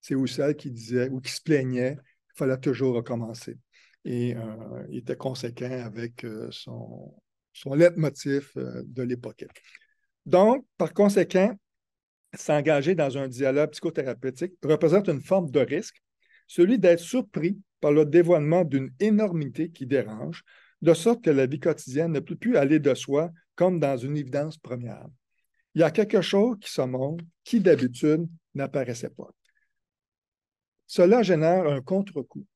C'est 0.00 0.14
Husserl 0.14 0.56
qui 0.56 0.72
disait 0.72 1.08
ou 1.08 1.20
qui 1.20 1.30
se 1.30 1.40
plaignait 1.40 1.94
qu'il 1.94 2.36
fallait 2.36 2.58
toujours 2.58 2.96
recommencer. 2.96 3.58
Et 4.04 4.34
euh, 4.34 4.86
il 4.90 4.98
était 4.98 5.16
conséquent 5.16 5.70
avec 5.84 6.24
euh, 6.24 6.48
son, 6.50 7.14
son 7.54 7.72
leitmotiv 7.74 8.50
euh, 8.58 8.82
de 8.84 9.02
l'époque. 9.02 9.46
Donc, 10.26 10.66
par 10.76 10.92
conséquent, 10.92 11.54
s'engager 12.34 12.94
dans 12.94 13.16
un 13.16 13.28
dialogue 13.28 13.70
psychothérapeutique 13.70 14.54
représente 14.62 15.08
une 15.08 15.22
forme 15.22 15.50
de 15.50 15.60
risque, 15.60 16.02
celui 16.46 16.78
d'être 16.78 17.00
surpris 17.00 17.58
par 17.80 17.92
le 17.92 18.04
dévoilement 18.04 18.64
d'une 18.64 18.92
énormité 19.00 19.70
qui 19.70 19.86
dérange, 19.86 20.42
de 20.82 20.92
sorte 20.92 21.24
que 21.24 21.30
la 21.30 21.46
vie 21.46 21.60
quotidienne 21.60 22.12
ne 22.12 22.20
peut 22.20 22.36
plus 22.36 22.56
aller 22.56 22.78
de 22.78 22.94
soi 22.94 23.30
comme 23.54 23.78
dans 23.78 23.96
une 23.96 24.16
évidence 24.16 24.58
première. 24.58 25.06
Il 25.74 25.80
y 25.80 25.84
a 25.84 25.90
quelque 25.90 26.20
chose 26.20 26.56
qui 26.60 26.70
se 26.70 26.82
montre 26.82 27.24
qui 27.44 27.60
d'habitude 27.60 28.26
n'apparaissait 28.54 29.10
pas. 29.10 29.30
Cela 30.86 31.22
génère 31.22 31.66
un 31.66 31.80
contre-coup. 31.80 32.46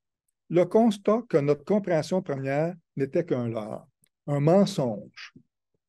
Le 0.51 0.65
constat 0.65 1.23
que 1.29 1.39
notre 1.39 1.65
compréhension 1.65 2.23
première 2.23 2.75
n'était 2.97 3.25
qu'un 3.25 3.49
leurre, 3.49 3.87
un 4.29 4.41
mensonge. 4.41 5.33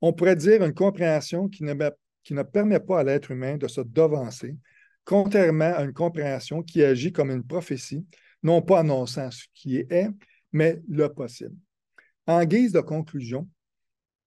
On 0.02 0.14
pourrait 0.14 0.36
dire 0.36 0.64
une 0.64 0.74
compréhension 0.74 1.50
qui 1.50 1.64
ne, 1.64 2.44
permet 2.44 2.80
pas 2.80 3.02
à 3.02 3.04
l'être 3.04 3.32
humain 3.32 3.58
de 3.58 3.68
se 3.68 3.82
devancer, 3.82 4.56
contrairement 5.04 5.74
à 5.76 5.84
une 5.84 5.94
compréhension 5.94 6.64
qui 6.64 6.82
agit 6.84 7.12
comme 7.12 7.32
une 7.32 7.44
prophétie, 7.44 8.06
non 8.42 8.62
pas 8.62 8.80
annonçant 8.80 9.30
ce 9.30 9.44
qui 9.54 9.78
est, 9.78 10.10
mais 10.54 10.82
le 10.88 11.08
possible. 11.10 11.56
En 12.26 12.44
guise 12.46 12.72
de 12.72 12.80
conclusion, 12.80 13.48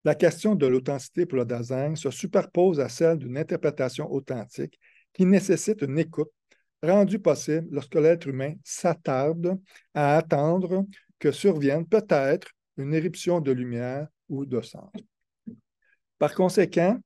la 0.04 0.14
question 0.14 0.54
de 0.54 0.66
l'authenticité 0.66 1.24
pour 1.24 1.38
le 1.38 1.44
Dasein 1.44 1.94
se 1.94 2.10
superpose 2.10 2.80
à 2.80 2.88
celle 2.88 3.18
d'une 3.18 3.38
interprétation 3.38 4.12
authentique 4.12 4.78
qui 5.12 5.24
nécessite 5.24 5.82
une 5.82 5.98
écoute 5.98 6.32
rendu 6.82 7.18
possible 7.18 7.68
lorsque 7.70 7.94
l'être 7.94 8.26
humain 8.26 8.54
s'attarde 8.64 9.58
à 9.94 10.16
attendre 10.16 10.84
que 11.18 11.30
survienne 11.30 11.86
peut-être 11.86 12.48
une 12.76 12.94
éruption 12.94 13.40
de 13.40 13.52
lumière 13.52 14.08
ou 14.28 14.44
de 14.44 14.60
sang. 14.60 14.90
Par 16.18 16.34
conséquent, 16.34 16.98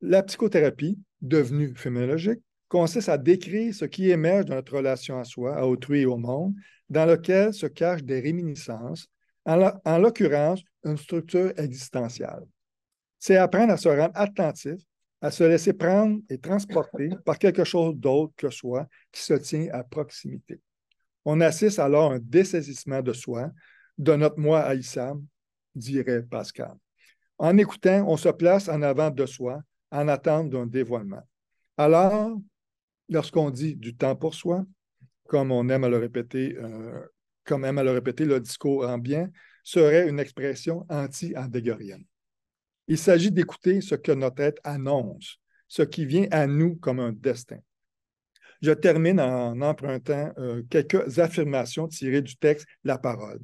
la 0.00 0.22
psychothérapie, 0.22 0.98
devenue 1.20 1.74
phénoménologique, 1.74 2.40
consiste 2.68 3.08
à 3.08 3.18
décrire 3.18 3.74
ce 3.74 3.84
qui 3.84 4.10
émerge 4.10 4.46
de 4.46 4.54
notre 4.54 4.76
relation 4.76 5.18
à 5.18 5.24
soi, 5.24 5.56
à 5.56 5.64
autrui 5.64 6.00
et 6.00 6.06
au 6.06 6.16
monde, 6.16 6.54
dans 6.90 7.06
lequel 7.06 7.54
se 7.54 7.66
cachent 7.66 8.04
des 8.04 8.20
réminiscences, 8.20 9.08
en 9.44 9.98
l'occurrence 9.98 10.62
une 10.84 10.96
structure 10.96 11.52
existentielle. 11.56 12.44
C'est 13.18 13.36
apprendre 13.36 13.72
à 13.72 13.76
se 13.76 13.88
rendre 13.88 14.10
attentif 14.14 14.80
à 15.20 15.30
se 15.30 15.44
laisser 15.44 15.72
prendre 15.72 16.20
et 16.28 16.38
transporter 16.38 17.10
par 17.24 17.38
quelque 17.38 17.64
chose 17.64 17.96
d'autre 17.96 18.34
que 18.36 18.50
soi 18.50 18.86
qui 19.10 19.22
se 19.22 19.34
tient 19.34 19.68
à 19.72 19.82
proximité. 19.82 20.60
On 21.24 21.40
assiste 21.40 21.78
alors 21.78 22.12
à 22.12 22.16
un 22.16 22.18
dessaisissement 22.20 23.02
de 23.02 23.12
soi, 23.12 23.50
de 23.98 24.14
notre 24.14 24.38
moi 24.38 24.60
haïssable, 24.60 25.22
dirait 25.74 26.22
Pascal. 26.22 26.74
En 27.38 27.56
écoutant, 27.58 28.04
on 28.08 28.16
se 28.16 28.28
place 28.28 28.68
en 28.68 28.82
avant 28.82 29.10
de 29.10 29.26
soi, 29.26 29.62
en 29.90 30.08
attente 30.08 30.50
d'un 30.50 30.66
dévoilement. 30.66 31.22
Alors, 31.76 32.36
lorsqu'on 33.08 33.50
dit 33.50 33.76
du 33.76 33.94
temps 33.94 34.16
pour 34.16 34.34
soi, 34.34 34.64
comme 35.28 35.52
on 35.52 35.68
aime 35.68 35.84
à 35.84 35.88
le 35.88 35.98
répéter, 35.98 36.56
euh, 36.56 37.00
comme 37.44 37.64
aime 37.64 37.78
à 37.78 37.84
le 37.84 37.90
répéter 37.90 38.24
le 38.24 38.40
discours 38.40 38.86
bien, 38.98 39.30
serait 39.62 40.08
une 40.08 40.20
expression 40.20 40.86
anti-endeggorienne. 40.88 42.04
Il 42.88 42.98
s'agit 42.98 43.32
d'écouter 43.32 43.80
ce 43.80 43.96
que 43.96 44.12
notre 44.12 44.40
être 44.40 44.60
annonce, 44.64 45.38
ce 45.68 45.82
qui 45.82 46.06
vient 46.06 46.28
à 46.30 46.46
nous 46.46 46.76
comme 46.76 47.00
un 47.00 47.12
destin. 47.12 47.58
Je 48.62 48.70
termine 48.70 49.20
en 49.20 49.60
empruntant 49.60 50.32
euh, 50.38 50.62
quelques 50.70 51.18
affirmations 51.18 51.88
tirées 51.88 52.22
du 52.22 52.36
texte 52.36 52.66
La 52.84 52.96
parole. 52.96 53.40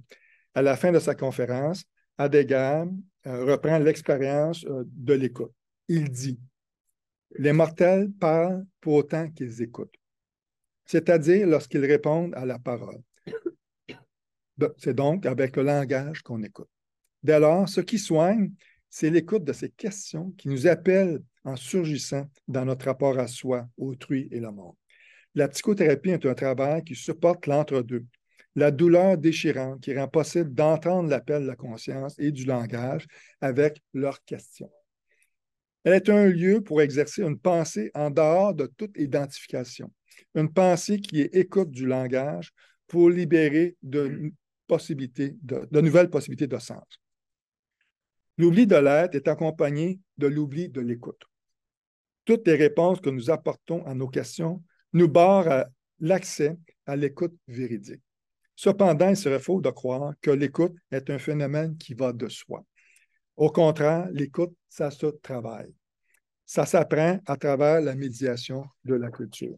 À 0.55 0.62
la 0.62 0.76
fin 0.76 0.92
de 0.92 0.98
sa 0.98 1.14
conférence, 1.14 1.84
Adegam 2.18 3.00
euh, 3.26 3.44
reprend 3.44 3.78
l'expérience 3.78 4.64
euh, 4.66 4.84
de 4.86 5.14
l'écoute. 5.14 5.53
Il 5.88 6.11
dit 6.11 6.38
Les 7.38 7.53
mortels 7.53 8.11
parlent 8.20 8.64
pour 8.80 8.94
autant 8.94 9.30
qu'ils 9.30 9.62
écoutent, 9.62 9.94
c'est-à-dire 10.84 11.46
lorsqu'ils 11.46 11.84
répondent 11.84 12.34
à 12.34 12.44
la 12.44 12.59
parole. 12.59 13.03
C'est 14.76 14.94
donc 14.94 15.26
avec 15.26 15.57
le 15.57 15.62
langage 15.62 16.22
qu'on 16.22 16.42
écoute. 16.42 16.68
Dès 17.22 17.40
lors, 17.40 17.68
ce 17.68 17.80
qui 17.80 17.98
soigne, 17.98 18.53
c'est 18.90 19.11
l'écoute 19.11 19.44
de 19.44 19.53
ces 19.53 19.70
questions 19.70 20.32
qui 20.32 20.48
nous 20.48 20.66
appellent 20.66 21.22
en 21.44 21.57
surgissant 21.57 22.26
dans 22.46 22.64
notre 22.64 22.86
rapport 22.86 23.18
à 23.18 23.26
soi, 23.26 23.66
autrui 23.76 24.28
et 24.30 24.38
le 24.38 24.50
monde. 24.50 24.74
La 25.34 25.48
psychothérapie 25.48 26.11
est 26.11 26.26
un 26.26 26.34
travail 26.34 26.84
qui 26.84 26.94
supporte 26.94 27.46
l'entre-deux, 27.46 28.05
la 28.55 28.70
douleur 28.70 29.16
déchirante 29.18 29.80
qui 29.80 29.96
rend 29.96 30.09
possible 30.09 30.53
d'entendre 30.53 31.09
l'appel 31.09 31.42
de 31.42 31.46
la 31.46 31.57
conscience 31.57 32.18
et 32.18 32.30
du 32.30 32.44
langage 32.44 33.07
avec 33.40 33.82
leurs 33.94 34.22
questions. 34.24 34.70
Elle 35.84 35.94
est 35.94 36.09
un 36.09 36.26
lieu 36.26 36.61
pour 36.61 36.80
exercer 36.80 37.22
une 37.22 37.38
pensée 37.38 37.90
en 37.94 38.11
dehors 38.11 38.55
de 38.55 38.66
toute 38.66 38.96
identification, 38.96 39.90
une 40.34 40.53
pensée 40.53 41.00
qui 41.00 41.22
est 41.22 41.34
écoute 41.34 41.70
du 41.70 41.86
langage 41.86 42.53
pour 42.86 43.11
libérer 43.11 43.76
de, 43.82 44.32
possibilités, 44.66 45.36
de 45.42 45.80
nouvelles 45.80 46.11
possibilités 46.11 46.46
de 46.46 46.59
sens. 46.59 46.84
L'oubli 48.38 48.66
de 48.66 48.76
l'être 48.76 49.14
est 49.14 49.28
accompagné 49.28 50.00
de 50.18 50.26
l'oubli 50.26 50.68
de 50.68 50.80
l'écoute. 50.80 51.22
Toutes 52.24 52.46
les 52.46 52.55
réponses 52.55 53.00
que 53.00 53.11
nous 53.11 53.30
apportons 53.30 53.84
à 53.84 53.94
nos 53.94 54.09
questions 54.09 54.62
nous 54.92 55.09
barrent 55.09 55.66
l'accès 56.00 56.57
à 56.86 56.96
l'écoute 56.96 57.34
véridique. 57.48 58.03
Cependant, 58.55 59.09
il 59.09 59.16
serait 59.16 59.40
faux 59.40 59.61
de 59.61 59.70
croire 59.70 60.12
que 60.20 60.30
l'écoute 60.30 60.74
est 60.90 61.11
un 61.11 61.18
phénomène 61.18 61.76
qui 61.76 61.94
va 61.94 62.12
de 62.12 62.28
soi. 62.28 62.64
Au 63.36 63.50
contraire, 63.50 64.09
l'écoute, 64.12 64.55
ça 64.68 64.90
se 64.90 65.07
travaille. 65.07 65.74
Ça 66.44 66.66
s'apprend 66.66 67.18
à 67.26 67.36
travers 67.36 67.80
la 67.80 67.94
médiation 67.94 68.64
de 68.84 68.94
la 68.94 69.11
culture. 69.11 69.57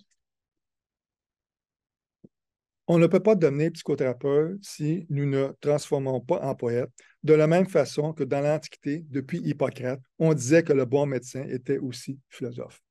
On 2.87 2.99
ne 2.99 3.07
peut 3.07 3.21
pas 3.21 3.35
devenir 3.35 3.73
psychothérapeute 3.73 4.63
si 4.63 5.07
nous 5.09 5.25
ne 5.25 5.49
transformons 5.61 6.21
pas 6.21 6.41
en 6.43 6.55
poète, 6.55 6.91
de 7.23 7.33
la 7.33 7.47
même 7.47 7.67
façon 7.67 8.13
que 8.13 8.25
dans 8.25 8.43
l'Antiquité, 8.43 9.05
depuis 9.09 9.39
Hippocrate, 9.39 10.01
on 10.19 10.35
disait 10.35 10.63
que 10.63 10.75
le 10.75 10.85
bon 10.85 11.07
médecin 11.07 11.45
était 11.49 11.79
aussi 11.79 12.19
philosophe. 12.29 12.83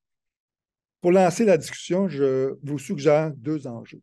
Pour 1.00 1.12
lancer 1.12 1.46
la 1.46 1.58
discussion, 1.58 2.10
je 2.10 2.56
vous 2.64 2.80
suggère 2.80 3.32
deux 3.36 3.68
enjeux. 3.68 4.02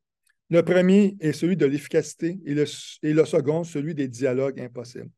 Le 0.50 0.62
premier 0.62 1.16
est 1.20 1.32
celui 1.32 1.56
de 1.56 1.64
l'efficacité 1.64 2.40
et 2.44 2.54
le, 2.54 3.24
second, 3.24 3.62
celui 3.62 3.94
des 3.94 4.08
dialogues 4.08 4.60
impossibles. 4.60 5.10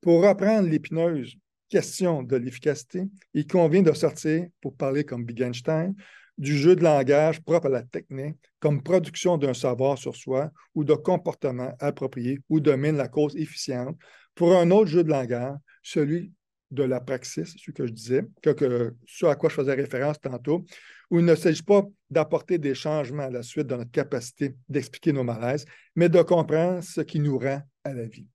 Pour 0.00 0.26
reprendre 0.26 0.68
l'épineuse 0.68 1.36
question 1.68 2.24
de 2.24 2.36
l'efficacité, 2.36 3.04
il 3.32 3.46
convient 3.46 3.82
de 3.82 3.92
sortir, 3.92 4.46
pour 4.60 4.74
parler 4.76 5.04
comme 5.04 5.24
Wittgenstein, 5.24 5.94
du 6.36 6.56
jeu 6.56 6.74
de 6.74 6.82
langage 6.82 7.40
propre 7.42 7.66
à 7.66 7.70
la 7.70 7.82
technique 7.82 8.36
comme 8.58 8.82
production 8.82 9.38
d'un 9.38 9.54
savoir 9.54 9.96
sur 9.98 10.16
soi 10.16 10.50
ou 10.74 10.84
de 10.84 10.94
comportement 10.94 11.72
approprié 11.80 12.40
ou 12.48 12.60
domine 12.60 12.96
la 12.96 13.08
cause 13.08 13.36
efficiente 13.36 13.96
pour 14.34 14.54
un 14.54 14.70
autre 14.70 14.90
jeu 14.90 15.02
de 15.02 15.08
langage, 15.08 15.56
celui 15.82 16.32
de 16.70 16.82
la 16.82 17.00
praxis, 17.00 17.54
ce 17.56 17.70
que 17.70 17.86
je 17.86 17.92
disais, 17.92 18.22
que, 18.42 18.94
ce 19.06 19.26
à 19.26 19.34
quoi 19.34 19.48
je 19.48 19.54
faisais 19.54 19.74
référence 19.74 20.20
tantôt, 20.20 20.64
où 21.10 21.20
il 21.20 21.24
ne 21.24 21.34
s'agit 21.34 21.62
pas 21.62 21.82
d'apporter 22.10 22.58
des 22.58 22.74
changements 22.74 23.24
à 23.24 23.30
la 23.30 23.42
suite 23.42 23.66
de 23.66 23.76
notre 23.76 23.90
capacité 23.90 24.56
d'expliquer 24.68 25.12
nos 25.12 25.24
malaises, 25.24 25.64
mais 25.94 26.08
de 26.08 26.20
comprendre 26.22 26.82
ce 26.82 27.00
qui 27.00 27.20
nous 27.20 27.38
rend 27.38 27.62
à 27.84 27.94
la 27.94 28.06
vie. 28.06 28.26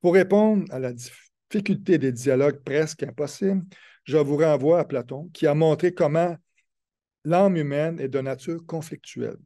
Pour 0.00 0.14
répondre 0.14 0.64
à 0.70 0.78
la 0.78 0.92
difficulté 0.92 1.98
des 1.98 2.12
dialogues 2.12 2.60
presque 2.64 3.02
impossibles, 3.04 3.62
je 4.04 4.18
vous 4.18 4.36
renvoie 4.36 4.80
à 4.80 4.84
Platon, 4.84 5.30
qui 5.32 5.46
a 5.46 5.54
montré 5.54 5.94
comment 5.94 6.36
l'âme 7.24 7.56
humaine 7.56 7.98
est 8.00 8.08
de 8.08 8.20
nature 8.20 8.64
conflictuelle, 8.66 9.38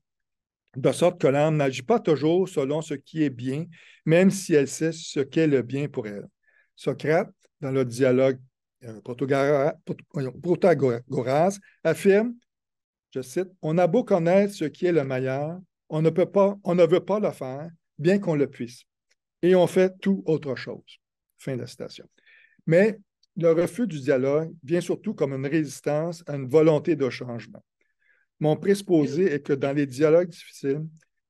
de 0.76 0.92
sorte 0.92 1.20
que 1.20 1.28
l'âme 1.28 1.56
n'agit 1.56 1.82
pas 1.82 2.00
toujours 2.00 2.48
selon 2.48 2.82
ce 2.82 2.94
qui 2.94 3.22
est 3.22 3.30
bien, 3.30 3.66
même 4.04 4.30
si 4.30 4.54
elle 4.54 4.68
sait 4.68 4.92
ce 4.92 5.20
qu'est 5.20 5.46
le 5.46 5.62
bien 5.62 5.88
pour 5.88 6.06
elle. 6.06 6.26
Socrate, 6.74 7.30
dans 7.60 7.70
le 7.70 7.84
dialogue 7.84 8.38
euh, 8.84 9.00
Protagoras, 9.00 9.74
affirme, 11.82 12.34
je 13.10 13.22
cite, 13.22 13.48
On 13.62 13.78
a 13.78 13.86
beau 13.86 14.04
connaître 14.04 14.54
ce 14.54 14.64
qui 14.64 14.86
est 14.86 14.92
le 14.92 15.04
meilleur, 15.04 15.58
on 15.88 16.02
ne, 16.02 16.10
peut 16.10 16.30
pas, 16.30 16.56
on 16.64 16.74
ne 16.74 16.86
veut 16.86 17.04
pas 17.04 17.18
le 17.18 17.30
faire, 17.30 17.70
bien 17.98 18.18
qu'on 18.18 18.36
le 18.36 18.46
puisse. 18.48 18.84
Et 19.42 19.54
on 19.54 19.66
fait 19.66 19.98
tout 20.00 20.22
autre 20.26 20.54
chose. 20.56 21.00
Fin 21.38 21.56
de 21.56 21.62
la 21.62 21.66
citation. 21.66 22.08
Mais 22.66 22.98
le 23.36 23.52
refus 23.52 23.86
du 23.86 24.00
dialogue 24.00 24.52
vient 24.62 24.80
surtout 24.80 25.14
comme 25.14 25.32
une 25.32 25.46
résistance 25.46 26.22
à 26.26 26.36
une 26.36 26.48
volonté 26.48 26.96
de 26.96 27.08
changement. 27.08 27.64
Mon 28.40 28.56
présupposé 28.56 29.32
est 29.32 29.40
que 29.40 29.52
dans 29.52 29.72
les 29.72 29.86
dialogues 29.86 30.28
difficiles, 30.28 30.86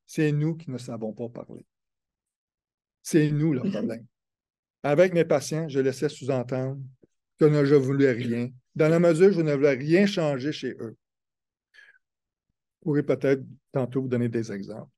c'est 0.07 0.33
nous 0.33 0.57
qui 0.57 0.71
ne 0.71 0.79
savons 0.79 1.13
pas 1.13 1.29
parler. 1.29 1.65
C'est 3.03 3.31
nous 3.31 3.53
le 3.53 3.61
problème. 3.71 4.07
Avec 4.89 5.13
mes 5.13 5.27
patients, 5.27 5.69
je 5.69 5.81
laissais 5.81 6.09
sous-entendre 6.09 6.81
que 7.39 7.47
je 7.67 7.75
ne 7.75 7.79
voulais 7.79 8.13
rien, 8.13 8.49
dans 8.75 8.89
la 8.89 8.99
mesure 8.99 9.29
où 9.29 9.33
je 9.33 9.43
ne 9.43 9.53
voulais 9.53 9.75
rien 9.75 10.07
changer 10.07 10.51
chez 10.51 10.71
eux. 10.81 10.97
Je 11.75 12.85
pourrais 12.85 13.03
peut-être 13.03 13.43
tantôt 13.71 14.01
vous 14.01 14.09
donner 14.09 14.31
des 14.31 14.51
exemples. 14.51 14.89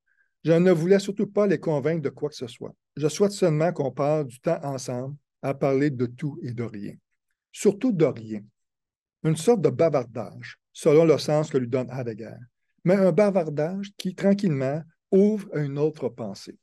Je 0.45 0.53
ne 0.53 0.71
voulais 0.71 1.01
surtout 1.01 1.27
pas 1.27 1.49
les 1.49 1.59
convaincre 1.59 2.03
de 2.03 2.09
quoi 2.09 2.29
que 2.29 2.37
ce 2.37 2.47
soit. 2.47 2.73
Je 2.97 3.09
souhaite 3.09 3.33
seulement 3.33 3.73
qu'on 3.73 3.91
parle 3.91 4.29
du 4.29 4.39
temps 4.39 4.61
ensemble 4.63 5.17
à 5.43 5.55
parler 5.55 5.91
de 5.91 6.07
tout 6.07 6.39
et 6.41 6.53
de 6.53 6.63
rien. 6.63 6.95
Surtout 7.51 7.91
de 7.91 8.05
rien. 8.05 8.43
Une 9.25 9.37
sorte 9.37 9.61
de 9.61 9.71
bavardage, 9.71 10.61
selon 10.73 11.05
le 11.05 11.19
sens 11.19 11.51
que 11.51 11.59
lui 11.59 11.67
donne 11.67 11.91
Heidegger, 11.91 12.37
mais 12.85 12.95
un 12.95 13.11
bavardage 13.11 13.91
qui, 13.97 14.15
tranquillement, 14.15 14.85
ouvre 15.11 15.49
à 15.53 15.59
une 15.59 15.81
autre 15.81 16.09
pensée. 16.09 16.57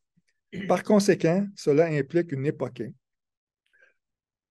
Par 0.69 0.81
conséquent, 0.81 1.45
cela 1.57 1.87
implique 1.87 2.31
une 2.31 2.45
époque 2.45 2.83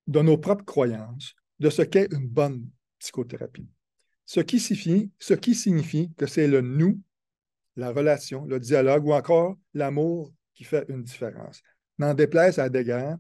de 0.06 0.20
nos 0.20 0.38
propres 0.38 0.64
croyances, 0.64 1.34
de 1.58 1.70
ce 1.70 1.82
qu'est 1.82 2.12
une 2.12 2.28
bonne 2.28 2.68
psychothérapie. 2.98 3.68
Ce 4.24 4.40
qui 4.40 4.60
signifie, 4.60 6.12
que 6.16 6.26
c'est 6.26 6.48
le 6.48 6.60
nous, 6.60 7.00
la 7.76 7.90
relation, 7.92 8.44
le 8.44 8.58
dialogue 8.58 9.06
ou 9.06 9.12
encore 9.12 9.56
l'amour 9.74 10.32
qui 10.54 10.64
fait 10.64 10.84
une 10.88 11.02
différence. 11.02 11.62
N'en 11.98 12.14
déplaise 12.14 12.58
à 12.58 12.66
Heidegger, 12.66 13.14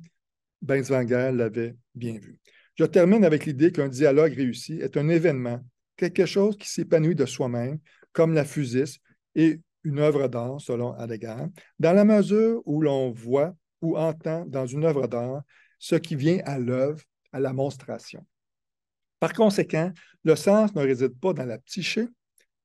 Benzwanger 0.62 1.30
l'avait 1.32 1.76
bien 1.94 2.18
vu. 2.18 2.38
Je 2.74 2.84
termine 2.84 3.24
avec 3.24 3.46
l'idée 3.46 3.72
qu'un 3.72 3.88
dialogue 3.88 4.34
réussi 4.34 4.80
est 4.80 4.96
un 4.96 5.08
événement, 5.08 5.60
quelque 5.96 6.26
chose 6.26 6.56
qui 6.56 6.68
s'épanouit 6.68 7.14
de 7.14 7.26
soi-même, 7.26 7.78
comme 8.12 8.34
la 8.34 8.44
fusis 8.44 8.98
et 9.34 9.60
une 9.84 9.98
œuvre 9.98 10.28
d'art, 10.28 10.60
selon 10.60 10.98
Heidegger, 10.98 11.44
dans 11.78 11.92
la 11.92 12.04
mesure 12.04 12.62
où 12.66 12.82
l'on 12.82 13.12
voit 13.12 13.54
ou 13.80 13.96
entend 13.96 14.44
dans 14.46 14.66
une 14.66 14.84
œuvre 14.84 15.06
d'art 15.06 15.42
ce 15.78 15.96
qui 15.96 16.16
vient 16.16 16.40
à 16.44 16.58
l'œuvre, 16.58 17.00
à 17.32 17.40
la 17.40 17.52
monstration. 17.52 18.24
Par 19.20 19.32
conséquent, 19.32 19.92
le 20.24 20.36
sens 20.36 20.74
ne 20.74 20.82
réside 20.82 21.18
pas 21.18 21.32
dans 21.32 21.44
la 21.44 21.58
psyché, 21.58 22.06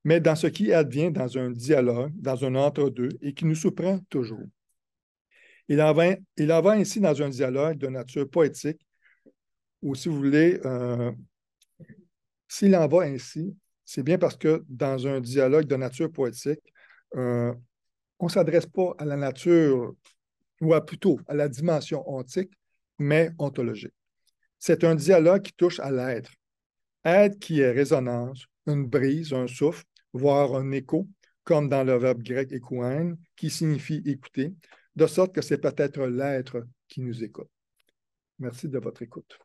mais 0.04 0.20
dans 0.20 0.34
ce 0.34 0.46
qui 0.48 0.72
advient 0.72 1.10
dans 1.10 1.38
un 1.38 1.50
dialogue, 1.50 2.12
dans 2.14 2.44
un 2.44 2.54
entre-deux, 2.54 3.10
et 3.20 3.32
qui 3.32 3.44
nous 3.44 3.54
surprend 3.54 3.98
toujours. 4.10 4.46
Il 5.68 5.80
en, 5.80 5.92
va, 5.94 6.72
ainsi 6.72 7.00
dans 7.00 7.22
un 7.22 7.28
dialogue 7.28 7.78
de 7.78 7.86
nature 7.86 8.28
poétique, 8.28 8.80
ou 9.80 9.94
si 9.94 10.08
vous 10.08 10.16
voulez, 10.16 10.60
euh, 10.64 11.12
s'il 12.48 12.74
en 12.76 12.86
va 12.88 13.04
ainsi, 13.04 13.56
c'est 13.84 14.02
bien 14.02 14.18
parce 14.18 14.36
que 14.36 14.64
dans 14.68 15.06
un 15.06 15.20
dialogue 15.20 15.66
de 15.66 15.76
nature 15.76 16.10
poétique, 16.10 16.60
euh, 17.16 17.54
on 18.18 18.26
ne 18.26 18.30
s'adresse 18.30 18.66
pas 18.66 18.94
à 18.98 19.04
la 19.04 19.16
nature, 19.16 19.94
ou 20.60 20.80
plutôt 20.80 21.18
à 21.26 21.34
la 21.34 21.48
dimension 21.48 22.08
ontique, 22.08 22.52
mais 23.02 23.30
ontologique. 23.38 23.94
C'est 24.58 24.84
un 24.84 24.94
dialogue 24.94 25.42
qui 25.42 25.52
touche 25.52 25.80
à 25.80 25.90
l'être. 25.90 26.32
Être 27.04 27.38
qui 27.38 27.60
est 27.60 27.72
résonance, 27.72 28.46
une 28.66 28.86
brise, 28.86 29.32
un 29.32 29.48
souffle, 29.48 29.84
voire 30.12 30.54
un 30.54 30.70
écho, 30.70 31.08
comme 31.44 31.68
dans 31.68 31.82
le 31.82 31.96
verbe 31.98 32.22
grec 32.22 32.52
ékouin, 32.52 33.16
qui 33.36 33.50
signifie 33.50 34.02
écouter, 34.06 34.54
de 34.94 35.06
sorte 35.06 35.34
que 35.34 35.42
c'est 35.42 35.58
peut-être 35.58 36.06
l'être 36.06 36.66
qui 36.88 37.00
nous 37.00 37.24
écoute. 37.24 37.50
Merci 38.38 38.68
de 38.68 38.78
votre 38.78 39.02
écoute. 39.02 39.38